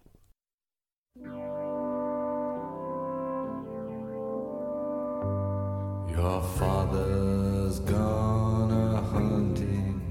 [6.10, 10.02] Your father's gone a hunting.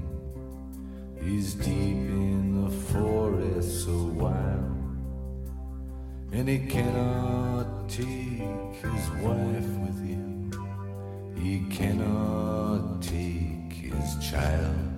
[1.23, 4.97] He's deep in the forest so wild.
[6.33, 10.51] And he cannot take his wife with him.
[11.37, 14.90] He cannot take his child.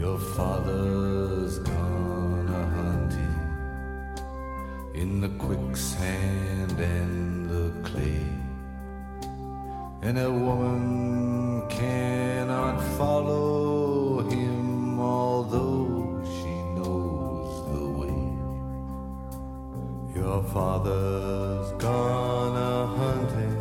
[0.00, 3.36] Your father's gone a hunting
[4.94, 8.24] in the quicksand and the clay.
[10.00, 18.20] And a woman cannot follow him, although she knows the way.
[20.18, 23.58] Your father's gone a hunting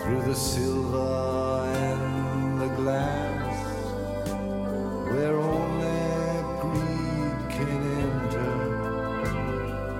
[0.00, 3.27] through the silver and the glass,
[5.18, 5.98] where only
[6.62, 8.54] greed can enter,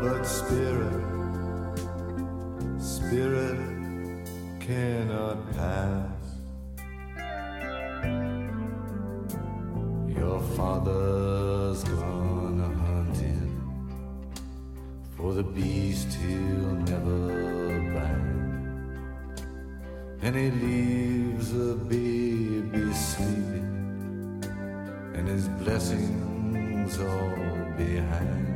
[0.00, 1.06] but spirit,
[2.78, 3.58] spirit
[4.60, 6.24] cannot pass.
[10.18, 13.50] Your father's gone a hunting
[15.16, 17.20] for the beast he'll never
[17.94, 19.40] bind,
[20.22, 23.47] and he leaves a baby sleeping,
[25.28, 28.46] his blessings all behind.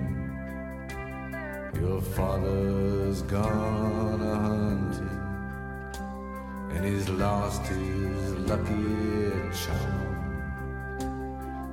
[1.75, 5.23] Your father's gone a hunting
[6.71, 9.31] and and he's lost his lucky
[9.61, 10.09] charm.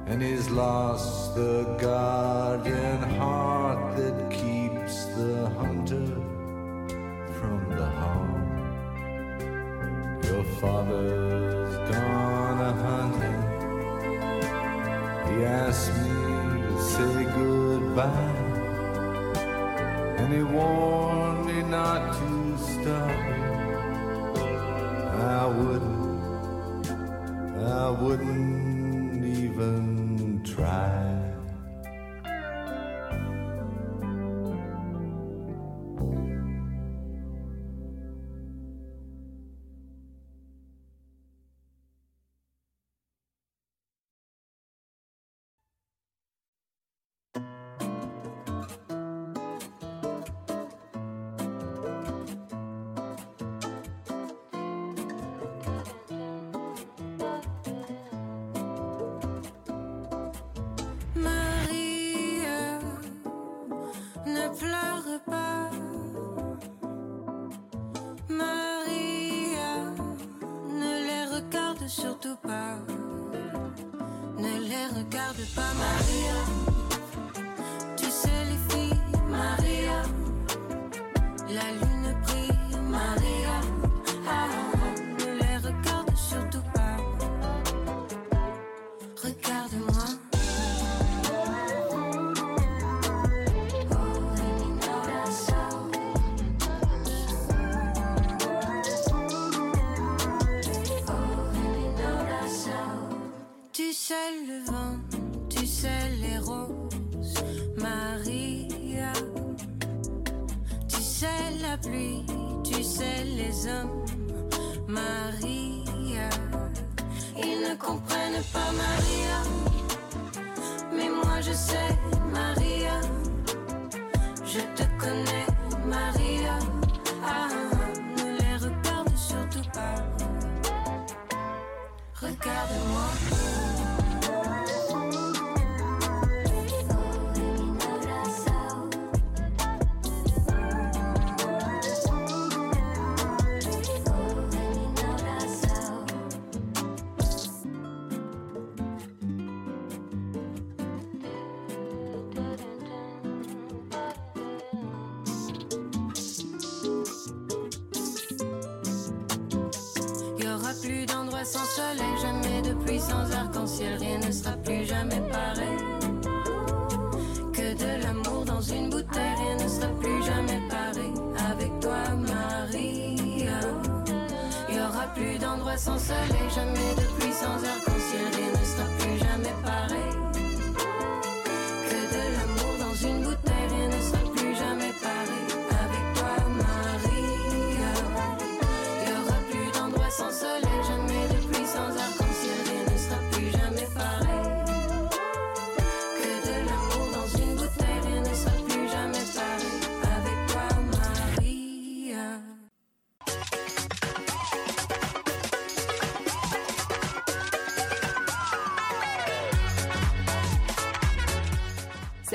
[0.07, 6.08] And he's lost the guardian heart that keeps the hunter
[15.69, 16.09] asked me
[16.67, 18.37] to say goodbye.
[20.17, 23.17] And he warned me not to stop.
[25.37, 26.87] I wouldn't,
[27.83, 28.68] I wouldn't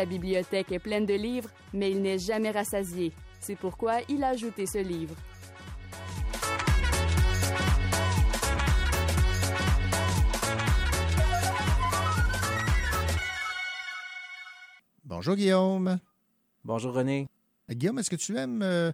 [0.05, 3.11] Sa bibliothèque est pleine de livres, mais il n'est jamais rassasié.
[3.41, 5.15] C'est pourquoi il a ajouté ce livre.
[15.07, 15.99] Bonjour Guillaume.
[16.65, 17.27] Bonjour René.
[17.71, 18.93] Guillaume, est-ce que tu aimes euh,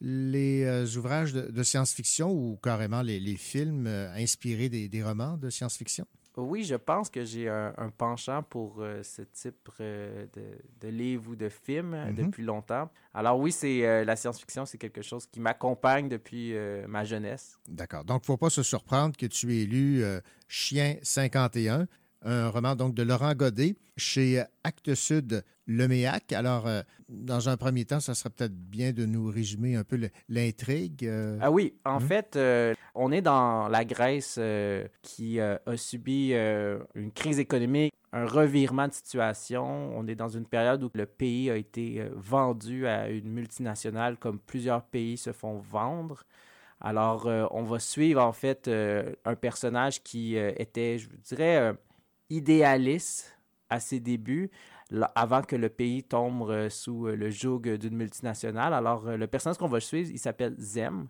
[0.00, 5.02] les euh, ouvrages de, de science-fiction ou carrément les, les films euh, inspirés des, des
[5.02, 6.06] romans de science-fiction?
[6.36, 10.42] Oui, je pense que j'ai un, un penchant pour euh, ce type euh, de,
[10.80, 12.14] de livre ou de film euh, Mhm.
[12.16, 12.90] depuis longtemps.
[13.12, 16.54] Alors oui, c'est euh, la science-fiction, c'est quelque chose qui m'accompagne depuis
[16.88, 17.58] ma jeunesse.
[17.68, 18.04] D'accord.
[18.04, 20.02] Donc, il ne faut pas se surprendre que tu aies lu
[20.48, 21.86] Chien 51,
[22.22, 26.32] un roman donc de Laurent Godet chez Actes Sud Leméac.
[26.32, 29.98] Alors, euh, dans un premier temps, ça serait peut-être bien de nous résumer un peu
[30.28, 31.06] l'intrigue.
[31.06, 31.38] euh.
[31.40, 32.06] Ah oui, en Mhm.
[32.06, 34.40] fait, euh, on est dans la Grèce
[35.02, 39.64] qui a subi une crise économique, un revirement de situation.
[39.96, 44.38] On est dans une période où le pays a été vendu à une multinationale comme
[44.38, 46.24] plusieurs pays se font vendre.
[46.80, 51.72] Alors, on va suivre en fait un personnage qui était, je dirais,
[52.28, 53.36] idéaliste
[53.70, 54.50] à ses débuts,
[55.14, 58.74] avant que le pays tombe euh, sous euh, le joug d'une multinationale.
[58.74, 61.08] Alors, euh, le personnage qu'on va suivre, il s'appelle Zem.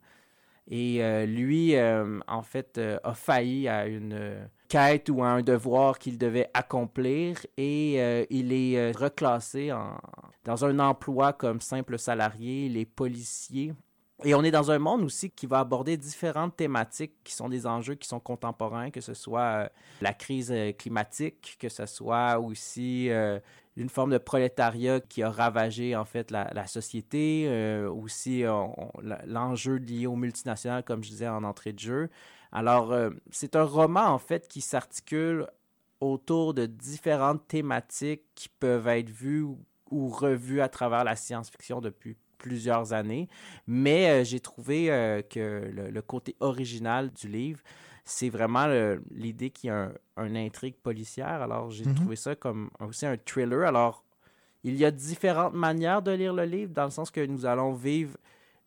[0.71, 6.49] Et lui, en fait, a failli à une quête ou à un devoir qu'il devait
[6.55, 7.97] accomplir et
[8.31, 9.73] il est reclassé
[10.45, 13.75] dans un emploi comme simple salarié, les policiers.
[14.23, 17.67] Et on est dans un monde aussi qui va aborder différentes thématiques qui sont des
[17.67, 19.69] enjeux qui sont contemporains, que ce soit
[20.01, 23.11] la crise climatique, que ce soit aussi
[23.77, 28.45] une forme de prolétariat qui a ravagé en fait la, société, euh, aussi
[29.27, 32.11] l'enjeu lié aux multinationales, comme je disais en entrée de jeu.
[32.53, 35.47] Alors, euh, c'est un roman en fait qui s'articule
[36.01, 39.43] autour de différentes thématiques qui peuvent être vues
[39.91, 43.29] ou, revues à travers la science-fiction depuis plusieurs années,
[43.67, 44.87] mais euh, j'ai trouvé
[45.31, 47.61] que le, côté original du livre
[48.05, 48.67] c'est vraiment
[49.11, 51.43] l'idée qu'il y a un, intrigue policière.
[51.43, 51.95] Alors, j'ai mhm.
[51.95, 53.67] trouvé ça comme aussi un thriller.
[53.67, 54.05] Alors,
[54.65, 57.73] il y a différentes manières de lire le livre, dans le sens que nous allons
[57.73, 58.17] vivre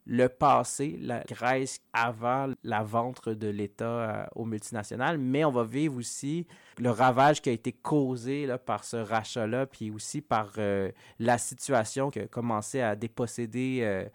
[0.07, 5.63] le passé, la Grèce avant la vente de l'État euh, aux multinationales, mais on va
[5.63, 6.45] vivre aussi
[6.77, 11.37] le ravage qui a été causé là, par ce rachat-là, puis aussi par euh, la
[11.39, 14.05] situation qui a commencé à déposséder euh,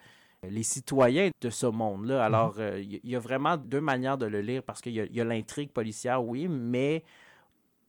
[0.48, 2.16] les citoyens de ce monde-là.
[2.16, 2.20] Mhm.
[2.20, 5.24] Alors, euh, il y, a vraiment deux manières de le lire parce qu'il y a,
[5.24, 7.04] l'intrigue policière, oui, mais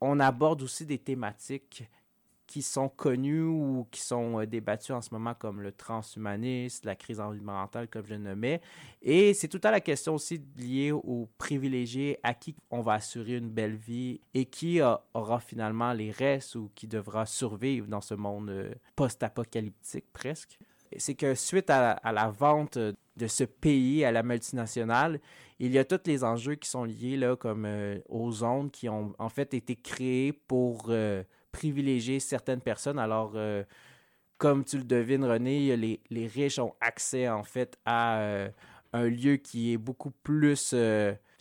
[0.01, 1.87] on aborde aussi des thématiques
[2.47, 6.97] qui sont connues ou qui sont euh, débattues en ce moment, comme le transhumanisme, la
[6.97, 8.59] crise environnementale, comme je le nommais.
[9.01, 13.37] Et c'est tout à la question aussi liée aux privilégiés, à qui on va assurer
[13.37, 14.81] une belle vie et qui
[15.13, 20.59] aura finalement les restes ou qui devra survivre dans ce monde euh, post-apocalyptique presque
[20.97, 25.19] c'est que suite à, la vente de ce pays à la multinationale,
[25.59, 28.89] il y a tous les enjeux qui sont liés là, comme euh, aux zones qui
[28.89, 32.97] ont en fait été créées pour euh, privilégier certaines personnes.
[32.97, 33.63] Alors, euh,
[34.37, 38.49] comme tu le devines, René, les, les, riches ont accès en fait à
[38.91, 40.73] un lieu qui est beaucoup plus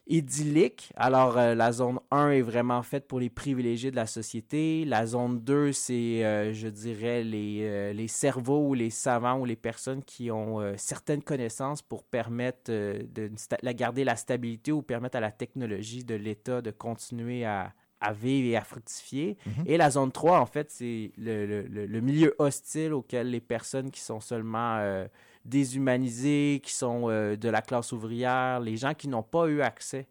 [0.06, 0.93] idyllique.
[0.97, 4.85] Alors, euh, la zone 1 est vraiment faite pour les privilégiés de la société.
[4.85, 9.44] La zone 2, c'est, euh, je dirais, les, euh, les, cerveaux ou les savants ou
[9.44, 13.31] les personnes qui ont certaines connaissances pour permettre de,
[13.62, 18.12] la garder la stabilité ou permettre à la technologie de l'État de continuer à, à
[18.12, 19.36] vivre et à fructifier.
[19.47, 19.64] Mhm.
[19.66, 23.90] Et la zone 3, en fait, c'est le, le, le, milieu hostile auquel les personnes
[23.90, 25.06] qui sont seulement
[25.45, 30.07] déshumanisés, qui sont euh, de la classe ouvrière, les gens qui n'ont pas eu accès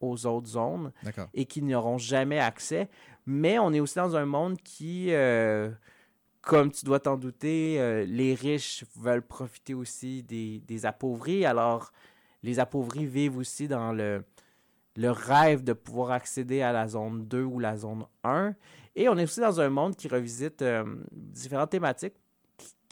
[0.00, 0.92] aux autres zones
[1.32, 2.88] et qui n'auront jamais accès.
[3.24, 5.70] Mais on est aussi dans un monde qui, euh,
[6.40, 11.44] comme tu dois t'en douter, euh, les riches veulent profiter aussi des, des, appauvris.
[11.44, 11.92] Alors,
[12.42, 14.24] les appauvris vivent aussi dans le,
[14.96, 18.54] le rêve de pouvoir accéder à la zone 2 ou la zone 1.
[18.96, 20.64] Et on est aussi dans un monde qui revisite
[21.12, 22.16] différentes thématiques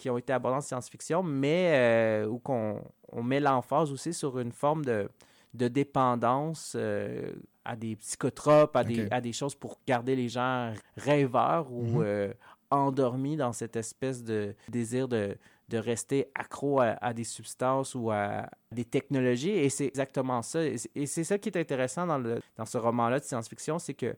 [0.00, 2.80] qui ont été abordés en science-fiction, mais euh, où on,
[3.12, 5.08] on met l'emphase aussi sur une forme de,
[5.52, 7.32] de dépendance euh,
[7.64, 12.02] à des psychotropes, à, des, à des choses pour garder les gens rêveurs ou mhm.
[12.02, 12.32] euh,
[12.70, 15.36] endormis dans cette espèce de désir de,
[15.68, 19.50] de rester accro à, des substances ou à des technologies.
[19.50, 20.62] Et c'est exactement ça.
[20.64, 24.16] Et c'est ça qui est intéressant dans, le, dans ce roman-là de science-fiction, c'est que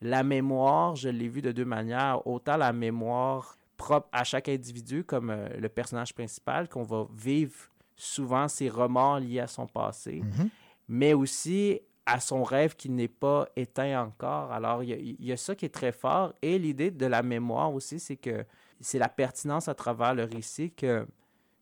[0.00, 2.26] la mémoire, je l'ai vu de deux manières.
[2.26, 7.54] Autant la mémoire propre à chaque individu, comme euh, le personnage principal, qu'on va vivre
[7.96, 10.50] souvent ses remords liés à son passé, mhm.
[10.86, 14.52] mais aussi à son rêve qui n'est pas éteint encore.
[14.52, 16.34] Alors, il y, a ça qui est très fort.
[16.42, 18.44] Et l'idée de la mémoire aussi, c'est que
[18.80, 21.06] c'est la pertinence à travers le récit que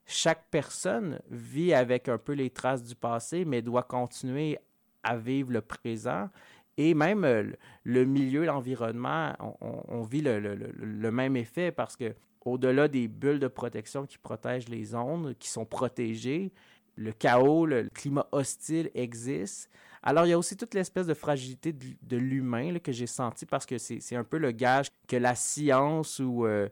[0.06, 4.58] chaque personne vit avec un peu les traces du passé, mais doit continuer
[5.04, 6.30] à vivre le présent.
[6.78, 7.42] Et même euh,
[7.82, 12.14] le milieu, l'environnement, on, vit le, même effet parce que
[12.44, 16.52] au-delà des bulles de protection qui protègent les ondes, qui sont protégées,
[16.94, 19.68] le chaos, le climat hostile existe.
[20.05, 23.66] Alors, il y a aussi toute l'espèce de fragilité de, l'humain que j'ai senti parce
[23.66, 26.68] que c'est un peu le gage que la science ou euh,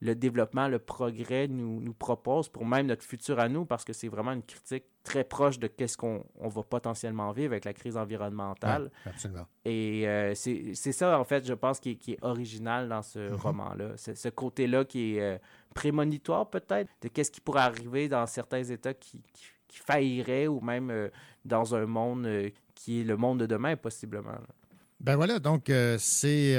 [0.00, 3.92] le développement, le progrès nous, nous propose pour même notre futur à nous, parce que
[3.92, 7.74] c'est vraiment une critique très proche de qu'est-ce qu'on on va potentiellement vivre avec la
[7.74, 8.90] crise environnementale.
[9.04, 9.46] absolument.
[9.66, 13.34] Et euh, c'est ça, en fait, je pense, qui, qui est original dans ce mm-hmm.
[13.34, 13.88] roman-là.
[13.96, 15.38] Ce côté-là qui est euh,
[15.74, 19.22] prémonitoire, peut-être, de qu'est-ce qui pourrait arriver dans certains États qui,
[19.68, 21.08] qui, failliraient ou même euh,
[21.44, 22.28] dans un monde
[22.74, 24.34] qui est le monde de demain, possiblement.
[24.98, 26.56] Ben voilà, donc c'est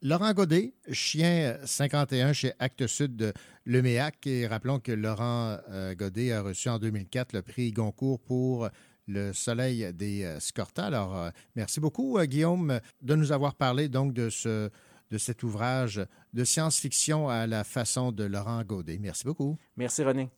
[0.00, 3.32] Laurent Godet, Chien 51 chez Actes Sud de
[3.66, 4.24] Leméac.
[4.28, 8.68] Et rappelons que Laurent euh, Godet a reçu en 2004 le prix Goncourt pour
[9.08, 10.86] Le Soleil des euh, Scorta.
[10.86, 14.70] Alors, euh, merci beaucoup, Guillaume, de nous avoir parlé donc de, ce,
[15.10, 16.00] de cet ouvrage
[16.32, 18.98] de science-fiction à la façon de Laurent Godet.
[19.00, 19.58] Merci beaucoup.
[19.76, 20.30] Merci, René.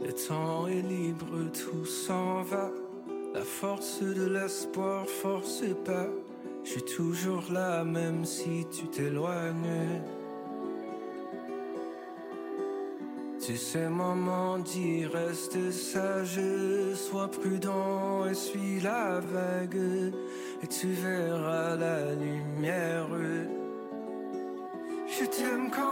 [0.00, 2.87] Le temps est libre, tout s'en va.
[3.38, 6.08] La force de l'espoir force pas.
[6.64, 10.02] Je suis toujours là, même si tu t'éloignes.
[13.40, 16.40] Tu sais, maman dit reste sage,
[16.96, 20.12] sois prudent et suis la vague,
[20.60, 23.06] et tu verras la lumière.
[25.06, 25.87] Je t'aime quand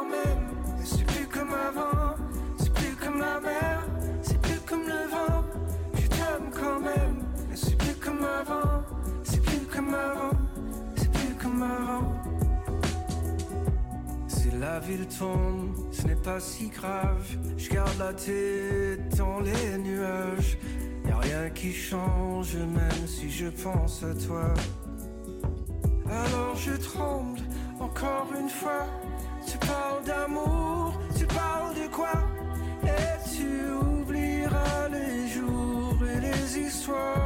[15.19, 17.27] tombe, ce n'est pas si grave.
[17.57, 20.59] Je garde la tête dans les nuages.
[21.07, 24.55] Y a rien qui change, même si je pense à toi.
[26.09, 27.41] Alors je tremble
[27.81, 28.87] encore une fois.
[29.47, 32.15] Tu parles d'amour, tu parles de quoi?
[32.85, 37.26] Et tu oublieras les jours et les histoires,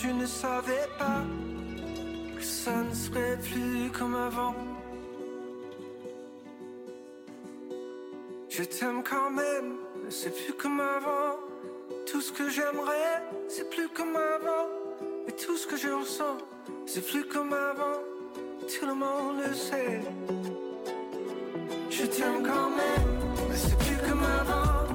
[0.00, 1.22] tu ne savais pas
[2.34, 4.54] que ça ne serait plus comme avant.
[8.48, 11.36] Je t'aime quand même, mais c'est plus comme avant.
[12.10, 14.68] Tout ce que j'aimerais, c'est plus comme avant.
[15.28, 16.38] Et tout ce que je ressens,
[16.86, 18.00] c'est plus comme avant.
[18.72, 20.00] Tout le monde le sait.
[21.90, 23.10] Je t'aime quand même,
[23.50, 24.86] mais c'est plus comme avant.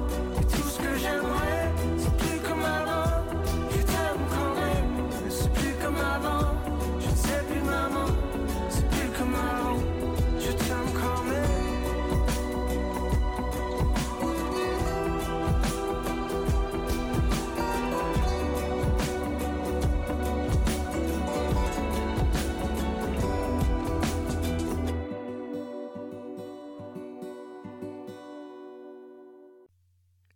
[0.41, 1.44] Et tout ce que j'aimerais,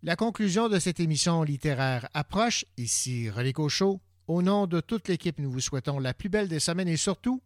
[0.09, 2.65] La conclusion de cette émission littéraire approche.
[2.77, 4.01] Ici René Cochot.
[4.25, 7.43] Au nom de toute l'équipe, nous vous souhaitons la plus belle des semaines et surtout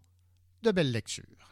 [0.62, 1.43] de belles lectures.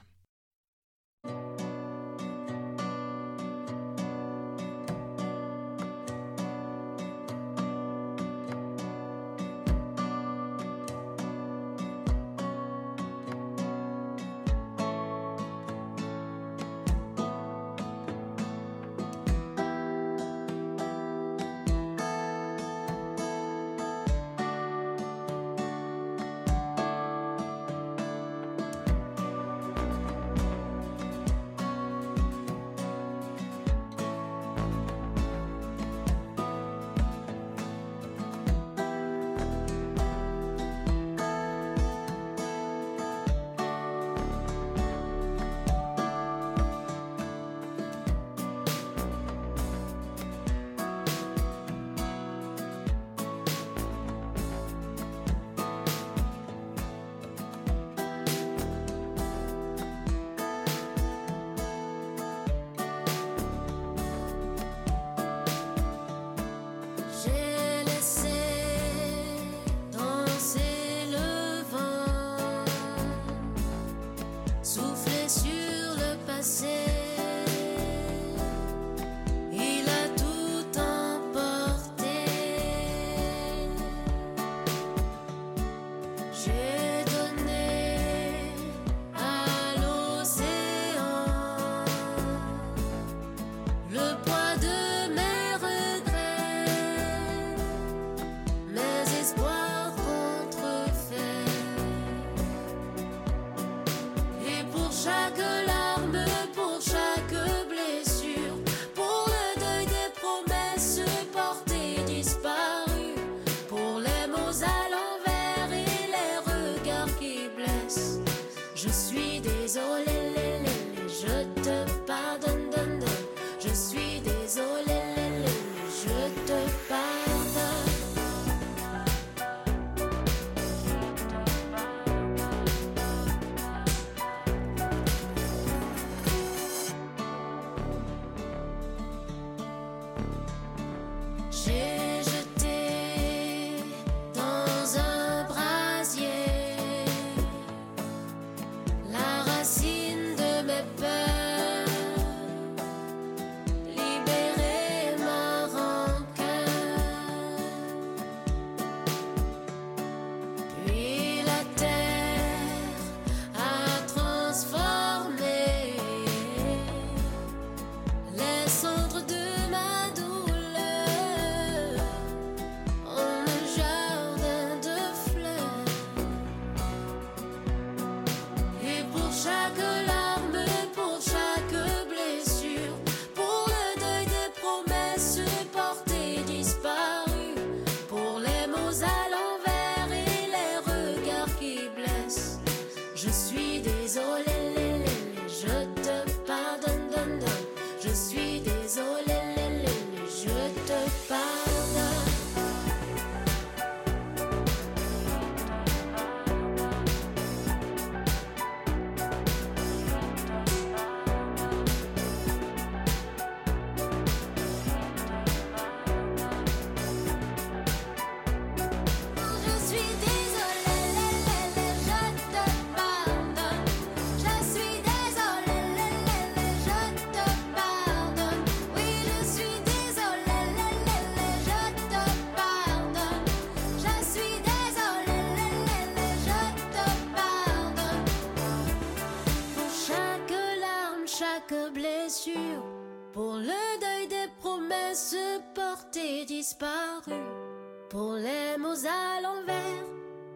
[248.10, 250.06] pour les mots à l'envers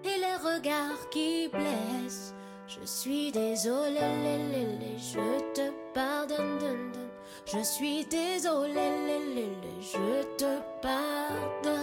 [0.04, 2.34] et les regards qui blessent.
[2.68, 4.00] Je suis désolée,
[4.98, 6.92] je te pardonne,
[7.46, 9.52] je suis désolée,
[9.82, 11.75] je te pardonne.